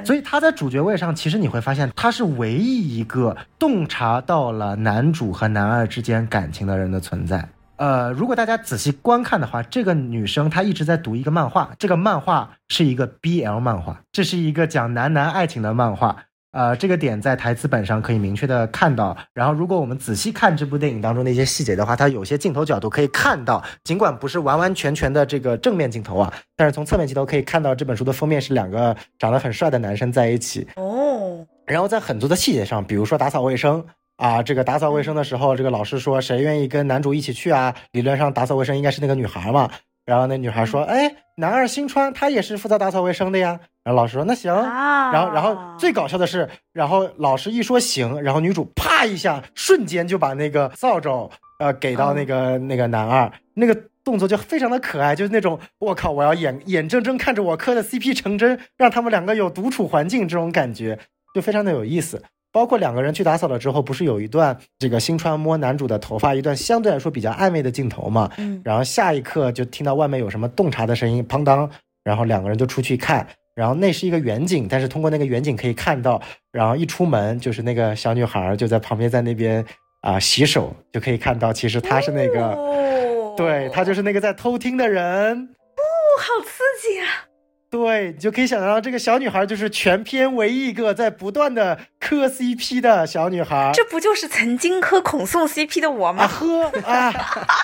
[0.03, 7.47] 所以她在主角位上，其实你会发现，她是唯一一个洞察到了男主和男二之间感情的人的存在。
[7.77, 16.25] 呃，如果大家仔细观看的话，这个女生她一直在读一个漫画，这个漫画是一个 BL 漫画，这是一个讲男男爱情的漫画。
[16.51, 19.17] 呃，这个点在台词本上可以明确的看到。
[19.33, 31.43] 然后，如果我们仔细看这部电影当中的一些细节的话，它有些镜头角度可以看到，尽管不是完完全全的这个正面镜头啊，但是从侧面镜头可以看到这本书的封面是两个长得很帅的男生在一起哦。
[31.65, 33.83] 然后在很多的细节上，比如说打扫卫生
[34.17, 37.75] 啊，这个打扫卫生的时候，这个老师说谁愿意跟男主一起去啊？
[37.91, 39.69] 理论上打扫卫生应该是那个女孩嘛。
[40.05, 51.29] 然后那女孩说：“哎，男二新川他也是负责打扫卫生的呀。”然后老师说：“那行。”然后，然后最搞笑的是，然后老师一说行，然后女主啪一下，瞬间就把那个扫帚
[51.59, 53.73] 呃给到那个那个男二，那个
[54.03, 60.99] 动作就非常的可爱，就是那种我靠，我要眼眼睁睁看着我磕的 CP 成真，让他们两个有独处环境这种感觉，
[61.33, 62.21] 就非常的有意思。
[62.53, 68.31] 包括两个人去打扫了之后，不是有一段这个新川摸男主的头发，一段相对来说比较暧昧的镜头嘛？
[68.37, 71.67] 嗯，然后下一刻就听到外面有什么洞察的声音，砰当，
[72.03, 76.21] 然后两个人就出去看，然后那是一个远景，但是通过那个远景可以看到，
[76.51, 79.65] 然后一出门就是那个小女孩就在旁边在那边
[80.01, 85.81] 啊洗手，就可以看到其实她是那个，对她就是那个在偷听的人，哦，
[86.19, 87.32] 好刺激啊！
[87.73, 93.71] 对，你就可以想象到这个小女孩就是全片唯一一个在不断的磕 CP 的小女孩。
[93.73, 96.27] 这不就是曾经磕孔宋 CP 的我吗？
[96.27, 97.11] 呵啊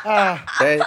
[0.06, 0.46] 啊！
[0.62, 0.80] 哎，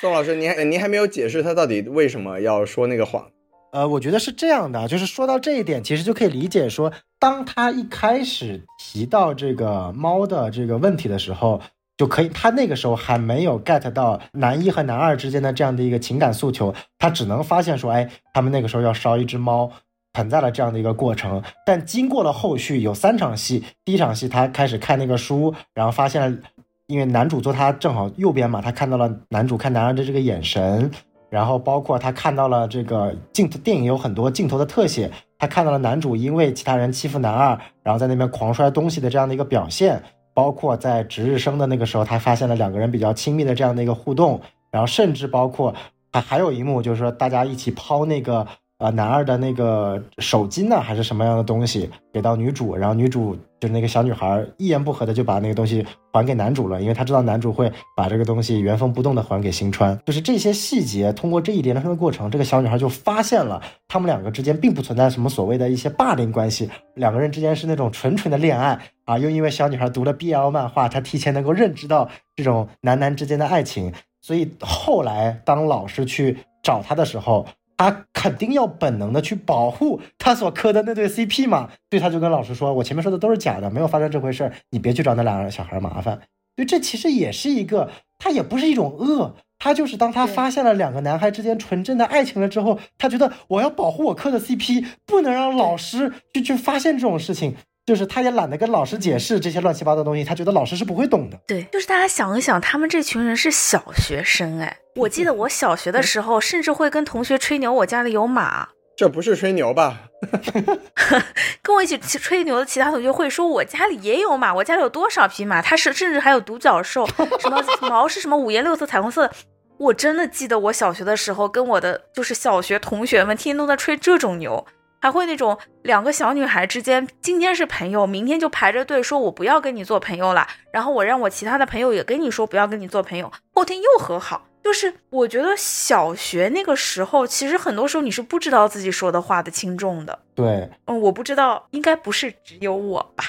[0.00, 3.28] 宋老师，您还您还没有解释他到底为什么要说那个谎？
[3.70, 11.62] 呃，我觉得是这样的，就是说到这一点，其实就可以理解说，当他一开始提到这个猫的这个问题的时候。
[11.96, 19.70] 就可以，他那个时候还没有 get 到男一和男二之间的这样的一个情感诉求，他只能发现说，哎，他们那个时候要烧一只猫，
[20.12, 21.42] 存在了这样的一个过程。
[21.64, 26.38] 但经过了后续有三场戏，第一场戏他开始看那个书，然后发现了，
[26.86, 30.90] 因为男主坐他正好右边嘛，他看到了男主看男二的这个眼神，
[31.30, 40.02] 然后包括他看到了这个镜头，电影有很多镜头的特写，他看到了男主因为其他人欺负男二，然后在那边狂摔东西的这样的一个表现。
[40.36, 44.38] 包括在值日生的那个时候，他发现了两个人比较亲密的这样的一个互动，
[44.70, 45.74] 然后甚至包括
[46.12, 48.46] 还还有一幕，就是说大家一起抛那个。
[48.78, 59.98] 呃，男二的那个手巾呢，还是什么样的东西给到女主，然后女主就是那个小女孩一言不合的就把那个东西还给男主了，因为她知道男主会把这个东西原封不动的还给新川。
[60.04, 69.18] 就是这些细节，通过这一连串的过程，这个小女孩就发现了他们两个之间并不存在什么所谓的一些霸凌关系，两个人之间是那种纯纯的恋爱啊。
[69.18, 77.46] 又因为小女孩读了 BL 漫画，她提前能够认知到这种男男之间的爱情，所以后来当老师去找她的时候。
[77.76, 86.18] 他肯定要本能的去保护他所磕的那对 CP 嘛，所以他就跟老师说：“我前面说的都是假的，没有发生这回事儿，你别去找那两个小孩麻烦。”
[86.56, 97.56] 所以这其实也是一个，他也不是一种恶，他就是当他发现了两个男孩之间纯真的爱情了之后，他觉得我要保护我磕的 CP，不能让老师去去发现这种事情。
[97.86, 101.38] 就是他也懒得跟老师解释这些乱七八糟的东西，他觉得老师是不会懂的。
[101.46, 110.00] 对，就是大家想一想，他们这群人是小学生，哎，我记得我小学的时候，甚至会跟同学吹牛，我家里有马，这不是吹牛吧？
[111.62, 115.62] 跟我一起吹牛的其他同学会说，我家里也有马，我家里有多少匹马？
[115.62, 117.06] 它是甚至还有独角兽，
[117.38, 119.32] 什么 毛是什么五颜六色、彩虹色的。
[119.78, 124.66] 我真的记得我小学的时候，跟我的就是小学同学们天天都在吹这种牛，
[125.00, 134.46] 还会那种两个小女孩之间今天是朋友，明天就排着队说我不要跟你做朋友了，然后我让我其他的朋友也跟你说不要跟你做朋友，后天又和好。
[134.64, 140.18] 就是我觉得小学那个时候，其实很多时候你是不知道自己说的话的轻重的。
[140.34, 143.24] 对，嗯，我不知道，应该不是只有我吧？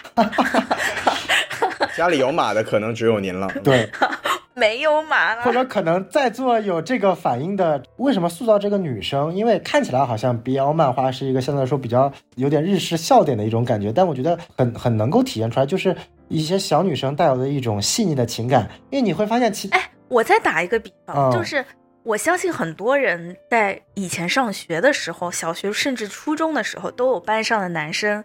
[1.95, 3.47] 家里有马的可能只有您了。
[3.63, 3.87] 对，
[4.57, 9.31] 没有马了，或者可能在座有这个反应的，为什么塑造这个女生？
[9.35, 15.95] 因为看起来好像 BL 漫画是一个相对来说比较有点日式笑点的一种感觉，但我觉得很很能够体现出来，就是
[16.27, 18.67] 一些小女生带有的一种细腻的情感。
[18.89, 19.91] 因为你会发现，其哎。
[20.09, 21.63] 我再打一个比方，嗯就是
[22.03, 28.23] 我相信很多人在以前上学的时候，小学甚至初中的时候，都有班上的男生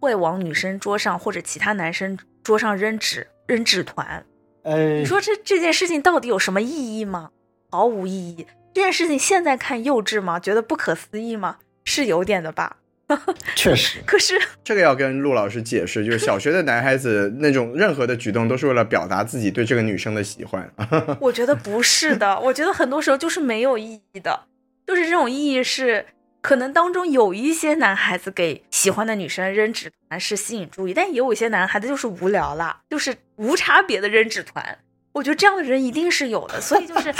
[0.00, 4.24] 会往女生桌上或者其他男生桌上扔纸、扔纸团。
[4.64, 7.30] 呃你，说这这件事情到底有什么意义吗？
[7.70, 8.46] 毫无意义。
[8.74, 10.40] 这件事情现在看幼稚吗？
[10.40, 11.58] 觉得不可思议吗？
[11.84, 12.78] 是有点的吧。
[13.54, 14.34] 确实，可是
[14.64, 20.72] 这个要跟陆老师解释，就是小学的男孩子那种任何的举动都是为了表达自己对这个女生的喜欢。
[21.20, 24.44] 我觉得不是的，我觉得很多时候就是没有意义的，
[24.86, 26.06] 就是这种意义是
[26.44, 34.78] 可能当中有一些男孩子给喜欢的女生扔纸团是吸引注意，但也有一些男孩子就是无聊啦，就是无差别的扔纸团。
[35.12, 37.10] 我觉得这样的人一定是有的，所以就是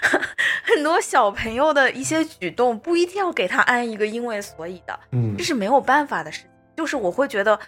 [0.64, 6.48] 很多小朋友的一些举动不一定要给他安一个因为所以的，嗯这是没有办法的事情。
[6.74, 7.60] 就是我会觉得，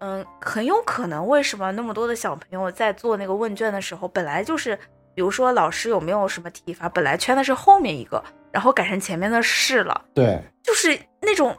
[0.00, 4.78] 嗯，很有可能为什么那么多的小朋友在做那个问卷的时候，本来就是，
[5.14, 11.56] 比如说老师有没有什么提法，本来圈的是后面一个，然后改成前面的是了，对，就是那种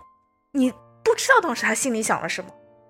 [0.54, 0.72] 你
[1.04, 2.50] 不知道当时他心里想了什么。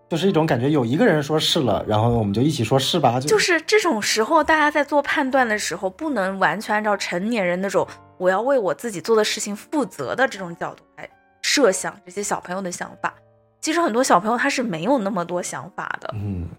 [0.10, 7.88] 就是一种感觉，有一个人说是了，然后我们就一起说是吧，就就是这种时候，大家在做判断的时候，不能完全按照成年人那种
[8.18, 11.10] 我要为我自己做的事情负责的这种角度来
[11.42, 13.14] 设想这些小朋友的想法。
[13.62, 16.14] 其实很多小朋友他是没有那么多想法的。
[16.16, 16.50] 嗯，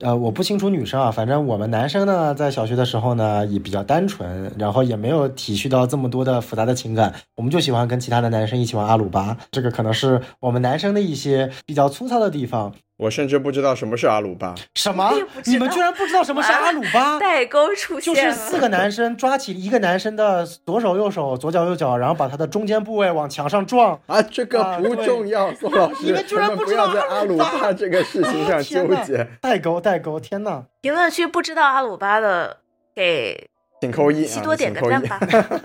[0.00, 12.72] 呃，我不清楚女生啊，反正我们男生呢，在小学的时候呢，也比较单纯，然后也没有体恤到这么多的复杂的情感，我们就喜欢跟其他的男生一起玩阿鲁巴，这个可能是我们男生的一些比较粗糙的地方。
[12.98, 14.54] 我甚至不知道什么是阿鲁巴。
[14.74, 15.12] 什么
[15.44, 17.18] 你们居然不知道什么是阿鲁巴？
[17.20, 23.98] 代沟出现就是四个男生抓起一个男生的左手、右手、左脚、右脚，然后把他的中间部位往墙上撞。
[24.06, 30.18] 啊，这个不重要，宋老师，你们居然不不知道在阿鲁巴这个事情上纠结，代沟，代沟！
[30.18, 30.64] 天呐！
[30.80, 32.58] 评论区不知道阿鲁巴的
[32.96, 33.48] 给
[33.80, 35.60] 请扣一，西多啊请扣一点个赞吧。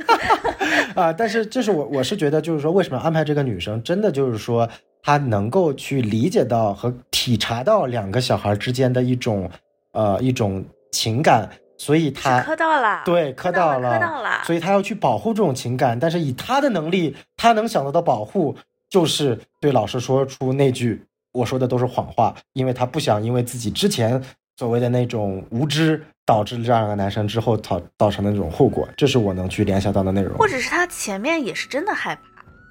[1.02, 4.70] 啊，但是这是我我是觉得，就是说，为什么安排这个女生，真的就是说，
[5.04, 9.50] 她能够去理解到和体察到两个小孩之间的一种
[9.92, 14.42] 呃一种情感，所以他磕到了，对磕到了，磕到了。
[14.46, 18.56] 所以他要去保护这种情感，但是以他的能力，他能想到的保护
[18.90, 24.24] 就是对老师说出那句我说的都是谎话，因为他不想因为自己之前
[24.56, 30.38] 所谓的那种无知，导致这样一个男生之后造造成的那种后果，这是我能去联想到的内容。
[30.38, 32.22] 或者是他前面也是真的害怕，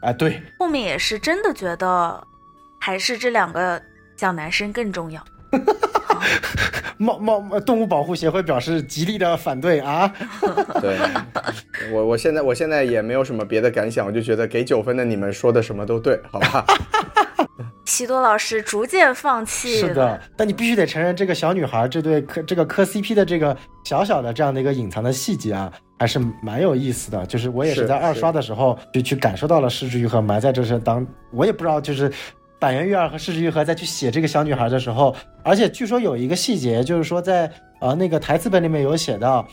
[0.02, 2.22] 哎，对，后面也是真的觉得
[2.78, 3.80] 还是这两个
[4.16, 5.24] 小男生更重要。
[6.98, 10.12] 猫猫动物保护协会表示极力的反对啊！
[10.80, 10.96] 对，
[11.90, 16.64] 我我现在我现在也没有什么别的感想，我就觉得给九分的你们说的什么都对，好吧？
[17.84, 27.24] 西多老师逐渐放弃是的，但你必须得承认，这个小女孩这对磕这个磕 CP 的这个小小的这样的一个隐藏的细节啊，还是蛮有意思的。
[27.26, 32.10] 就是我也是是在二刷的时候就去感受到了失之愈合埋在这是当，我也不知道就是
[32.58, 35.14] 板垣裕二和失之愈合再去写这个小女孩的时候，
[35.44, 37.50] 而且据说有一个细节，就是说在
[37.80, 39.46] 呃那个台词本里面有写到，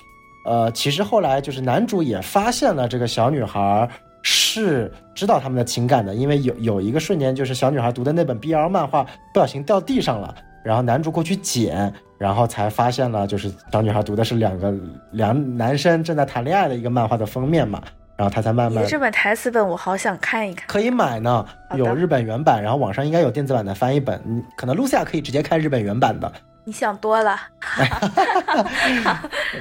[0.45, 3.89] 呃，其实后来就是男主也发现了这个小女孩
[4.21, 10.33] 是知道他们的情感的，因为有有一个瞬间，就是小女孩读的那本 BL 漫画不小心掉地上了，
[10.63, 14.73] 然后男主过去捡，然后才发现了，就是小女孩读的是两个
[15.11, 17.81] 两男生正在谈恋爱的一个漫画的封面嘛，
[18.17, 20.67] 然后他才慢慢这本台词本我好想看一看。
[20.67, 26.31] 可以买呢，有日本原版，然后网上应该有电子版的翻译本，你可能露西亚可以直接看日本原版的，
[26.65, 27.39] 你想多了，
[27.77, 29.19] 呃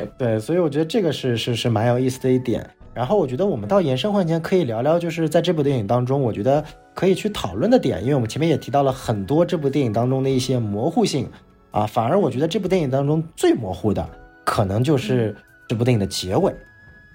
[0.19, 2.69] 对，所以我觉得这个是是是蛮有意思的一点。
[2.99, 6.65] 然后我觉得我们到延伸环节可以聊聊，就是在这部电影当中，我觉得
[6.95, 11.31] 可以去讨论的点，因为我们前面也提到了很多这部电影当中的一些模糊性
[11.71, 14.05] 啊，反而我觉得这部电影当中最模糊的，
[14.45, 15.33] 可能就是
[15.69, 16.53] 这部电影的结尾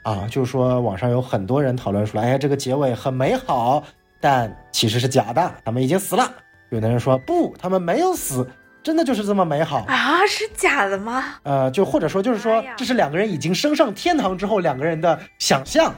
[0.04, 3.84] 啊，就是说网上有很多人讨论出来，哎，这个结尾很美好，
[4.22, 6.32] 但其实是假的，他们已经死了。
[6.70, 8.48] 有的人说不，他们没有死，
[8.84, 9.86] 真的就是这么美好。
[9.88, 11.24] 啊，是假的吗？
[11.44, 15.94] 呃，就或者说就是说，这是两个人已经升上天堂之后两个人的想象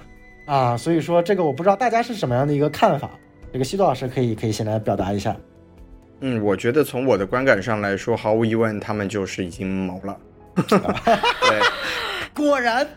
[0.45, 0.77] 啊。
[0.77, 3.09] 所以说这个我不知道大家是什么样的一个看法。
[3.51, 5.35] 这个西多老师可以可以先来表达一下。
[6.21, 10.17] 嗯，我觉得从我的观感上来说，毫无疑问，他们就是已经谋了。
[10.55, 11.59] 对
[12.33, 12.87] 果然，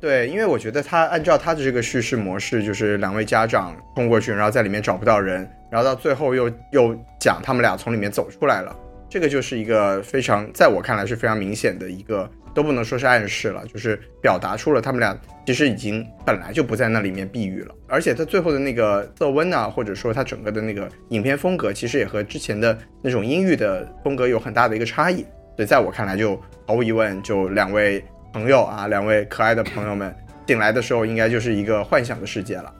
[0.00, 8.76] 对，因为我觉得他按照他的这个叙事模式，就是两位家长冲过去，然后在里面找不到人，然后到最后又又讲他们俩从里面走出来了，
[9.08, 25.24] 这个就是一个非常，在我看来是非常明显的一个，都不能说是暗示了，就是表达出了他们俩其实已经本来就不在那里面避雨了，而且他最后的那个色温啊，或者说他整个的那个影片风格，其实也和之前的那种阴郁的风格有很大的一个差异。
[25.56, 30.14] 所以在我看来，就毫无疑问，就两位朋友啊，两位可爱的朋友们
[30.46, 32.72] 醒来的时候，应该就是一个幻想的世界了。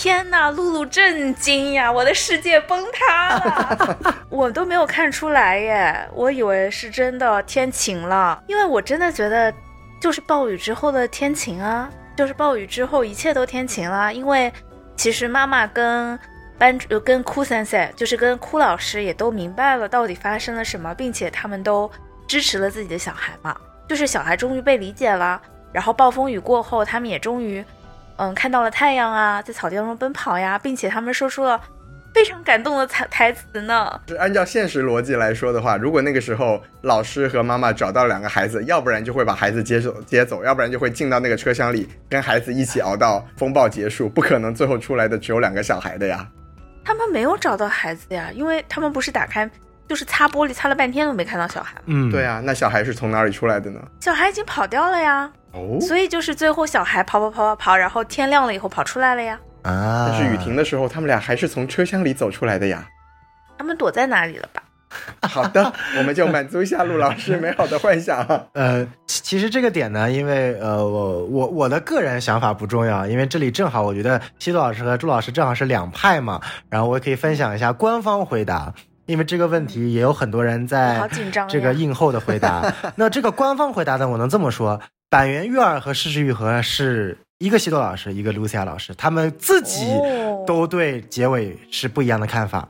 [0.00, 1.92] 天呐，露露震惊呀！
[1.92, 9.52] 我的世界崩塌了， 我都没有看出来耶，我以为是真的天晴了，因为我真的觉得
[10.00, 11.86] 就是暴雨之后的天晴啊，
[12.16, 14.50] 就是暴雨之后一切都天晴了，因为
[14.96, 16.18] 其实妈妈跟
[16.56, 21.90] 班主呃跟哭三三，就是跟哭老师也都明白了到底发生了什么，并且他们都
[22.26, 23.54] 支持了自己的小孩嘛，
[23.86, 25.38] 就是小孩终于被理解了，
[25.74, 27.62] 然后暴风雨过后，他们也终于。
[28.20, 31.58] 嗯，看到了太阳啊，在草地当中奔跑呀，并且他们说出了
[32.12, 33.98] 非常感动的台台词呢。
[34.08, 46.28] 是按照现实逻辑来说的话，如果那个时候老师和妈妈找到两个孩子，要不然就会把孩子接走接走，要不然就会进到那个车厢里跟孩子一起熬到风暴结束，不可能最后出来的只有两个小孩的呀。
[46.84, 49.48] 他们没有找到孩子呀，因为他们不是打开，
[49.90, 51.74] 就是擦玻璃，擦了半天都没看到小孩。
[51.86, 53.80] 嗯，对啊，那小孩是从哪里出来的呢？
[53.98, 59.36] 小孩已经跑掉了呀，哦，所以就是最后小孩跑跑跑跑跑，然后天亮了以后跑出来了呀。
[59.62, 62.86] 啊，但是雨停的时候，他们俩还是从车厢里走出来的呀。
[63.58, 64.62] 他们躲在哪里了吧？
[65.28, 68.24] 好的，我们就满足一下陆老师美好的幻想。
[68.54, 78.72] 呃，其其实这个点呢，因为呃，我我我的个人想法不重要，因为这里正好我觉得西渡老师和朱老师正好是两派嘛，然后我也可以分享一下官方回答，
[79.10, 81.48] 因为这个问题也有很多人在好紧张。
[81.48, 82.72] 这个映后的回答。
[82.96, 84.80] 那这个官方回答呢，我能这么说：
[85.10, 92.68] 板垣育二和失之愈合是一个西多老师，一个 Lucia 老师，他们自己哦都对结尾是不一样的看法。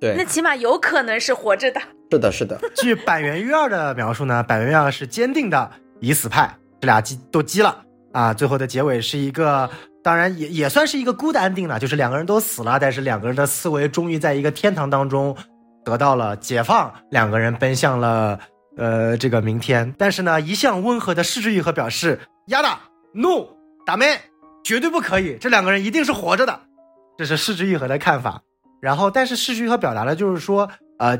[0.00, 1.80] 对那对，起码有可能是活着的。
[2.10, 5.70] 是的，是的， 据板垣育二的描述呢，板垣育二是坚定的
[6.00, 7.82] 已死派，这俩鸡都鸡了
[8.12, 8.34] 啊。
[8.34, 9.70] 最后的结尾是一个，
[10.02, 15.36] 当然也也算是一个 good ending 了，就是两个人都死了，但是两个人的思维终于在一个天堂当中
[15.84, 18.38] 得到了解放，两个人奔向了
[18.76, 19.94] 呃这个明天。
[19.98, 22.80] 但是呢，一向温和的势之愈和表示，亚达
[23.14, 23.46] no
[23.86, 24.20] 打妹
[24.62, 26.60] 绝对不可以，这两个人一定是活着的，
[27.16, 28.42] 这是势之愈和的看法。
[28.80, 31.18] 然后，但是势之愈和表达的就是说，呃，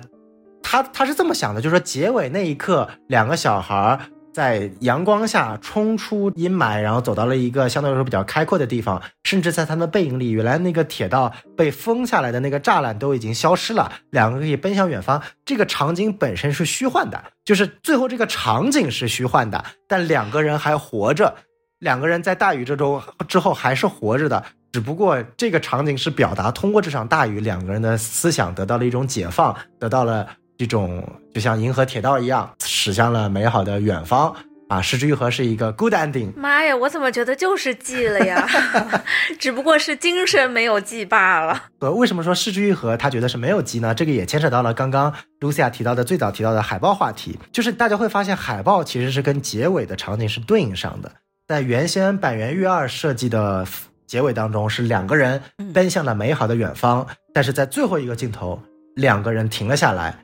[0.63, 4.01] 他他是这么想的，就是说结尾那一刻，两个小孩
[4.41, 15.23] 在阳光下冲出阴霾，然后走到了一个相对来说比较开阔的地方，甚至在他的背影里，原来那个铁道被封下来的那个栅栏都已经消失了，两个可以奔向远方。
[15.45, 21.35] 这个场景本身是虚幻的，就是最后这个场景是虚幻的，但两个人还活着，
[21.81, 24.43] 两个人在大雨之中之后还是活着的。
[24.73, 30.27] 只不过这个场景是表达通过这场大雨，两个人的思想得到了一种解放，得到了
[30.61, 31.03] 这种
[31.35, 34.35] 就像银河铁道一样，驶向了美好的远方。
[34.69, 38.47] 啊，失之愈合是一个 good ending，妈呀，我怎么觉得就是记了呀？
[39.41, 41.65] 只不过是精神没有记罢了。
[41.81, 43.93] 呃，为什么说失之愈合他觉得是没有记呢？
[43.93, 51.11] 这个也牵扯到了刚刚 Lucia 提到的最早提到的海报话题，就是大家会发现海报其实是跟结尾的场景是对应上的。
[51.49, 53.67] 在原先板垣育二设计的
[54.07, 55.43] 结尾当中，是两个人
[55.75, 57.05] 奔向了美好的远方，
[57.35, 58.63] 但是在最后一个镜头，
[58.95, 60.17] 两个人停了下来，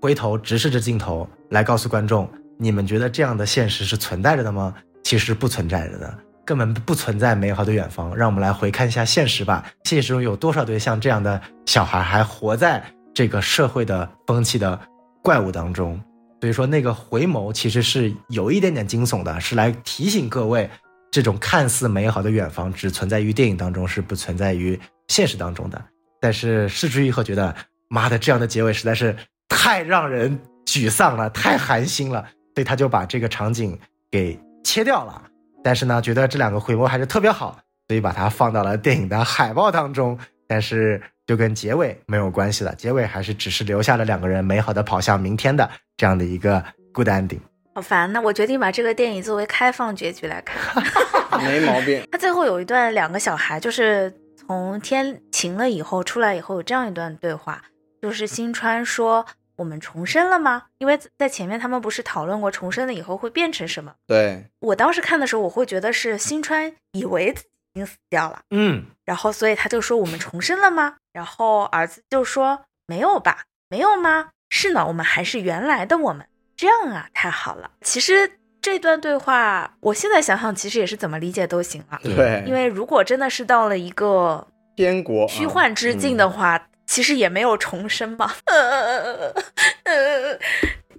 [0.00, 4.74] 回头直视着镜头来告诉观众：你们觉得这样的现实是存在着的吗？
[5.02, 6.18] 其实不存在着的。
[6.44, 9.70] 根本不存在美好的远方，让我们来回看一下现实吧。
[9.84, 14.80] 现实中有多少对像这样的小孩还活在这个社会的风气的
[15.22, 16.00] 怪物当中？
[16.40, 20.70] 所以说，那个回眸其实是有一点点惊悚的，是来提醒各位，
[21.10, 25.84] 这种看似美好的远方只存在于电影当中，是不存在于现实当中的。
[26.20, 27.54] 但是事之愈合觉得，
[27.88, 29.14] 妈的，这样的结尾实在是
[29.48, 32.22] 太让人沮丧了，太寒心了，
[32.54, 33.78] 所以他就把这个场景
[34.10, 35.22] 给切掉了。
[35.64, 37.58] 但是呢，觉得这两个回眸还是特别好，
[37.88, 40.18] 所以把它放到了电影的海报当中。
[40.46, 47.40] 但是就跟结尾没有关系了，结尾还是只是留下了两个人美好的跑向明天的这样的一个 good ending。
[47.74, 48.20] 好烦那！
[48.20, 50.82] 我决定把这个电影作为开放结局来看。
[51.38, 52.02] 没毛病。
[52.10, 57.62] 他最后有一段，两个小孩就是从天晴了以后出来以后有这样一段对话，
[58.00, 59.26] 就是新川说
[59.56, 63.94] ：“我们重生了吗？”因为在前面他们不是讨论过重生了以后会变成什么？
[64.06, 74.30] 对我当时看的时候，我会觉得是新川以为自己已经死掉了，嗯，然后所以他就说：“我们重生了吗？”然后儿子就说：“没有吧，没有吗？
[74.50, 76.26] 是呢，我们还是原来的我们。”
[76.56, 77.70] 这样啊，太好了。
[77.82, 82.00] 其实这段对话，我现在想想，其实也是怎么理解都行了。
[82.02, 84.46] 对，因为如果真的是到了一个
[84.76, 88.32] 天国虚幻之境的话，其实也没有重生嘛。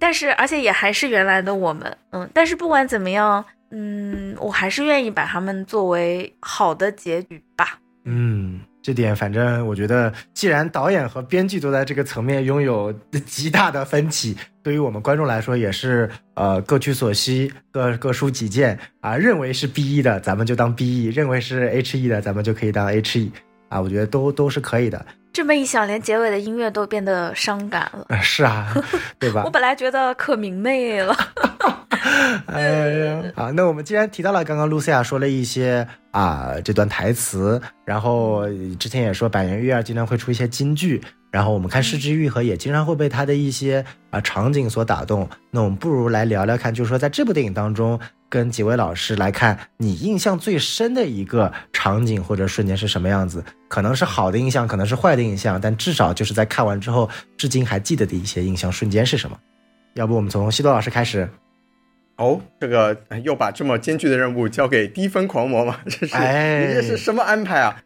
[0.00, 1.94] 但是，而且也还是原来的我们。
[2.12, 7.78] 嗯，但是不管怎么样，嗯，我还是愿意把他们作为好的结局吧。
[8.04, 8.60] 嗯。
[8.82, 12.90] 这点反正我觉得，既然导演和编剧都在这个层面拥有
[13.26, 19.14] 极大的分歧，对于我们观众来说也是呃各取所需，各各抒己见啊。
[19.14, 23.30] 认为是 B E 的，咱们就当 B E；认为是 H E 的，咱们就可以当 H E
[23.68, 23.78] 啊。
[23.78, 25.04] 我觉得都都是可以的。
[25.40, 28.06] 这么一想，连结尾的音乐都变得伤感了。
[28.20, 28.70] 是啊，
[29.18, 29.40] 对吧？
[29.46, 31.16] 我本来觉得可明媚了。
[32.44, 38.44] 哎呀，好，那我们既然提到了刚刚露西亚说了一些啊这段台词，然后
[38.78, 41.00] 之前也说百元玉儿经常会出一些金句，
[41.30, 45.26] 然后我们看失之愈合也经常会被他的一些啊场景所打动。
[45.50, 47.98] 那我们不如来聊聊看，就是说在这部电影当中，
[48.30, 53.44] 跟几位老师来看，你印象最深的一个场景或者瞬间是什么样子？
[53.68, 59.36] 可能是好的印象，可能是坏的印象，但至少就是在看完之后至今还记得的一些印象瞬间是什么？
[59.94, 61.28] 要不我们从西多老师开始。
[62.16, 65.80] 哦，这个又把这么艰巨的任务交给低分狂魔吗？
[65.86, 67.82] 这是你这是什么安排啊？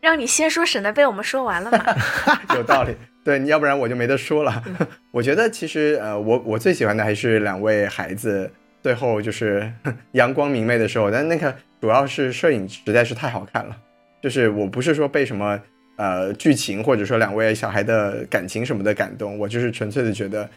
[0.00, 1.84] 让你先说，省得被我们说完了嘛。
[2.56, 4.62] 有道理，对，你要不然我就没得说了。
[5.12, 8.50] 我觉得其实呃，我我最喜欢的还是两位孩子
[8.82, 9.72] 最后就是
[10.12, 13.76] 阳光明媚的时候，但那个主要是摄影实在是太好看了。
[14.22, 15.58] 就是我不是说被什么
[15.96, 20.48] 呃剧情或者说两位小孩的感情什么的感动，我就是纯粹的觉得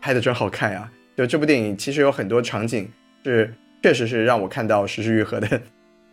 [0.00, 0.90] 拍的真好看呀。
[1.16, 2.88] 就这部电影其实有很多场景
[3.24, 5.60] 是确实是让我看到石之愈合的，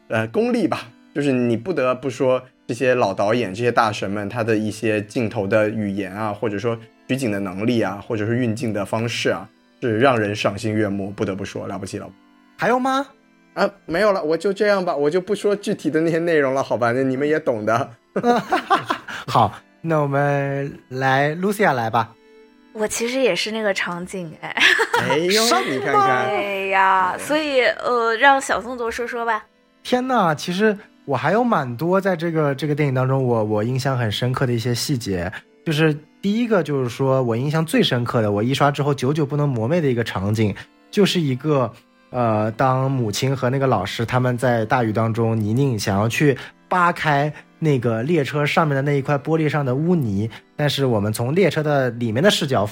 [0.08, 0.90] 呃功力吧。
[1.14, 9.48] 就是你不得不说这些老导演、这些大神们他的一些镜头的语言啊，或者说取景的能力啊，或者是运镜的方式啊，
[9.90, 11.12] 是让人赏心悦目。
[11.12, 12.10] 不得不说了不起了。
[12.58, 13.06] 还有吗？
[13.54, 16.92] 啊，没有了，我就这样吧，我就不说具体的那些内容了，好吧？
[16.92, 17.90] 那你们也懂的。
[19.28, 22.16] 好，那我们来，Lucia 来吧。
[22.74, 24.56] 我其实也是那个场景，哎，
[25.02, 29.46] 哎呦， 你看看，哎呀，所以呃，让小宋多说说吧。
[29.84, 35.32] 天呐，其实我还有蛮多在这个这个电影当中，我我印象很深刻的一些细节。
[35.66, 40.54] 就是第一个，就是说我印象最深刻的，我一刷之后久久不能磨灭的一个场景，
[40.92, 41.72] 就是一个
[42.10, 46.38] 呃，当母亲和那个老师他们在大雨当中泥泞，想要去
[46.68, 47.34] 扒开。
[47.60, 52.70] 那个列车上面的那一块玻璃上的污泥，但是我们从列车的里面的视角，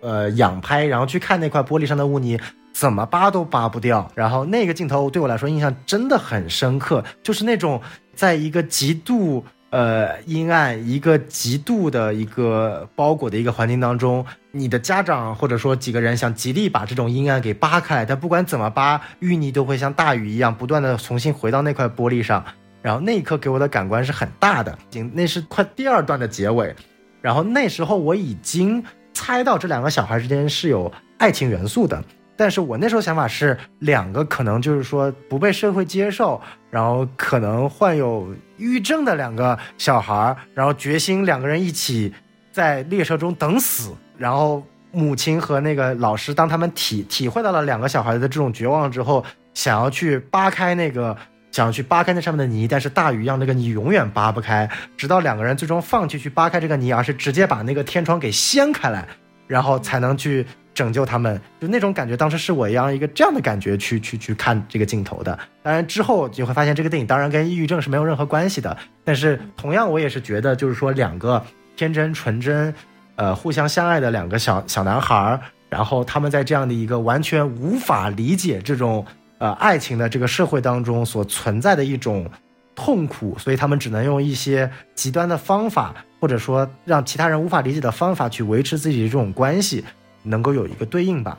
[0.00, 2.40] 呃，仰拍，然后去看那块玻璃上的污泥，
[2.72, 4.10] 怎么扒都扒不掉。
[4.14, 7.78] 然后那个镜头对我来说印象真的很深刻，就是那种
[8.14, 22.44] 在一个极度呃阴暗、一个极度的一个包裹的一个环境当中，你的家长或者说几个人想极力把这种阴暗给扒开，但不管怎么扒，淤泥都会像大雨一样不断的重新回到那块玻璃上。
[22.82, 24.76] 然后那一刻给我的感官是很大的，
[25.14, 26.74] 那是快第二段的结尾，
[27.20, 28.84] 然后那时候我已经
[29.14, 32.02] 猜到这两个小孩之间是有爱情元素的，
[32.36, 36.40] 但是我那时候想法是两个可能就是说不被社会接受，
[36.70, 42.12] 然后可能患有抑郁症的两个小孩，然后决心两个人一起
[42.50, 51.16] 在列车中等死，然后母亲和那个老师当他们体 体会到了两个小孩的这种绝望之后，想要去扒开那个。
[51.52, 59.06] 想要去扒开那上面的泥，但是大雨让那个泥永远扒不开，直到两个人最终放弃去扒开这个泥，而是直接把那个天窗给掀开来，
[59.46, 61.40] 然后才能去拯救他们。
[61.60, 65.38] 就那种感觉，当时是我一样一个这样的感觉去去去看这个镜头的。
[65.62, 68.76] 当然之后你会发现，这个电影当然跟抑郁症是没有任何关系的。
[69.04, 71.44] 但是同样，我也是觉得，就是说两个
[71.76, 72.74] 天真纯真，
[73.16, 79.04] 呃，互相相爱的两个小小男孩，然后他们在这样的一个完全无法理解这种。
[79.38, 82.30] 呃，爱情的这个社会当中所存在的一种
[82.76, 89.84] 痛苦，所以他们只能用一些极端的方法，或者说让其他人无法理解的方法去维持自己的这种关系，
[90.22, 91.38] 能够有一个对应吧。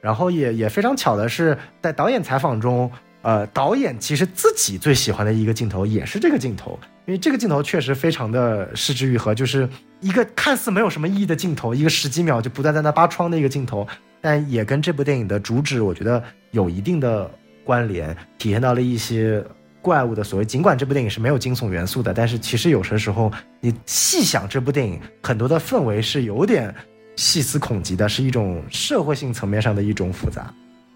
[0.00, 2.90] 然后也也非常巧的是，在导演采访中，
[3.22, 9.68] 呃，导演其实自己最喜欢的一个镜头也是这个镜头，因为这个镜头确实非常的失之愈合，就是
[10.00, 13.86] 一个看似没有什么意义的镜头，一个十几秒就不断在那扒窗的一个镜头，
[14.20, 17.30] 但也跟这部电影的主旨，我觉得有一定的。
[17.64, 19.40] 关联体现到了一些
[19.80, 20.44] 怪物的所谓。
[20.44, 23.30] 尽管这部电影是没有惊悚元素的，但是其实有些时候
[23.60, 26.74] 你细想这部电影，很多的氛围是有点
[27.16, 30.52] 细思恐极的，是一种社会性层面上的一种复杂。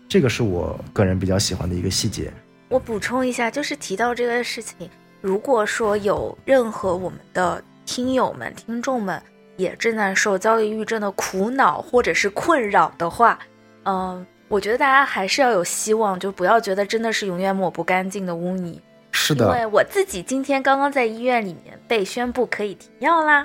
[0.09, 2.33] 这个是我个人比较喜欢的一个细节。
[2.69, 4.89] 我补充一下，就是提到这个事情，
[5.21, 9.21] 如果说有任何我们的听友们、听众们
[9.57, 13.39] 也正在受焦虑抑郁症的苦恼或者是困扰的话，
[13.85, 14.27] 嗯。
[14.49, 18.81] 我觉得大家还是要有希望，就不要觉得真的是永远抹不干净的污泥。
[19.11, 23.45] 是的，因为我自己今天刚刚在医院里面被宣布可以停药啦，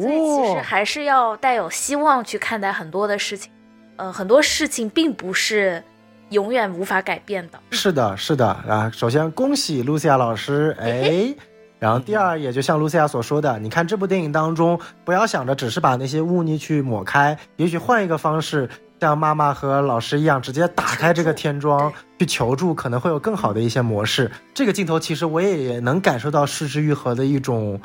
[0.00, 3.52] 所以其实还是要带有希望去看待很多的事情。
[3.96, 5.82] 呃，很多事情并不是
[6.30, 7.60] 永远无法改变的。
[7.70, 8.90] 是的，是的啊。
[8.92, 11.34] 首先恭喜露西亚老师，哎，
[11.78, 18.68] 然后第二，也就像露西亚所说的，你看这部电影当中，不要想着只是把那些污泥去抹开，也许换一个方式。
[19.00, 24.30] 像妈妈和老师一样，直接打开这个天窗去求助，可能会有更好的一些模式。
[24.54, 27.80] 这个镜头其实我也能感受到失之愈合的一种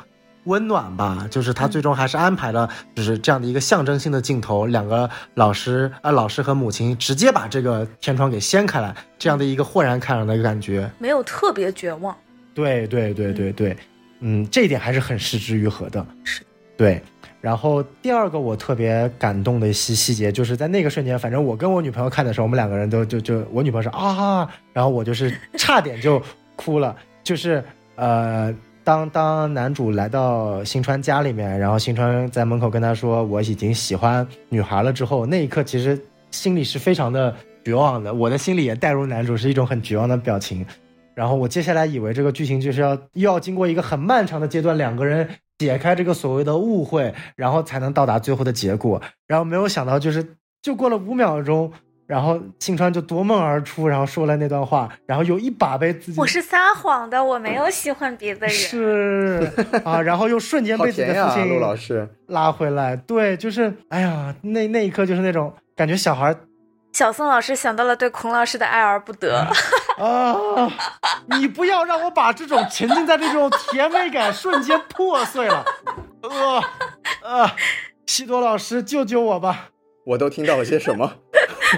[0.48, 12.16] 温暖吧，就是他最终还是安排了，就是这样的一个象征性的镜头，两个老师啊，老师和母亲直接把这个天窗给掀开来，这样的一个豁然开朗的感觉，没有特别绝望。
[12.54, 13.76] 对对对对对，
[14.20, 16.04] 嗯，这一点还是很失之于合的。
[16.24, 16.42] 是，
[16.76, 17.00] 对。
[17.40, 26.20] 然后第二个我特别感动的细细节，就是在那个瞬间，反正我跟我女朋友看的时候，我们两个人都就就我女朋友说啊，然后我就是差点就
[26.56, 27.62] 哭了，就是
[27.94, 28.52] 呃，
[28.88, 40.64] 当当男主来到新川家里面，然后新川在门口跟他说我已经喜欢女孩了之后，那一刻其实心里是非常的绝望的，我的心里也带入男主是一种很绝望的表情，
[41.14, 45.28] 然后我接下来以为这个剧情就是要又要经过一个很漫长的阶段，两个人。
[45.58, 49.02] 解开这个所谓的误会，然后才能到达最后的结果。
[49.26, 50.24] 然后没有想到，就是
[50.62, 51.72] 就过了五秒钟，
[52.08, 59.52] 然后青川就夺门而出，然后说了那段话，然后有一把被自己我是撒谎的，我没有喜欢别的人是
[59.84, 62.96] 啊， 然后又瞬间被自己的父亲陆老师拉回来。
[62.96, 66.34] 对，就是哎呀，那那一刻就是那种感觉，小孩。
[66.94, 69.46] 小宋老师想到了对孔老师的爱而不得
[70.00, 70.34] 啊！
[71.26, 75.64] 你不要让我把这种沉浸在这种甜美感瞬间破碎了。
[76.22, 76.64] 呃
[77.22, 77.50] 呃，
[78.06, 79.68] 西多老师救救我吧！
[80.08, 81.12] 我都听到了些什么？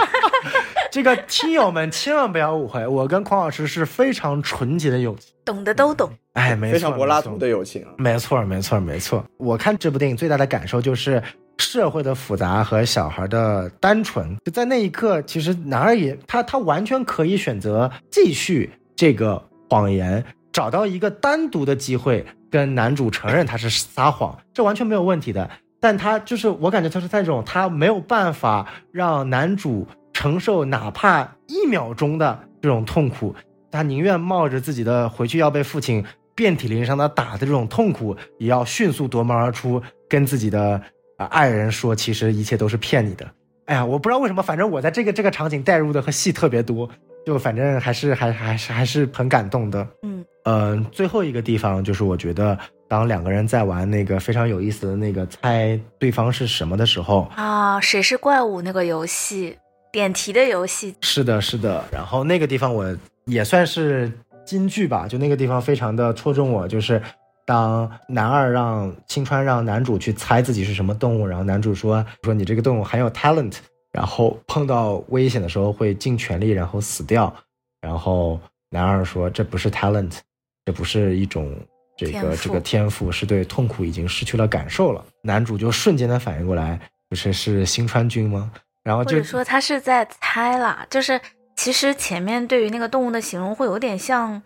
[0.93, 6.09] 这个听友们千万不要误会，我跟匡老师是非常纯洁的友情，懂的都懂。
[6.35, 7.90] 哎，没错，非常柏拉图的友情啊！
[7.98, 9.24] 没错，没错，没错。
[9.36, 11.20] 我看这部电影最大的感受就是。
[11.59, 25.51] 社会的复杂和小孩的单纯，就在那一刻，其实男二也他他完全可以选择继续这个谎言，找到一个单独的机会跟男主承认他是撒谎，这完全没有问题的。
[25.81, 33.35] 但他就是我感觉他是在这种他没有办法让男主承受哪怕一秒钟的这种痛苦，
[33.70, 36.05] 他宁愿冒着自己的回去要被父亲
[36.35, 40.81] 遍体鳞伤的打的这种痛苦，也要迅速夺门而出，跟自己的。
[41.20, 41.27] 啊！
[41.27, 43.31] 爱人说，其实一切都是骗你的。
[43.66, 46.89] 哎呀，我不知道为什么，反正我在这个这个场景带入的和戏特别多，
[47.27, 49.86] 就反正还是还还是还是很感动的。
[50.02, 52.59] 嗯嗯，最后一个地方就是我觉得，
[52.89, 59.57] 当两个人在玩那个非常有意思的那个猜对方是什么的时候啊，谁是怪物那个游戏，
[59.93, 60.95] 点题的游戏。
[61.01, 61.85] 是的，是的。
[61.93, 62.97] 然后那个地方我
[63.27, 64.11] 也算是
[64.45, 67.01] 金句吧，就那个地方非常的戳中我，就是。
[67.47, 73.57] 当男二让青川让男主去猜自己是什么动物，然后男主说说你这个动物很有 talent，
[73.91, 77.35] 然后碰到危险的时候会尽全力然后死掉，
[77.81, 78.39] 然后
[78.69, 80.19] 男二说这不是 talent，
[80.65, 81.55] 这不是一种
[81.97, 85.05] 这个这个天赋，是对痛苦已经失去了感受了。
[85.23, 86.78] 男主就瞬间的反应过来，
[87.09, 88.51] 不是是新川君吗？
[88.82, 91.20] 然后就说他是在猜啦，就是
[91.57, 94.43] 其实前面对于那个动物的形容会有点像。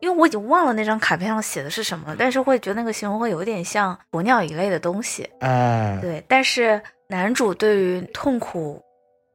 [0.00, 5.22] 因为我已经忘了那张卡片上写的是什么了，但是会觉得那个形容会有点像鸵鸟一类的东西。
[5.38, 6.20] 哎，对。
[6.26, 8.82] 但是男主对于痛苦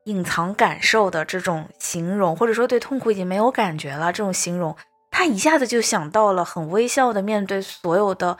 [0.03, 4.75] 隐藏感受的这种形容，或者说对痛苦已经没有感觉了这种形容，
[5.18, 8.38] 他一下子就想到了很微笑的面对所有的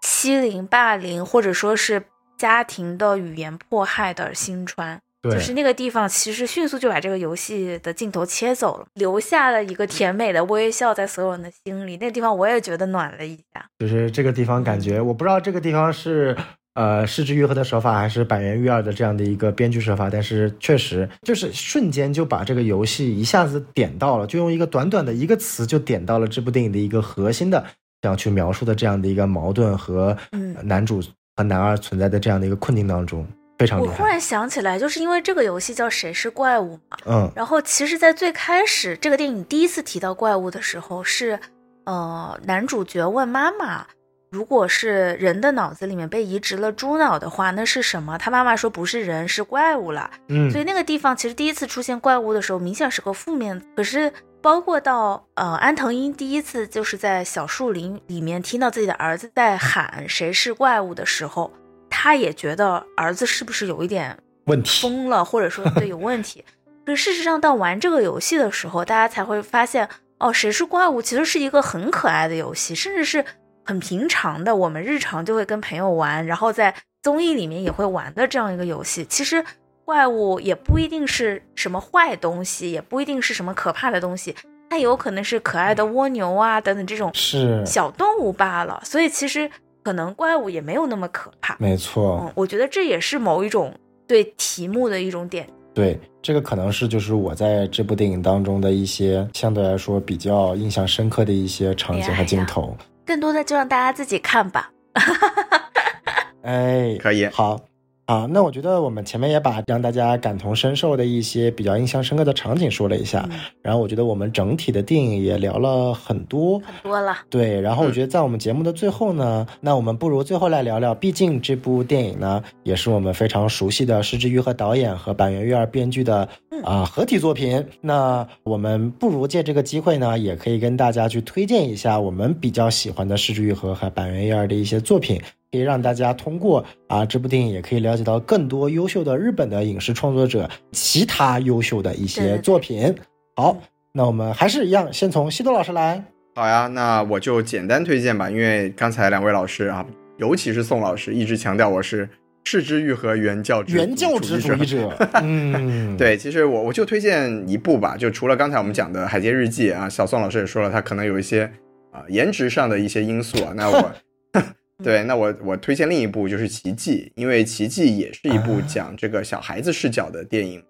[0.00, 2.02] 欺凌、霸凌，或者说是
[2.38, 4.98] 家庭的语言迫害的新川。
[5.22, 11.98] 就是那个地方，其实迅速就把这个游戏的镜头切走了，留下了一个甜美的微笑在所有人的心里。
[11.98, 13.62] 那个地方我也觉得暖了一下。
[13.78, 16.34] 就是这个地方感觉，我不知道这个地方是
[16.74, 27.58] 呃失之愈合的手法，还是板垣育二的这样的一个编剧手法，但是确实就是瞬间就把这个游戏一下子点到了，就用一个短短的一个词就点到了这部电影的一个核心的
[28.02, 30.16] 想要去描述的这样的一个矛盾和
[30.62, 31.00] 男主
[31.36, 33.26] 和男二存在的这样的一个困境当中。
[33.56, 41.38] 非常我忽然想起来，就是因为这个游戏叫《谁是怪物》嘛，嗯，然后其实，在最开始这个电影第一次提到怪物的时候，是
[41.84, 43.86] 呃，男主角问妈妈，
[44.34, 48.18] 如果是人的脑子里面被移植了猪脑的话，那是什么？
[48.18, 50.10] 他妈妈说不是人，是怪物了。
[50.28, 53.62] 嗯所以那个地方其实第一次出现怪物的时候，明显是个负面。
[53.76, 54.12] 可是
[54.42, 61.52] 包括到呃安藤英第一次就是在小树林里面听到自己的儿子在喊谁是怪物的时候，
[61.88, 66.44] 他也觉得儿子是不是有一点问题，疯了，或者说对有问题。
[66.84, 69.88] 可事实上，到玩这个游戏的时候，大家才会发现，
[70.18, 73.24] 哦，谁是怪物其实是一个很可爱的游戏，甚至是
[73.64, 79.04] 很平常的，我们日常就会跟朋友玩，然后在综艺里面也会玩的这样一个游戏。
[79.06, 79.44] 其实
[79.84, 84.34] 怪物也不一定是什么坏东西，也不一定是什么可怕的东西，
[84.70, 88.80] 它有可能是可爱的蜗牛啊等等这种是小动物罢了。
[88.84, 89.50] 所以其实
[89.82, 91.56] 可能怪物也没有那么可怕。
[91.58, 92.20] 没错。
[92.22, 93.74] 嗯，我觉得这也是某一种
[94.06, 95.46] 对题目的一种点。
[95.74, 102.76] 对，这个可能是就是我在这部电影当中的一些相对来说比较印象深刻的一些场景和镜头。
[103.04, 104.70] 更多的就让大家自己看吧。
[106.42, 107.60] 哎，可以好。
[108.06, 117.16] 啊，那我觉得我们前面也把让大家感同身受的一些比较印象深刻的场景说了一下，嗯然后我觉得我们整体的电影也聊了很多，很多了。
[117.30, 127.64] 对，然后我嗯觉得在我们节目的最后呢，那我们不如最后来聊聊，毕竟这部电影呢也是我们非常熟悉的石之予和导演和板垣瑞二编剧的嗯啊、合体作品。
[127.80, 135.18] 那我们不如借这个机会呢，也可以跟大家去推荐一下我们比较喜欢的石之予和和板垣瑞二的一些作品。
[135.54, 142.92] 可以让大家通过啊这部电影，也可以了解到更多优秀的日本的影视创作者其他优秀的一些对对对作品。
[143.36, 143.62] 好嗯，
[143.92, 146.04] 那我们还是一样，先从西多老师来。
[146.34, 149.86] 好呀，那我就简单推荐吧，因为刚才两位老师啊，
[150.16, 152.08] 尤其是宋老师一直强调我是
[152.42, 154.88] 视之愈和原教旨原教旨主义者。
[154.88, 161.48] 者，嗯，， 对，其实我我就推荐一部吧，就除了刚才我们讲的《海街日记》啊，小宋老师也说了，他可能有一些
[161.92, 163.92] 啊、颜值上的一些因素啊，那我
[164.84, 170.62] 对，那我我推荐另一部就是《奇迹》，因为《奇迹》也是一部啊讲这个小孩子视角的电影。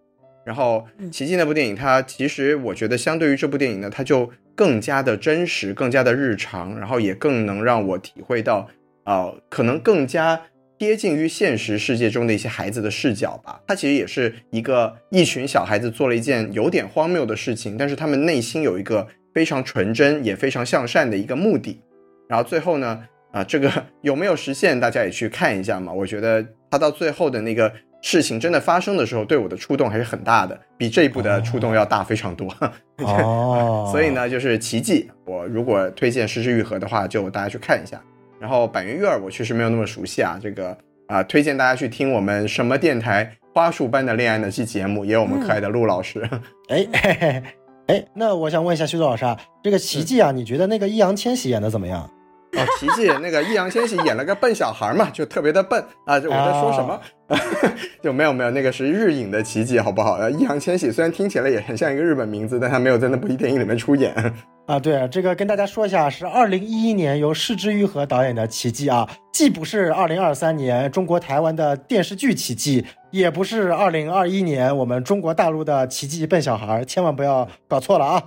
[0.47, 8.69] 然后嗯《奇迹》那部电影，它其实我觉得相对于这部电影呢，它就更加的真实，更加的日常，然后也更能让我体会到，
[9.05, 10.41] 呃，可能更加
[10.78, 13.61] 贴近于现实世界中的一些孩子的视角吧。
[13.66, 21.81] 它其实也是一个一群小孩子做了一件有点荒谬的事情，但是他们内心有一个非常纯真也非常向善的一个目的。
[22.28, 23.03] 然后最后呢，
[23.35, 23.70] 啊、这个
[24.02, 25.93] 有没有实现，大家也去看一下嘛。
[25.93, 27.70] 我觉得他到最后的那个
[28.01, 32.48] 事情真的发生的时候，对我的触动还是很大的，比这一部的触动要大非常多。
[33.02, 35.11] 哦，所以，呢，就是奇迹。
[35.27, 38.01] 我如果推荐《失之愈合》的话，就大家去看一下。
[38.39, 40.39] 然后板垣悦儿，我确实没有那么熟悉啊。
[40.40, 40.77] 这个
[41.09, 46.20] 啊、推荐大家去听我们什么电台花束般的恋爱那期节目，也有我们可爱的陆老师。
[46.69, 47.43] 哎嘿嘿
[47.86, 52.09] 哎，那我想问一下徐总老师啊，这个奇迹啊，你觉得那个易烊千玺演的怎么样？
[52.57, 56.19] 哦，奇迹那个易烊千玺演了个笨小孩嘛，就特别的笨啊！
[56.21, 57.01] 就我在说什么？
[58.03, 60.15] 就没有没有，那个是日影的奇迹，好不好？
[60.15, 64.15] 呃，易烊千玺虽然听起来也很像一个日本名字，但他没有在那部电影里面出演。
[64.67, 78.23] 啊，对，这个跟大家说一下，是二零一一年由市之愈和导演的《奇迹》啊，既不是二零二三年中国台湾的电视剧《奇迹》，也不是二零二一年我们中国大陆的《奇迹笨小孩》，千万不要搞错了啊！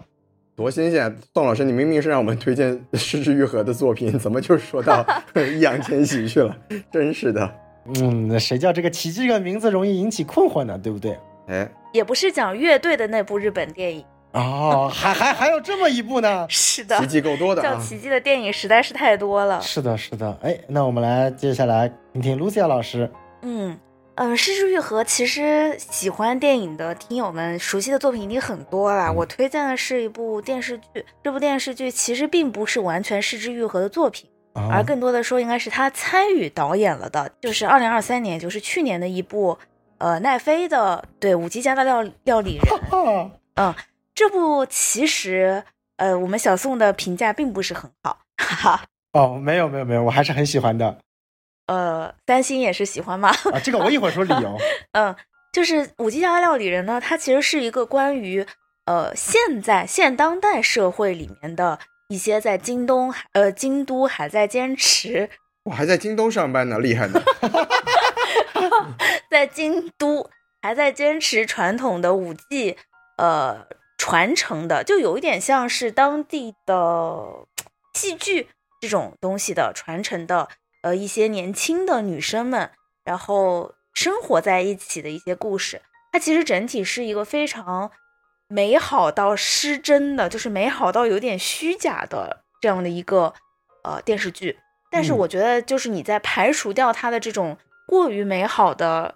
[0.58, 1.16] 多新鲜！
[1.36, 5.06] 宋老师，你明明是让我们推荐失之愈合的作品，怎么就说到
[5.36, 6.58] 易烊千玺去了？
[6.92, 7.48] 真是的，
[8.02, 10.76] 嗯，谁叫这个“奇迹”这个名字容易引起困惑呢？
[10.82, 11.16] 对不对？
[11.48, 14.04] 哎，也不是讲乐队的那部日本电影。
[14.32, 16.44] 哦，还还还有这么一部呢？
[16.50, 17.80] 是的奇，迹够多的叫啊！
[17.80, 19.62] 奇迹的电影实在是太多了。
[19.62, 20.36] 是的，是的。
[20.42, 23.08] 哎，那我们来接下来听听 Lucia 老师。
[23.44, 23.78] 嗯。
[24.18, 29.14] 嗯，失之愈合其实喜欢电影的听友们熟悉的作品已经很多了。
[29.14, 39.56] 我推荐的是一部电视剧，这部电视剧其实并不是完全失之愈合的作品，啊而更多的说应该是他参与导演了的，就是二零二三年，就是去年的一部
[40.00, 42.66] 呃奈飞的对五 G 家的料料理人。
[43.56, 43.76] 嗯，
[44.16, 45.64] 这部其实
[45.98, 48.82] 呃我们小宋的评价并不是很好，哈哈。
[49.14, 50.98] 哦，没有没有没有，我还是很喜欢的
[51.68, 53.30] 呃，三星也是喜欢吗？
[53.54, 53.60] 啊。
[53.64, 54.58] 这个我一会儿说理由。
[54.94, 55.16] 嗯，
[55.54, 58.46] 就是《五 G 家的料理人》呢，它其实是一个关于
[58.86, 61.80] 呃现在现当代社会里面的
[62.10, 65.30] 一些在京东呃京都还在坚持
[65.66, 67.22] 我还在京东上班呢，厉害呢！
[69.30, 70.30] 在京都
[70.62, 72.78] 还在坚持传统的五 G
[73.18, 73.68] 呃
[73.98, 77.46] 传承的，就有一点像是当地的
[77.94, 78.48] 戏剧
[78.80, 80.48] 这种东西的传承的
[80.82, 82.72] 呃一些年轻的女生们，
[83.04, 85.82] 然后生活在一起的一些故事。
[86.12, 87.92] 它其实整体是一个非常
[88.48, 93.34] 美好到失真的，就是美好到有点虚假的这这样的一个
[93.84, 94.60] 呃电视剧。
[94.92, 99.16] 但是嗯我觉得，就是你在排除掉它的这种过于美好的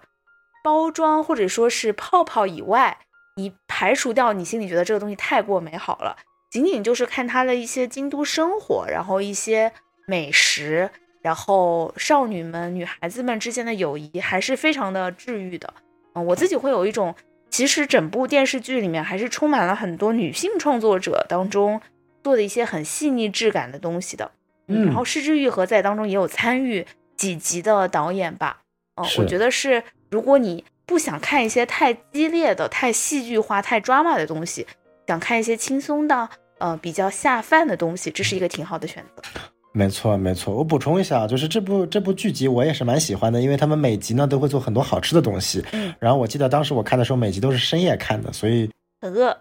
[0.64, 2.98] 包装或者说是泡泡以外，
[3.36, 6.16] 你排除掉你心里觉得这个东西太过美好了，
[6.50, 9.72] 仅仅就是看它的一些京都生活，然后一些
[10.06, 10.90] 美食，
[11.22, 15.72] 然后少女们、女孩子们之间的友谊，还是非常的治愈的。
[16.14, 17.14] 嗯，我自己会有一种，
[17.48, 21.80] 其实整部电视剧里面还是充满了很多女性创作者当中
[22.22, 24.30] 做的一些很细腻质感的东西的。
[24.68, 26.86] 嗯然后失之愈合在当中也有参与
[27.16, 28.62] 几集的导演吧。
[28.96, 34.66] 嗯，是我觉得是，如果你不想看一些太激烈的、太戏剧化、太 drama 的东西，
[35.06, 36.28] 想看一些轻松的、
[36.58, 39.22] 呃比较下饭的东西，这是一个挺好的选择。
[39.72, 40.54] 没错，没错。
[40.54, 45.64] 我补充一下，就是这部这部剧集我也是蛮喜欢的，因为他们每集呢都会做很多好吃的东西。
[45.72, 48.68] 嗯，然后我记得当时我看的时候，每集都是深夜看的，所以
[49.00, 49.36] 很饿，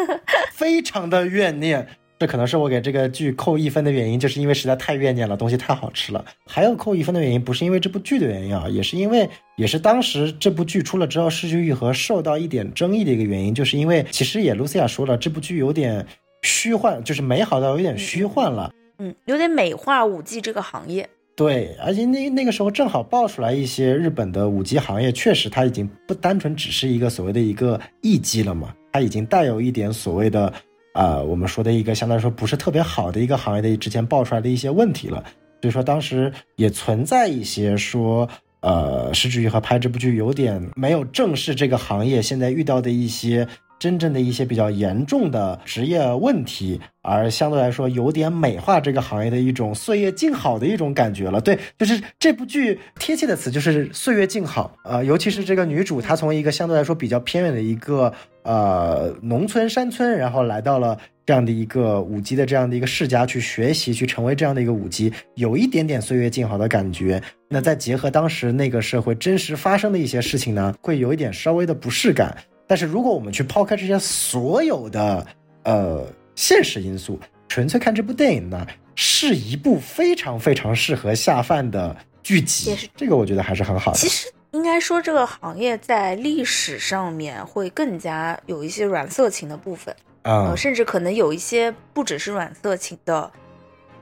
[0.52, 1.86] 非常的怨念。
[2.16, 6.24] 这可能是我给这个剧扣一分的原因，就是因为实在太怨念了，东西太好吃了。
[6.46, 16.06] 还有扣一分的原因，不是因为这部剧的原因啊，也是因为也是当时这部剧出了之后，失去愈合受到一点争议的一个原因，就是因为其实也露西亚说了，这部剧有点
[16.42, 18.70] 虚幻，就是美好到有点虚幻了。
[18.72, 21.08] 嗯，嗯有点美化五 G 这个行业。
[21.36, 30.52] 对，而且那那个时候正好爆出来一些日本的五 G 行业，确实它已经不单纯只是一个所谓的一个一机了嘛，它已经带有一点所谓的，
[30.94, 35.24] 呃，我们说的一个相对来说不是特别好的一个行业的之前爆出来的一些问题了。
[35.60, 38.28] 所以说当时也存在一些说，
[38.60, 43.48] 呃，石之愈和拍这部剧有点没有正视这个行业现在遇到的一些
[43.78, 51.40] 真正的一些比较严重的职业问题，而相对来说有点美化这个行业的一种岁月静好的一种感觉了。
[51.40, 54.74] 对，就是这部剧贴切的词就是岁月静好。
[54.84, 60.96] 呃，尤其是这个女主，她从一个相对来说比较偏远的一个呃农村山村，然后来到了
[61.26, 67.22] 这样的一个舞姬的这样的一个世家去学习，去成为这样的一个舞姬，有一点点岁月静好的感觉。
[67.48, 72.34] 那再结合当时那个社会真实发生的一些事情呢，会有一点稍微的不适感。
[72.66, 75.26] 但是如果我们去抛开这些所有的
[75.64, 77.18] 呃现实因素，
[77.48, 82.76] 纯粹看这部电影呢，是一部非常非常适合下饭的剧集。
[82.96, 83.98] 这个我觉得还是很好的。
[83.98, 93.30] 其实应该说，这个行业在历史上面会更加有一些软色情的部分，啊、呃，甚至可能有一些不只是软色情的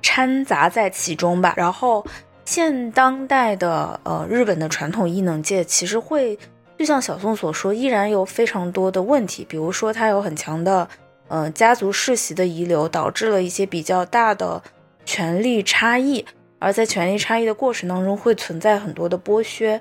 [0.03, 1.55] 掺杂在其中吧。
[1.57, 2.05] 然后，
[2.45, 6.39] 现当代的呃日本的传统艺能界其实会，
[6.79, 10.89] 就像小宋所说，依然有非常多的问题，比如说它有很强的
[11.29, 14.63] 呃家族世袭的遗留，导致了一些比较大的
[15.05, 16.25] 权力差异，
[16.59, 19.81] 而在权力差异的过程当中，会存在很多的剥削。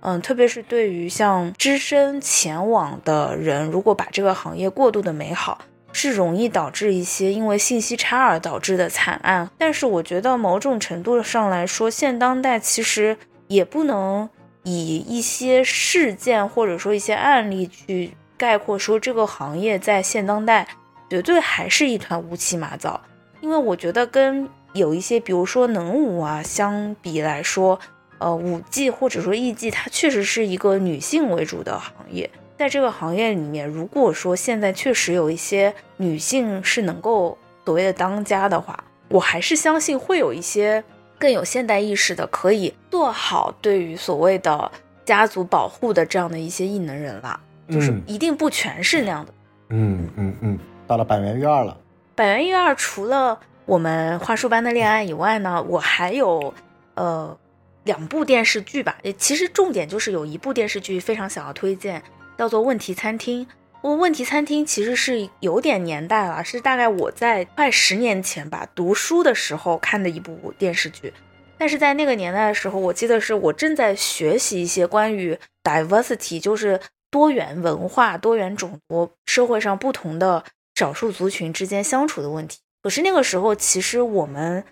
[0.00, 5.58] 嗯，特别是对于像只身前往的人，如果把这个行业过度的美好，
[5.92, 9.50] 是容易导致一些因为信息差而导致的惨案。
[9.58, 13.16] 但是我觉得某种程度上来说，现当代其实
[13.48, 14.30] 也不能
[14.68, 20.68] 以一些事件或者说一些案例去概括说这个行业在现当代
[21.08, 23.00] 绝对还是一团乌漆麻糟。
[23.40, 27.78] 因为我觉得跟有一些比如说能舞啊相比来说，
[28.18, 32.28] 呃，舞技或者说艺技，它确实是一个女性为主的行业。
[32.58, 40.82] 在这个行业里面，如果说现在确实有一些女性是能够所谓的当家的话，我还是相信会有一些
[41.18, 44.70] 更有现代意识的，可以做好对于所谓的
[45.04, 47.40] 家族保护的这样的一些异能人了。
[47.70, 49.34] 就是嗯一定不全是那样的。
[49.68, 51.76] 嗯嗯嗯，到了百元玉二了。
[52.14, 56.54] 百元一二除了我们花束般的恋爱以外呢，我还有
[56.94, 57.36] 呃
[57.84, 58.96] 两部电视剧吧。
[59.02, 62.02] 也其实重点就是有一部电视剧非常想要推荐，
[62.38, 63.44] 叫做《问题餐厅》。
[63.80, 71.12] 我问题餐厅其实是有点年代了，是大概我在快十年前吧读书的时候看的一部电视剧。
[71.56, 76.80] 但是在那个年代的时候，我记得是我正在学习一些关于 diversity，就是
[77.10, 80.44] 多元文化、多元种族、社会上不同的
[80.74, 82.58] 少数族群之间相处的问题。
[82.82, 84.62] 可是那个时候，其实我们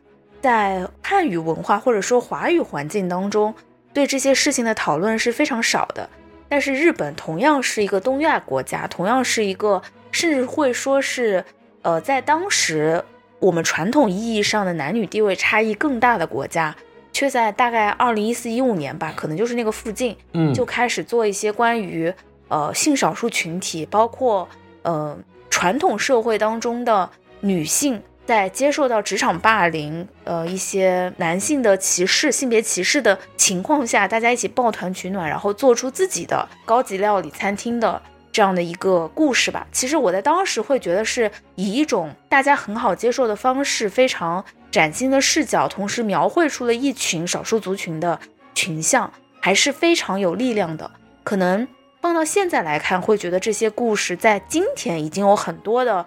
[0.40, 3.54] 在汉语文化或者说华语环境当中，
[3.92, 6.10] 对这些事情的讨论是非常少的。
[6.48, 9.82] 但是日本同样是一个东亚国家，同样是一个
[10.12, 11.44] 甚至会说是，
[11.82, 13.02] 呃，在当时
[13.38, 16.74] 我们传统意义上的男女地位差异更大的国家，
[17.12, 22.12] 却在大概二零一四一五年吧，可能就是那个附近，嗯，就开始做一些关于
[22.48, 24.48] 呃性少数群体，包括
[24.82, 25.18] 呃
[25.50, 27.10] 传统社会当中的
[27.40, 39.66] 女性在接受到职场霸凌、呃一些男性的歧视、性别歧视的情况下，大家一起抱团取暖，然后做出自己的高级料理餐厅的这样的一个故事吧。
[39.70, 48.18] 其实我在当时会觉得是以一种大家很好接受的方式，非常崭新的视角，同时描绘出了一群少数族群的
[48.54, 50.90] 群像，还是非常有力量的。
[51.22, 51.66] 可能
[52.02, 56.04] 放到现在来看，会觉得这些故事在今天已经有很多的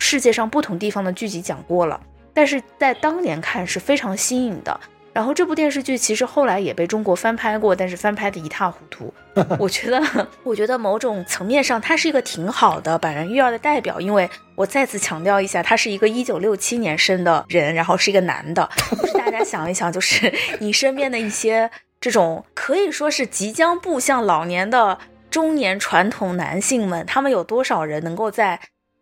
[0.00, 2.00] 世界上不同地方的剧集讲过了，
[2.34, 4.80] 但是在当年看是非常新颖的。
[5.12, 9.12] 然后这部电视剧其实后来也被中国翻拍过，但是翻拍的一塌糊涂。
[9.58, 10.00] 我觉得，
[10.44, 14.00] 我觉得某种层面上，它是一个挺好的百人育儿的代表。
[14.00, 18.70] 因为我再次强调一下，他是一个一九六七年生的人，然后是一个男的。
[19.02, 21.68] 就是大家想一想，就是你身边的一些
[22.00, 24.96] 这种可以说是即将步向老年的
[25.28, 28.60] 中年传统男性们，他们有多少人能够在？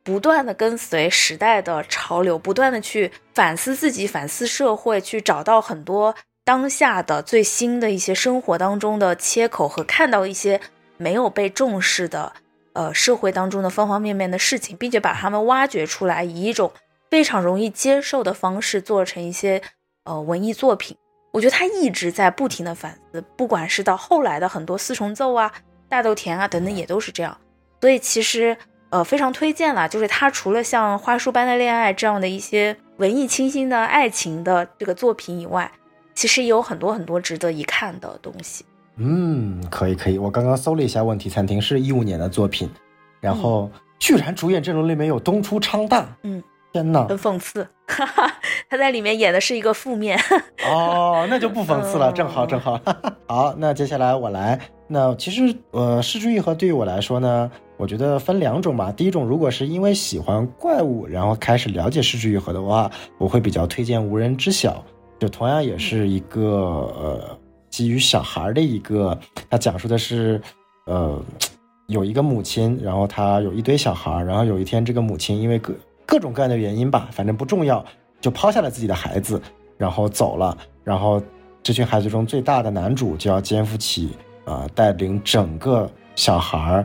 [0.08, 6.14] 不断的跟随时代的潮流，不断的去反思自己，反思社会，去找到很多
[6.46, 10.62] 当下的最新的一些生活当中的切口和看到一些
[10.96, 12.32] 没有被重视的，
[12.72, 16.72] 呃，社会当中的方方面面的事情，并且把它们挖掘出来，以一种
[17.10, 19.60] 非常容易接受的方式做成一些
[20.04, 20.96] 呃文艺作品。
[21.32, 25.52] 我觉得他一直在不停的反思，不管是到后来的很多四重奏啊、
[25.86, 27.36] 大豆田啊等等，也都是这样。
[27.82, 28.56] 所以其实。
[28.90, 29.86] 呃，非常推荐啦。
[29.86, 35.70] 就是他除了像《花束般的恋爱》这样的一些文艺清新的爱情的这个作品以外，
[36.14, 38.64] 其实也有很多很多值得一看的东西。
[38.96, 40.18] 嗯，可以可以。
[40.18, 42.68] 我刚刚搜了一下，《问题餐厅》是一五年的作品，
[43.20, 46.04] 然后居然主演阵容里面有东出昌大。
[46.22, 46.42] 嗯，
[46.72, 47.68] 天哪，很讽刺。
[48.70, 50.18] 他在里面演的是一个负面。
[50.64, 52.80] 哦，那就不讽刺了，正好正好。
[53.28, 54.58] 好，那接下来我来。
[54.88, 57.50] 那其实呃，失之愈合对于我来说呢。
[57.78, 58.92] 我觉得分两种吧。
[58.92, 64.72] 第一种，如果是因为喜欢怪物，然后开始了解失之愈合的话，我会比较推荐《无人知晓》，
[65.20, 67.38] 就同样也是一个呃
[67.70, 69.16] 基于小孩的一个，
[69.48, 70.42] 它讲述的是，
[70.86, 71.22] 呃，
[71.86, 75.72] 有一个母亲，然后她有一堆小孩，然后有一天这个母亲因为各
[76.04, 77.84] 各种各样的原因吧，反正不重要，
[78.20, 79.40] 就抛下了自己的孩子，
[79.76, 81.22] 然后走了，然后
[81.62, 84.10] 这群孩子中最大的男主就要肩负起
[84.44, 86.84] 啊带领整个小孩。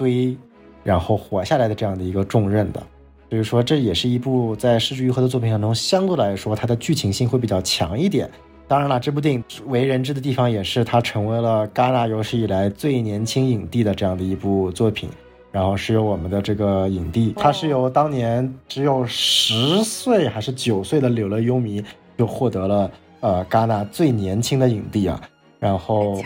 [0.00, 0.34] 堆，
[0.82, 2.82] 然后活下来的这样的一个重任的，
[3.28, 8.30] 所以说这也是一部在失之愈合的作品当中，相对来说它的剧情性会比较强一点。
[8.66, 15.10] 当然了，这部电影为人知的地方也是它成为了戛纳有史以来最年轻影帝的这样的一部作品。
[15.52, 21.84] 然后是由我们的这个影帝，他是由当年只有十岁还是九岁的柳乐优弥
[22.16, 25.20] 就获得了呃戛纳最年轻的影帝啊，
[25.58, 26.22] 然后。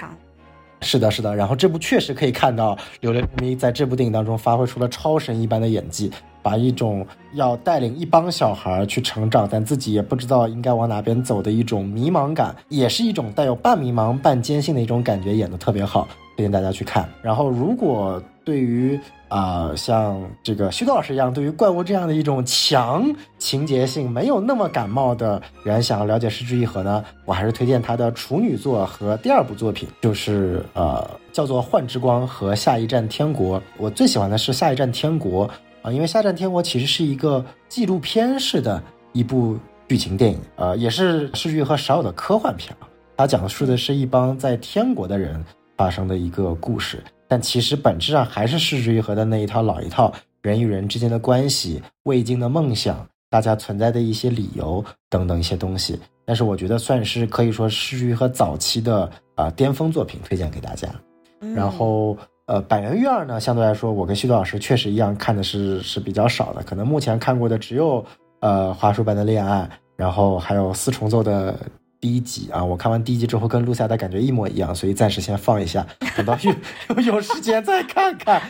[0.84, 6.10] 是的，是的，然后这部确实可以看到刘雷咪在这部电影当中发挥出了超神一般的演技，
[6.42, 16.06] 把一种要带领一帮小孩去成长，但自己也不知道应该往哪边走的一种迷茫感，也是一种带有半迷茫半坚信的一种感觉，演得特别好，
[16.36, 17.08] 推荐大家去看。
[17.22, 33.58] 然后如果对于啊，像这个徐导老师一样，对于怪物这样的一种强情节性没有那么感冒的人，想要了解失之愈合呢，我还是推荐他的处女作和第二部作品，就是呃，叫做《幻之光》和《下一站天国》。
[33.78, 35.48] 我最喜欢的是《下一站天国》
[35.82, 38.80] 啊，因为《下一站天国》其实是一个纪录片式的
[39.12, 39.58] 一部
[39.88, 42.86] 剧情电影，呃，也是失之愈合少有的科幻片啊。
[43.16, 45.42] 它讲述的是一帮在天国的人
[45.76, 47.02] 发生的一个故事。
[47.28, 55.98] 但其实本质上还是失之愈合的那一套老一套，人与人之间的关系、未尽的梦想、大家存在的一些理由等等一些东西。
[56.26, 60.88] 但是我觉得算是可以说失之愈合早期的啊巅峰作品，推荐给大家。
[61.54, 68.04] 然后呃，百元育儿呢，相对来说，我跟徐豆老师确实一样，看的是是比较少的，可能目前看过的只有
[68.40, 71.58] 呃花束般的恋爱，然后还有四重奏的。
[72.04, 78.42] 第一集啊，我看完第一集之后跟露夏的感觉一模一样，所以暂时先放一下， 等到有有时间再看看。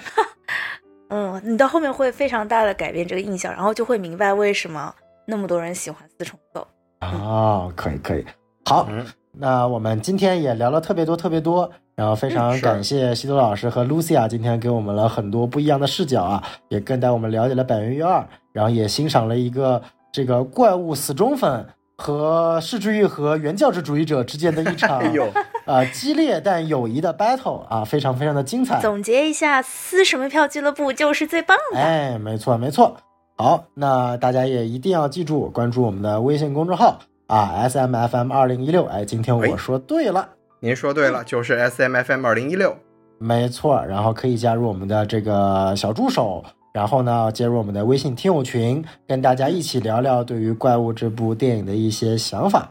[1.10, 4.92] 嗯，你到后面会非常大的改变这个印象，然后就会明白为什么
[5.24, 6.66] 那么多人喜欢四重奏
[7.02, 7.72] 哦。
[7.76, 8.24] 可以可以，
[8.64, 8.88] 好，
[9.30, 21.64] 那我们今天也聊了特别多特别多，然后非常感谢西多老师和露西亚今天给我们了很多不一样的视角啊，也更带我们了解了百元玉二，然后也欣赏了一个这个怪物死忠粉。
[21.96, 25.00] 和世之玉和原教旨主义者之间的一场
[25.64, 28.80] 呃激烈但友谊的 battle 啊，非常非常的精彩。
[28.80, 31.78] 总结一下，撕什么票俱乐部就是最棒的。
[31.78, 32.96] 哎，没错没错。
[33.36, 38.84] 好，那大家也一定要记住关注我们的微信公众号啊，S M F M 二零一六。
[38.86, 40.28] 哎，今天我说对了，
[40.60, 42.76] 您说对了，就是 S M F M 二零一六，
[43.18, 43.84] 没错。
[43.86, 46.44] 然后可以加入我们的这个小助手。
[46.74, 52.68] 然后呢，接入我们的微信听友群，跟大家一起聊聊对于《怪物》这部电影的一些想法。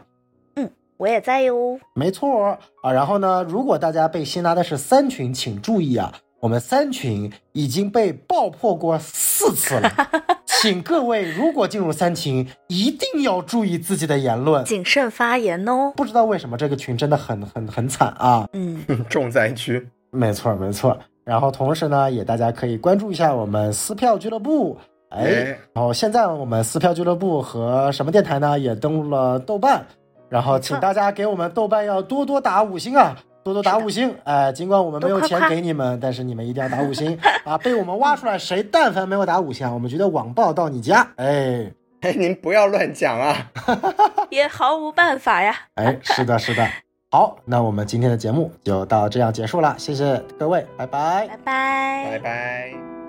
[0.56, 1.80] 嗯，我也在哟。
[1.94, 2.92] 没错啊。
[2.92, 9.90] 然后呢，如果大家被新拉的是三群，请注意啊，我们三群已经被爆破过四次了，
[10.44, 15.94] 请各位如果进入三群，一定要注意自己的言论，谨慎发言哦。
[15.96, 18.46] 不知道为什么这个群真的很很很惨啊！
[18.52, 19.88] 嗯， 重灾区。
[20.10, 20.94] 没错没错。
[21.24, 24.76] 然后同时呢，也大家可以关注一下我们撕票俱乐部。
[25.10, 29.84] 哎，然后现在我们撕票俱乐部和什么电台呢，也登录了豆瓣。
[30.28, 34.12] 然后请大家给我们豆瓣要多多打五星啊，多多打五星。
[34.24, 37.56] 哎，尽管我们没有钱给你们，但是你们一定要打五星 啊！
[37.58, 41.06] 被我们挖出来，谁但凡没有打五星，我们觉得网暴到你家。
[41.16, 41.70] 哎
[42.00, 43.50] 哎，您不要乱讲啊，
[44.30, 45.54] 也毫无办法呀。
[45.76, 46.66] 哎，是的，是的。
[47.14, 53.03] 好，那我们今天的节目就到这样结束了，谢谢各位，拜拜，拜拜，拜拜。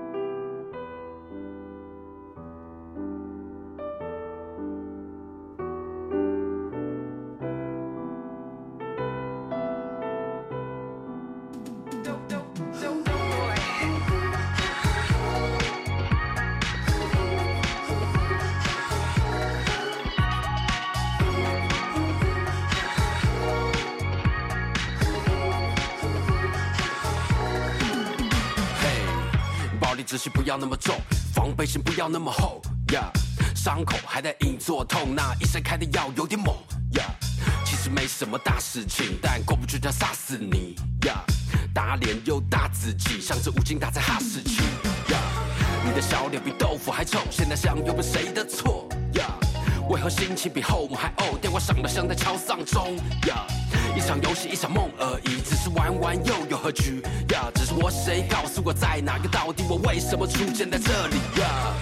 [30.16, 30.96] 自信不要那么重，
[31.34, 32.62] 防备心不要那么厚。
[32.94, 33.12] 呀，
[33.54, 36.56] 伤口还在隐隐作痛，那医生开的药有点猛。
[36.94, 37.04] 呀，
[37.66, 40.78] 其实没什么大事情，但过不去他杀死你。
[41.06, 41.22] 呀，
[41.74, 44.62] 打脸又打自己，像只无精打采哈士奇。
[45.12, 45.20] 呀，
[45.84, 48.88] 你的小脸比豆腐还臭，现在想又不是谁的错。
[49.16, 49.26] 呀，
[49.90, 51.38] 为何心情比后母还呕？
[51.38, 52.96] 电话响了，像在敲丧钟。
[53.28, 53.46] 呀。
[53.95, 57.01] 一场游戏，一场梦而已，只是玩玩又有何惧？
[57.30, 59.30] 呀，只是我谁告诉我在哪个？
[59.30, 61.15] 到底我为什么出现在这里？
[61.39, 61.73] 呀，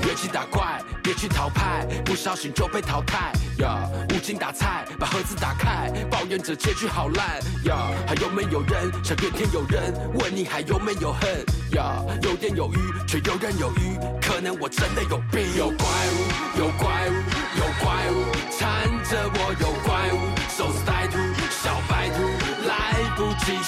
[0.00, 3.30] 别去打怪，别去淘汰，不小心就被淘汰。
[3.58, 7.38] 呀，无精打采，把盒子打开，抱怨着结局好烂。
[7.64, 9.92] 呀，还有没有人想怨天尤人？
[10.14, 11.44] 问你还有没有恨？
[11.72, 15.44] 呀，有言有语，却游刃有余，可能我真的有病。
[15.58, 17.14] 有怪物，有怪物，
[17.58, 18.24] 有怪物
[18.58, 20.16] 缠着我，有怪物，
[20.56, 20.90] 手是歹徒。
[20.90, 20.99] 小白兔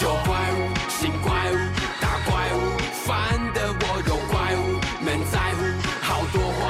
[0.03, 1.57] 有怪物，新怪物，
[2.01, 5.61] 大怪物，烦的我有怪物，没在乎，
[6.01, 6.61] 好多话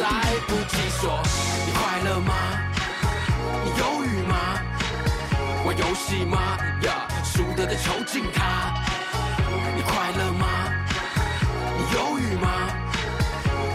[0.00, 0.04] 来
[0.46, 1.20] 不及说。
[1.66, 2.34] 你快乐吗？
[3.64, 4.34] 你忧郁吗？
[5.64, 6.58] 玩游戏吗？
[6.82, 8.74] 呀，输得的囚禁他。
[9.74, 10.46] 你快乐吗？
[11.76, 12.48] 你忧郁吗？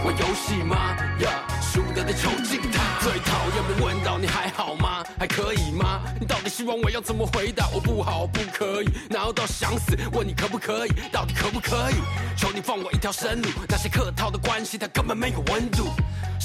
[0.04, 0.96] 玩游戏吗？
[1.18, 1.28] 呀，
[1.60, 2.93] 输得的囚禁他。
[3.04, 5.04] 最讨厌被问到你还好吗？
[5.18, 6.00] 还可以吗？
[6.18, 7.68] 你到底希望我要怎么回答？
[7.68, 9.94] 我不好，不可以，然后到想死？
[10.14, 10.90] 问你可不可以？
[11.12, 11.96] 到底可不可以？
[12.34, 13.48] 求你放我一条生路。
[13.68, 15.90] 那些客套的关系，它根本没有温度。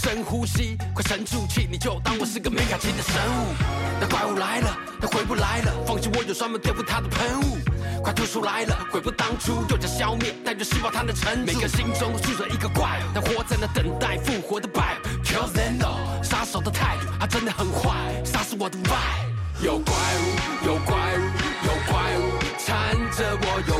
[0.02, 3.54] 深呼吸，快沉住气，你就当我是个没感情的生物。
[4.00, 5.74] 那怪物来了，他回不来了。
[5.86, 7.58] 放弃我有专门对付他的喷雾。
[8.02, 11.52] 快吐出来了，悔不当初，就将消灭，但愿希望他能沉住。
[11.52, 15.04] 每个心中都住着一个怪物，它活在那等待复活的 vibe。
[15.22, 19.62] Kill them all，杀手的态度，他真的很坏，杀死我的 vibe。
[19.62, 21.24] 有怪物，有怪物，
[21.68, 23.76] 有怪物缠着我，有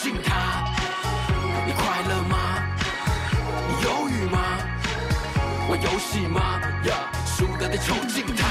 [0.00, 0.64] 得的囚禁他。
[1.66, 2.34] 你快乐吗？
[3.68, 4.38] 你忧郁吗？
[5.68, 6.40] 玩游戏吗？
[6.84, 6.94] 呀，
[7.26, 8.42] 输得的囚禁他。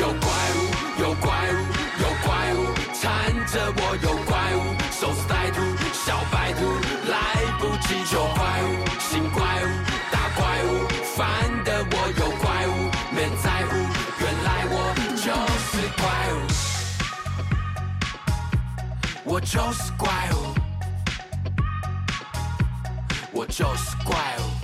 [0.00, 0.58] 有怪物，
[1.02, 1.56] 有怪物，
[2.00, 2.58] 有怪物
[2.94, 3.04] 缠
[3.46, 4.58] 着我，有怪物，
[4.90, 5.60] 手撕歹徒，
[5.92, 6.60] 小白兔
[7.10, 7.14] 来
[7.58, 7.88] 不及。
[8.14, 8.66] 有怪物，
[8.98, 9.68] 新怪物，
[10.10, 11.18] 大怪物，烦
[11.64, 13.76] 的我有怪物，没在乎，
[14.20, 14.74] 原来我
[15.14, 15.30] 就
[15.60, 15.70] 是
[16.00, 16.02] 怪
[16.34, 16.36] 物，
[19.24, 20.49] 我就是怪物，
[23.32, 24.59] 我就是怪物。